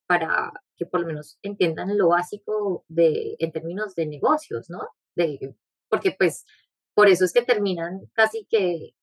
para 0.05 0.51
que 0.75 0.85
por 0.85 1.01
lo 1.01 1.07
menos 1.07 1.39
entiendan 1.41 1.97
lo 1.97 2.09
básico 2.09 2.83
de, 2.89 3.35
en 3.39 3.51
términos 3.53 3.95
de 3.95 4.05
negocios, 4.05 4.69
¿no? 4.69 4.81
de, 5.17 5.55
porque 5.89 6.15
pues 6.17 6.45
por 6.93 7.09
eso 7.09 7.25
es 7.25 7.33
que 7.33 7.41
terminan 7.41 8.01
casi 8.13 8.45
que 8.49 8.95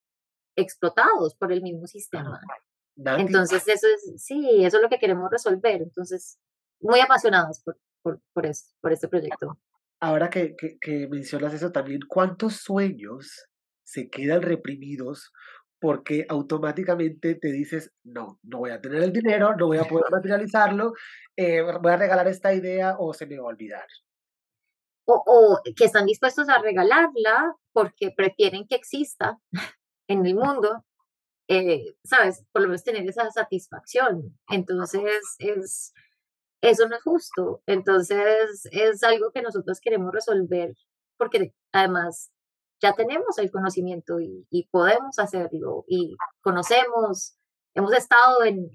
explotados 0.57 1.35
por 1.35 1.53
el 1.53 1.63
mismo 1.63 1.87
sistema. 1.87 2.41
Entonces, 2.97 3.67
eso 3.67 3.87
es, 3.89 4.23
sí, 4.23 4.65
eso 4.65 4.77
es 4.77 4.83
lo 4.83 4.89
que 4.89 4.99
queremos 4.99 5.31
resolver. 5.31 5.83
Entonces, 5.83 6.39
muy 6.81 7.01
apasionados 7.01 7.61
por, 7.61 7.79
por, 8.05 8.21
por, 8.33 8.45
por 8.81 8.93
este 8.93 9.09
proyecto. 9.09 9.59
Ahora 10.01 10.29
que, 10.29 10.55
que, 10.55 10.79
que 10.79 11.09
mencionas 11.09 11.55
eso 11.55 11.73
también, 11.73 12.01
¿cuántos 12.07 12.57
sueños 12.57 13.49
se 13.85 14.11
quedan 14.11 14.43
reprimidos 14.43 15.33
porque 15.81 16.25
automáticamente 16.31 17.35
te 17.35 17.49
dices, 17.49 17.93
no, 18.05 18.39
no 18.43 18.61
voy 18.61 18.71
a 18.71 18.81
tener 18.81 19.03
el 19.03 19.13
dinero, 19.13 19.55
no 19.57 19.67
voy 19.67 19.79
a 19.79 19.85
poder 19.85 20.07
materializarlo, 20.11 20.95
eh, 21.37 21.61
voy 21.61 21.93
a 21.93 21.97
regalar 21.97 22.27
esta 22.29 22.55
idea 22.55 22.97
o 22.99 23.13
se 23.13 23.27
me 23.27 23.39
va 23.39 23.45
a 23.45 23.49
olvidar. 23.49 23.87
O, 25.07 25.23
o, 25.27 25.61
que 25.77 25.85
están 25.85 26.07
dispuestos 26.07 26.49
a 26.49 26.59
regalarla 26.59 27.55
porque 27.73 28.11
prefieren 28.17 28.67
que 28.67 28.77
exista 28.77 29.39
en 30.09 30.25
el 30.25 30.35
mundo, 30.35 30.85
eh, 31.49 31.97
¿sabes? 32.03 32.47
Por 32.51 32.63
lo 32.63 32.69
menos 32.69 32.85
tener 32.85 33.07
esa 33.07 33.31
satisfacción. 33.31 34.39
Entonces, 34.49 35.03
es, 35.39 35.93
eso 36.65 36.89
no 36.89 36.97
es 36.97 37.03
justo. 37.03 37.63
Entonces, 37.67 38.67
es 38.73 39.03
algo 39.03 39.31
que 39.33 39.43
nosotros 39.43 39.81
queremos 39.81 40.13
resolver 40.13 40.75
porque 41.17 41.55
además 41.73 42.31
ya 42.81 42.95
tenemos 42.95 43.39
el 43.39 43.51
conocimiento 43.51 44.19
y, 44.21 44.69
podemos 44.71 45.19
hacerlo 45.19 45.85
y 45.87 46.17
conocemos, 46.41 47.37
hemos 47.75 47.93
estado 47.95 48.45
en, 48.45 48.71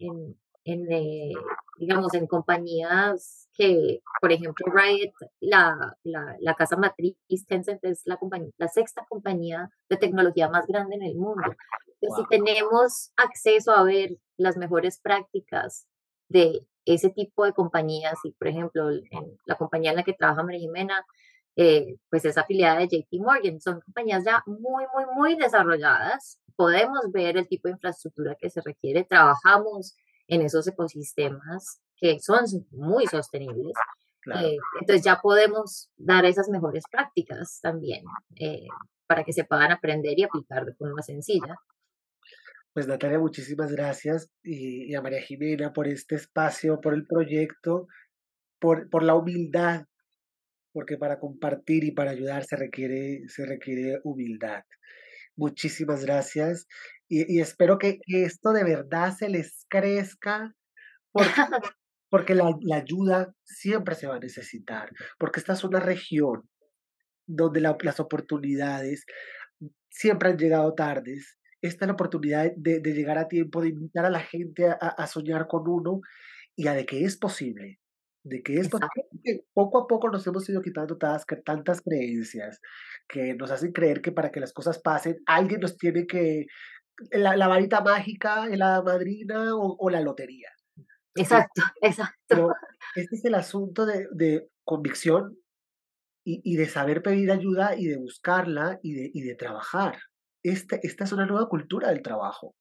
en, 0.64 0.92
eh, 0.92 1.34
digamos, 1.78 2.14
en 2.14 2.28
compañías 2.28 3.50
que, 3.54 4.02
por 4.22 4.32
ejemplo, 4.32 4.66
Riot, 4.72 5.12
la, 5.40 5.98
la, 6.04 6.36
la, 6.40 6.54
casa 6.56 6.78
matriz 6.78 7.18
Tencent 7.48 7.84
es 7.84 8.04
la, 8.06 8.18
compañía, 8.18 8.52
la 8.58 8.68
sexta 8.68 9.06
compañía 9.10 9.70
de 9.90 9.98
tecnología 9.98 10.48
más 10.50 10.66
grande 10.66 10.96
en 10.96 11.04
el 11.04 11.16
mundo. 11.16 11.56
Entonces, 12.00 12.24
si 12.24 12.38
tenemos 12.38 13.12
acceso 13.18 13.72
a 13.74 13.84
ver 13.84 14.18
las 14.38 14.58
mejores 14.58 15.00
prácticas 15.02 15.88
de 16.30 16.66
ese 16.86 17.10
tipo 17.10 17.46
de 17.46 17.54
compañías, 17.54 18.18
y 18.24 18.32
por 18.32 18.48
ejemplo, 18.48 18.90
en 18.90 19.38
la 19.46 19.56
compañía 19.56 19.92
en 19.92 19.98
la 19.98 20.04
que 20.04 20.14
trabaja 20.14 20.44
María 20.44 20.62
Jimena, 20.62 21.06
eh, 21.56 21.98
pues 22.10 22.24
es 22.24 22.38
afiliada 22.38 22.80
de 22.80 22.88
JP 22.88 23.22
Morgan. 23.22 23.60
Son 23.60 23.82
compañías 23.82 24.24
ya 24.24 24.42
muy, 24.46 24.86
muy, 24.94 25.06
muy 25.14 25.36
desarrolladas. 25.36 26.40
Podemos 26.56 27.12
ver 27.12 27.38
el 27.38 27.48
tipo 27.48 27.68
de 27.68 27.74
infraestructura 27.74 28.36
que 28.40 28.50
se 28.50 28.62
requiere. 28.62 29.04
Trabajamos 29.04 29.96
en 30.28 30.42
esos 30.42 30.66
ecosistemas 30.68 31.82
que 31.98 32.20
son 32.20 32.46
muy 32.72 33.08
sostenibles. 33.08 33.74
Eh, 34.36 34.58
entonces 34.80 35.04
ya 35.04 35.20
podemos 35.22 35.90
dar 35.98 36.26
esas 36.26 36.50
mejores 36.50 36.84
prácticas 36.90 37.60
también 37.62 38.04
eh, 38.36 38.68
para 39.08 39.24
que 39.24 39.34
se 39.34 39.44
puedan 39.44 39.72
aprender 39.72 40.18
y 40.18 40.24
aplicar 40.24 40.66
de 40.66 40.76
forma 40.76 41.02
sencilla. 41.02 41.56
Pues 42.80 42.88
Natalia, 42.88 43.20
muchísimas 43.20 43.74
gracias 43.74 44.32
y, 44.42 44.96
a 44.96 45.02
María 45.02 45.22
Jimena 45.22 45.74
por 45.74 45.86
este 45.90 46.16
espacio, 46.16 46.80
por 46.80 46.94
el 46.94 47.06
proyecto, 47.06 47.88
por, 48.58 48.90
por 48.90 49.04
la 49.04 49.16
humildad 49.16 49.84
porque 50.72 50.96
para 50.96 51.20
compartir 51.20 51.84
y 51.84 51.92
para 51.92 52.12
ayudar 52.12 52.46
se 52.46 52.56
requiere, 52.56 53.24
se 53.28 53.46
requiere 53.46 54.00
humildad. 54.06 54.64
Muchísimas 55.36 56.06
gracias 56.06 56.68
y, 57.10 57.42
espero 57.42 57.80
que, 57.80 58.00
esto 58.08 58.54
de 58.54 58.64
verdad 58.64 59.14
se 59.14 59.28
les 59.28 59.66
crezca 59.68 60.56
porque, 61.12 61.42
porque 62.10 62.34
la, 62.34 62.50
ayuda 62.74 63.34
siempre 63.44 63.96
se 63.96 64.08
va 64.08 64.16
a 64.16 64.20
necesitar, 64.20 64.90
porque 65.18 65.42
esta 65.42 65.52
es 65.52 65.66
una 65.66 65.82
región 65.82 66.50
donde 67.28 67.60
las 67.60 68.00
oportunidades 68.00 69.06
siempre 69.90 70.30
han 70.30 70.38
llegado 70.38 70.74
tardes. 70.76 71.39
Esta 71.62 71.86
es 71.86 71.88
la 71.88 71.94
oportunidad 71.94 72.52
de, 72.56 72.80
de 72.80 72.94
llegar 72.94 73.18
a 73.18 73.28
tiempo, 73.28 73.62
de 73.62 73.70
invitar 73.70 74.06
a 74.06 74.10
la 74.10 74.22
gente 74.22 74.68
a, 74.68 74.74
a 74.74 75.08
soñar 75.08 75.48
con 75.48 75.68
uno 75.68 76.02
y 76.56 76.68
a 76.68 76.74
de 76.74 76.86
que 76.86 77.04
es 77.04 77.18
posible, 77.18 77.80
de 78.24 78.44
que 78.44 78.58
es 78.58 78.70
que 79.24 79.46
poco 79.54 79.80
a 79.80 79.88
poco 79.88 80.10
nos 80.10 80.26
hemos 80.28 80.48
ido 80.50 80.62
quitando 80.62 80.98
tantas, 80.98 81.26
tantas 81.44 81.82
creencias 81.82 82.60
que 83.08 83.34
nos 83.34 83.52
hacen 83.52 83.72
creer 83.72 84.02
que 84.02 84.12
para 84.12 84.32
que 84.32 84.40
las 84.40 84.54
cosas 84.54 84.80
pasen, 84.80 85.22
alguien 85.26 85.62
nos 85.62 85.78
tiene 85.78 86.06
que, 86.06 86.46
la, 87.12 87.36
la 87.36 87.48
varita 87.48 87.82
mágica, 87.82 88.46
la 88.48 88.82
madrina 88.82 89.56
o, 89.56 89.90
la 89.90 90.02
lotería. 90.02 90.50
Exacto, 91.16 91.62
exacto. 91.82 92.52
este 92.96 93.16
es 93.16 93.26
el 93.26 93.36
asunto 93.36 93.86
de, 93.86 94.08
de 94.12 94.50
convicción 94.64 95.38
y, 96.24 96.42
y, 96.44 96.58
de 96.58 96.68
saber 96.68 97.02
pedir 97.02 97.32
ayuda 97.32 97.76
y 97.76 97.88
de 97.88 97.98
buscarla 97.98 98.80
y 98.84 98.94
de, 98.94 99.12
y 99.14 99.22
de 99.22 99.36
trabajar. 99.36 99.98
Este, 100.44 100.80
esta 100.84 101.04
es 101.04 101.12
una 101.12 101.26
nueva 101.26 101.50
cultura 101.50 101.90
del 101.90 102.02
trabajo. 102.02 102.56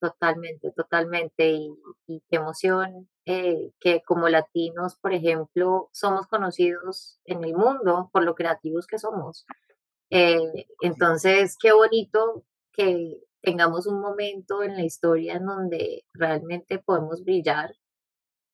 Totalmente, 0.00 0.70
totalmente. 0.72 1.50
Y, 1.50 1.74
y 2.06 2.22
qué 2.28 2.36
emoción 2.36 3.08
eh, 3.26 3.72
que 3.80 4.02
como 4.02 4.28
latinos, 4.28 4.96
por 4.96 5.12
ejemplo, 5.12 5.90
somos 5.92 6.26
conocidos 6.28 7.18
en 7.24 7.44
el 7.44 7.54
mundo 7.54 8.10
por 8.12 8.22
lo 8.22 8.34
creativos 8.34 8.86
que 8.86 8.98
somos. 8.98 9.44
Eh, 10.10 10.66
entonces, 10.80 11.56
qué 11.60 11.72
bonito 11.72 12.44
que 12.72 13.20
tengamos 13.42 13.86
un 13.86 14.00
momento 14.00 14.62
en 14.62 14.76
la 14.76 14.84
historia 14.84 15.34
en 15.34 15.46
donde 15.46 16.04
realmente 16.14 16.78
podemos 16.78 17.24
brillar 17.24 17.74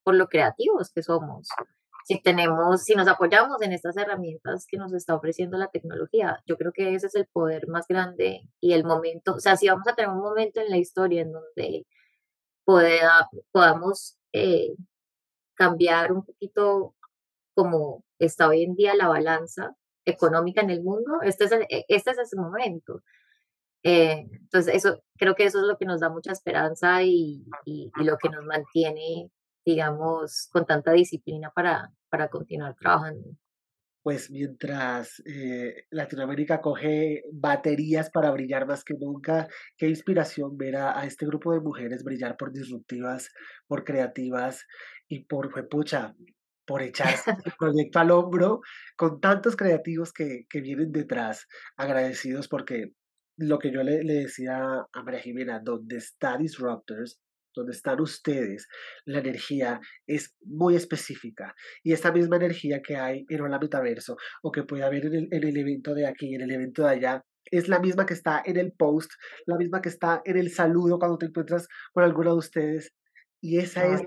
por 0.02 0.14
lo 0.14 0.28
creativos 0.28 0.90
que 0.90 1.02
somos 1.02 1.48
si 2.04 2.20
tenemos, 2.22 2.82
si 2.84 2.94
nos 2.94 3.08
apoyamos 3.08 3.60
en 3.62 3.72
estas 3.72 3.96
herramientas 3.96 4.66
que 4.68 4.76
nos 4.76 4.92
está 4.92 5.14
ofreciendo 5.14 5.56
la 5.56 5.68
tecnología, 5.68 6.42
yo 6.46 6.56
creo 6.58 6.72
que 6.72 6.94
ese 6.94 7.06
es 7.06 7.14
el 7.14 7.26
poder 7.26 7.66
más 7.68 7.86
grande 7.88 8.42
y 8.60 8.74
el 8.74 8.84
momento, 8.84 9.34
o 9.34 9.40
sea, 9.40 9.56
si 9.56 9.68
vamos 9.68 9.88
a 9.88 9.94
tener 9.94 10.10
un 10.10 10.20
momento 10.20 10.60
en 10.60 10.70
la 10.70 10.76
historia 10.76 11.22
en 11.22 11.32
donde 11.32 11.86
pueda, 12.64 13.28
podamos 13.52 14.18
eh, 14.32 14.74
cambiar 15.54 16.12
un 16.12 16.24
poquito 16.24 16.94
como 17.54 18.04
está 18.18 18.48
hoy 18.48 18.64
en 18.64 18.74
día 18.74 18.94
la 18.94 19.08
balanza 19.08 19.74
económica 20.04 20.60
en 20.62 20.70
el 20.70 20.82
mundo, 20.82 21.22
este 21.22 21.44
es, 21.44 21.52
e, 21.52 21.86
este 21.88 22.10
es 22.12 22.18
ese 22.18 22.36
momento. 22.36 23.02
Eh, 23.82 24.26
entonces, 24.32 24.74
eso, 24.74 25.02
creo 25.18 25.34
que 25.34 25.44
eso 25.44 25.60
es 25.60 25.66
lo 25.66 25.78
que 25.78 25.86
nos 25.86 26.00
da 26.00 26.10
mucha 26.10 26.32
esperanza 26.32 27.02
y, 27.02 27.44
y 27.66 27.90
lo 27.96 28.16
que 28.18 28.28
nos 28.30 28.44
mantiene 28.44 29.30
digamos, 29.64 30.48
con 30.52 30.66
tanta 30.66 30.92
disciplina 30.92 31.50
para, 31.54 31.90
para 32.08 32.28
continuar 32.28 32.74
trabajando. 32.74 33.36
Pues 34.02 34.30
mientras 34.30 35.22
eh, 35.24 35.86
Latinoamérica 35.90 36.60
coge 36.60 37.22
baterías 37.32 38.10
para 38.10 38.30
brillar 38.30 38.66
más 38.66 38.84
que 38.84 38.92
nunca, 39.00 39.48
qué 39.78 39.88
inspiración 39.88 40.58
ver 40.58 40.76
a, 40.76 41.06
este 41.06 41.24
grupo 41.24 41.54
de 41.54 41.60
mujeres 41.60 42.04
brillar 42.04 42.36
por 42.36 42.52
disruptivas, 42.52 43.30
por 43.66 43.82
creativas 43.82 44.66
y 45.08 45.24
por, 45.24 45.50
pucha, 45.70 46.14
por 46.66 46.82
echarse 46.82 47.30
el 47.30 47.52
proyecto 47.58 47.98
al 47.98 48.10
hombro 48.10 48.60
con 48.94 49.20
tantos 49.20 49.56
creativos 49.56 50.12
que, 50.12 50.44
que 50.50 50.60
vienen 50.60 50.92
detrás, 50.92 51.46
agradecidos 51.78 52.46
porque 52.46 52.92
lo 53.38 53.58
que 53.58 53.72
yo 53.72 53.82
le, 53.82 54.04
le 54.04 54.14
decía 54.14 54.86
a 54.92 55.02
María 55.02 55.20
Jimena, 55.20 55.60
donde 55.60 55.96
está 55.96 56.36
Disruptors, 56.36 57.18
donde 57.54 57.72
están 57.72 58.00
ustedes, 58.00 58.68
la 59.04 59.20
energía 59.20 59.80
es 60.06 60.34
muy 60.44 60.76
específica. 60.76 61.54
Y 61.82 61.92
esta 61.92 62.12
misma 62.12 62.36
energía 62.36 62.80
que 62.82 62.96
hay 62.96 63.24
en 63.28 63.40
Hola 63.40 63.58
Metaverso 63.58 64.16
o 64.42 64.50
que 64.50 64.64
puede 64.64 64.84
haber 64.84 65.06
en 65.06 65.14
el, 65.14 65.28
en 65.30 65.44
el 65.44 65.56
evento 65.56 65.94
de 65.94 66.06
aquí, 66.06 66.34
en 66.34 66.42
el 66.42 66.50
evento 66.50 66.82
de 66.82 66.90
allá, 66.90 67.24
es 67.50 67.68
la 67.68 67.78
misma 67.78 68.06
que 68.06 68.14
está 68.14 68.42
en 68.44 68.56
el 68.56 68.72
post, 68.72 69.10
la 69.46 69.56
misma 69.56 69.80
que 69.82 69.88
está 69.88 70.22
en 70.24 70.36
el 70.36 70.50
saludo 70.50 70.98
cuando 70.98 71.18
te 71.18 71.26
encuentras 71.26 71.68
con 71.92 72.04
alguno 72.04 72.32
de 72.32 72.38
ustedes. 72.38 72.92
Y 73.40 73.58
esa 73.58 73.86
es, 73.86 74.02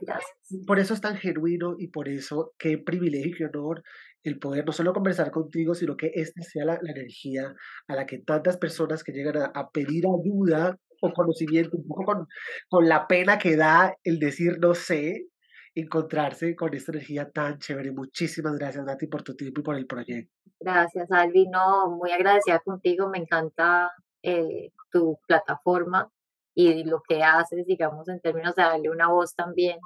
por 0.66 0.80
eso 0.80 0.96
es 0.96 1.02
tan 1.02 1.16
genuino 1.16 1.76
y 1.78 1.90
por 1.90 2.10
eso 2.10 2.56
qué 2.58 2.80
privilegio 2.80 3.30
y 3.30 3.38
qué 3.38 3.46
honor 3.46 3.84
el 4.24 4.40
poder 4.40 4.66
no 4.66 4.72
solo 4.72 4.94
conversar 4.94 5.32
contigo, 5.32 5.76
sino 5.76 5.96
que 5.96 6.12
esta 6.16 6.42
sea 6.42 6.66
la, 6.66 6.80
energía 6.84 7.54
a 7.88 7.96
la 7.96 8.06
que 8.06 8.18
tantas 8.18 8.58
personas 8.58 9.04
que 9.04 9.12
llegan 9.12 9.38
a, 9.38 9.46
a 9.46 9.70
pedir 9.70 10.06
ayuda 10.06 10.78
o 11.02 11.14
conocimiento, 11.14 11.78
un 11.78 11.88
poco 11.88 12.06
con, 12.06 12.28
con 12.70 12.88
la 12.88 13.08
pena 13.08 13.38
que 13.38 13.56
da 13.56 13.96
el 14.04 14.20
decir 14.20 14.58
no 14.60 14.74
sé, 14.74 15.28
encontrarse 15.76 16.56
con 16.56 16.74
esta 16.74 16.92
energía 16.92 17.30
tan 17.30 17.60
chévere. 17.60 17.92
Muchísimas 17.92 18.58
gracias, 18.58 18.86
Nati, 18.86 19.08
por 19.08 19.24
tu 19.24 19.36
tiempo 19.36 19.62
y 19.62 19.64
por 19.64 19.76
el 19.76 19.86
proyecto. 19.86 20.34
Gracias, 20.60 21.12
Alvi. 21.12 21.48
No, 21.48 21.92
muy 21.92 22.12
agradecida 22.12 22.60
contigo. 22.60 23.10
Me 23.10 23.20
encanta 23.20 23.92
eh, 24.24 24.72
tu 24.92 25.20
plataforma 25.28 26.12
y 26.56 26.84
lo 26.84 27.02
que 27.08 27.24
haces, 27.24 27.66
digamos, 27.68 28.10
en 28.10 28.20
términos 28.20 28.56
de 28.56 28.64
darle 28.64 28.90
una 28.90 29.10
voz 29.10 29.36
también 29.36 29.78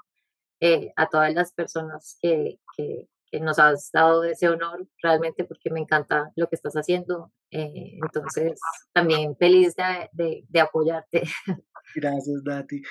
eh, 0.62 0.94
a 0.96 1.08
todas 1.08 1.34
las 1.34 1.52
personas 1.54 2.18
que, 2.22 2.60
que 2.78 3.10
nos 3.40 3.60
has 3.60 3.90
dado 3.94 4.24
ese 4.24 4.50
honor 4.50 4.88
realmente 5.02 5.44
porque 5.44 5.70
me 5.70 5.80
encanta 5.80 6.32
lo 6.36 6.48
que 6.48 6.56
estás 6.56 6.74
haciendo. 6.74 7.32
Eh, 7.50 7.98
entonces, 8.04 8.60
también 8.94 9.36
feliz 9.38 9.76
de, 10.12 10.44
de, 10.48 10.60
apoyarte. 10.60 11.24
Gracias, 11.96 12.42
Nati. 12.44 12.82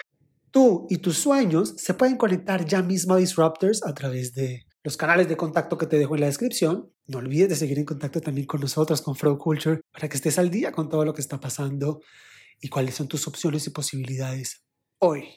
Tú 0.51 0.87
y 0.91 0.99
tus 0.99 1.19
sueños 1.19 1.75
se 1.77 1.95
pueden 1.95 2.17
conectar 2.17 2.65
ya 2.65 2.83
mismo 2.83 3.15
a 3.15 3.19
Disruptors 3.19 3.85
a 3.85 3.95
través 3.95 4.35
de 4.35 4.65
los 4.83 4.97
canales 4.97 5.29
de 5.29 5.37
contacto 5.37 5.77
que 5.79 5.87
te 5.87 5.99
dejo 5.99 6.15
en 6.15 6.23
la 6.23 6.27
descripción. 6.27 6.91
No 7.07 7.19
olvides 7.19 7.51
de 7.51 7.57
seguir 7.57 7.79
en 7.79 7.85
contacto 7.85 8.21
también 8.21 8.47
con 8.47 8.61
nosotros, 8.61 9.03
con 9.03 9.15
Frog 9.15 9.39
Culture, 9.39 9.81
para 9.93 10.09
que 10.09 10.17
estés 10.17 10.39
al 10.39 10.51
día 10.51 10.73
con 10.73 10.89
todo 10.89 11.05
lo 11.05 11.15
que 11.15 11.21
está 11.21 11.39
pasando 11.39 12.01
y 12.61 12.69
cuáles 12.69 12.95
son 12.95 13.09
tus 13.09 13.27
opciones 13.29 13.67
y 13.67 13.71
posibilidades 13.71 14.65
hoy. 14.99 15.29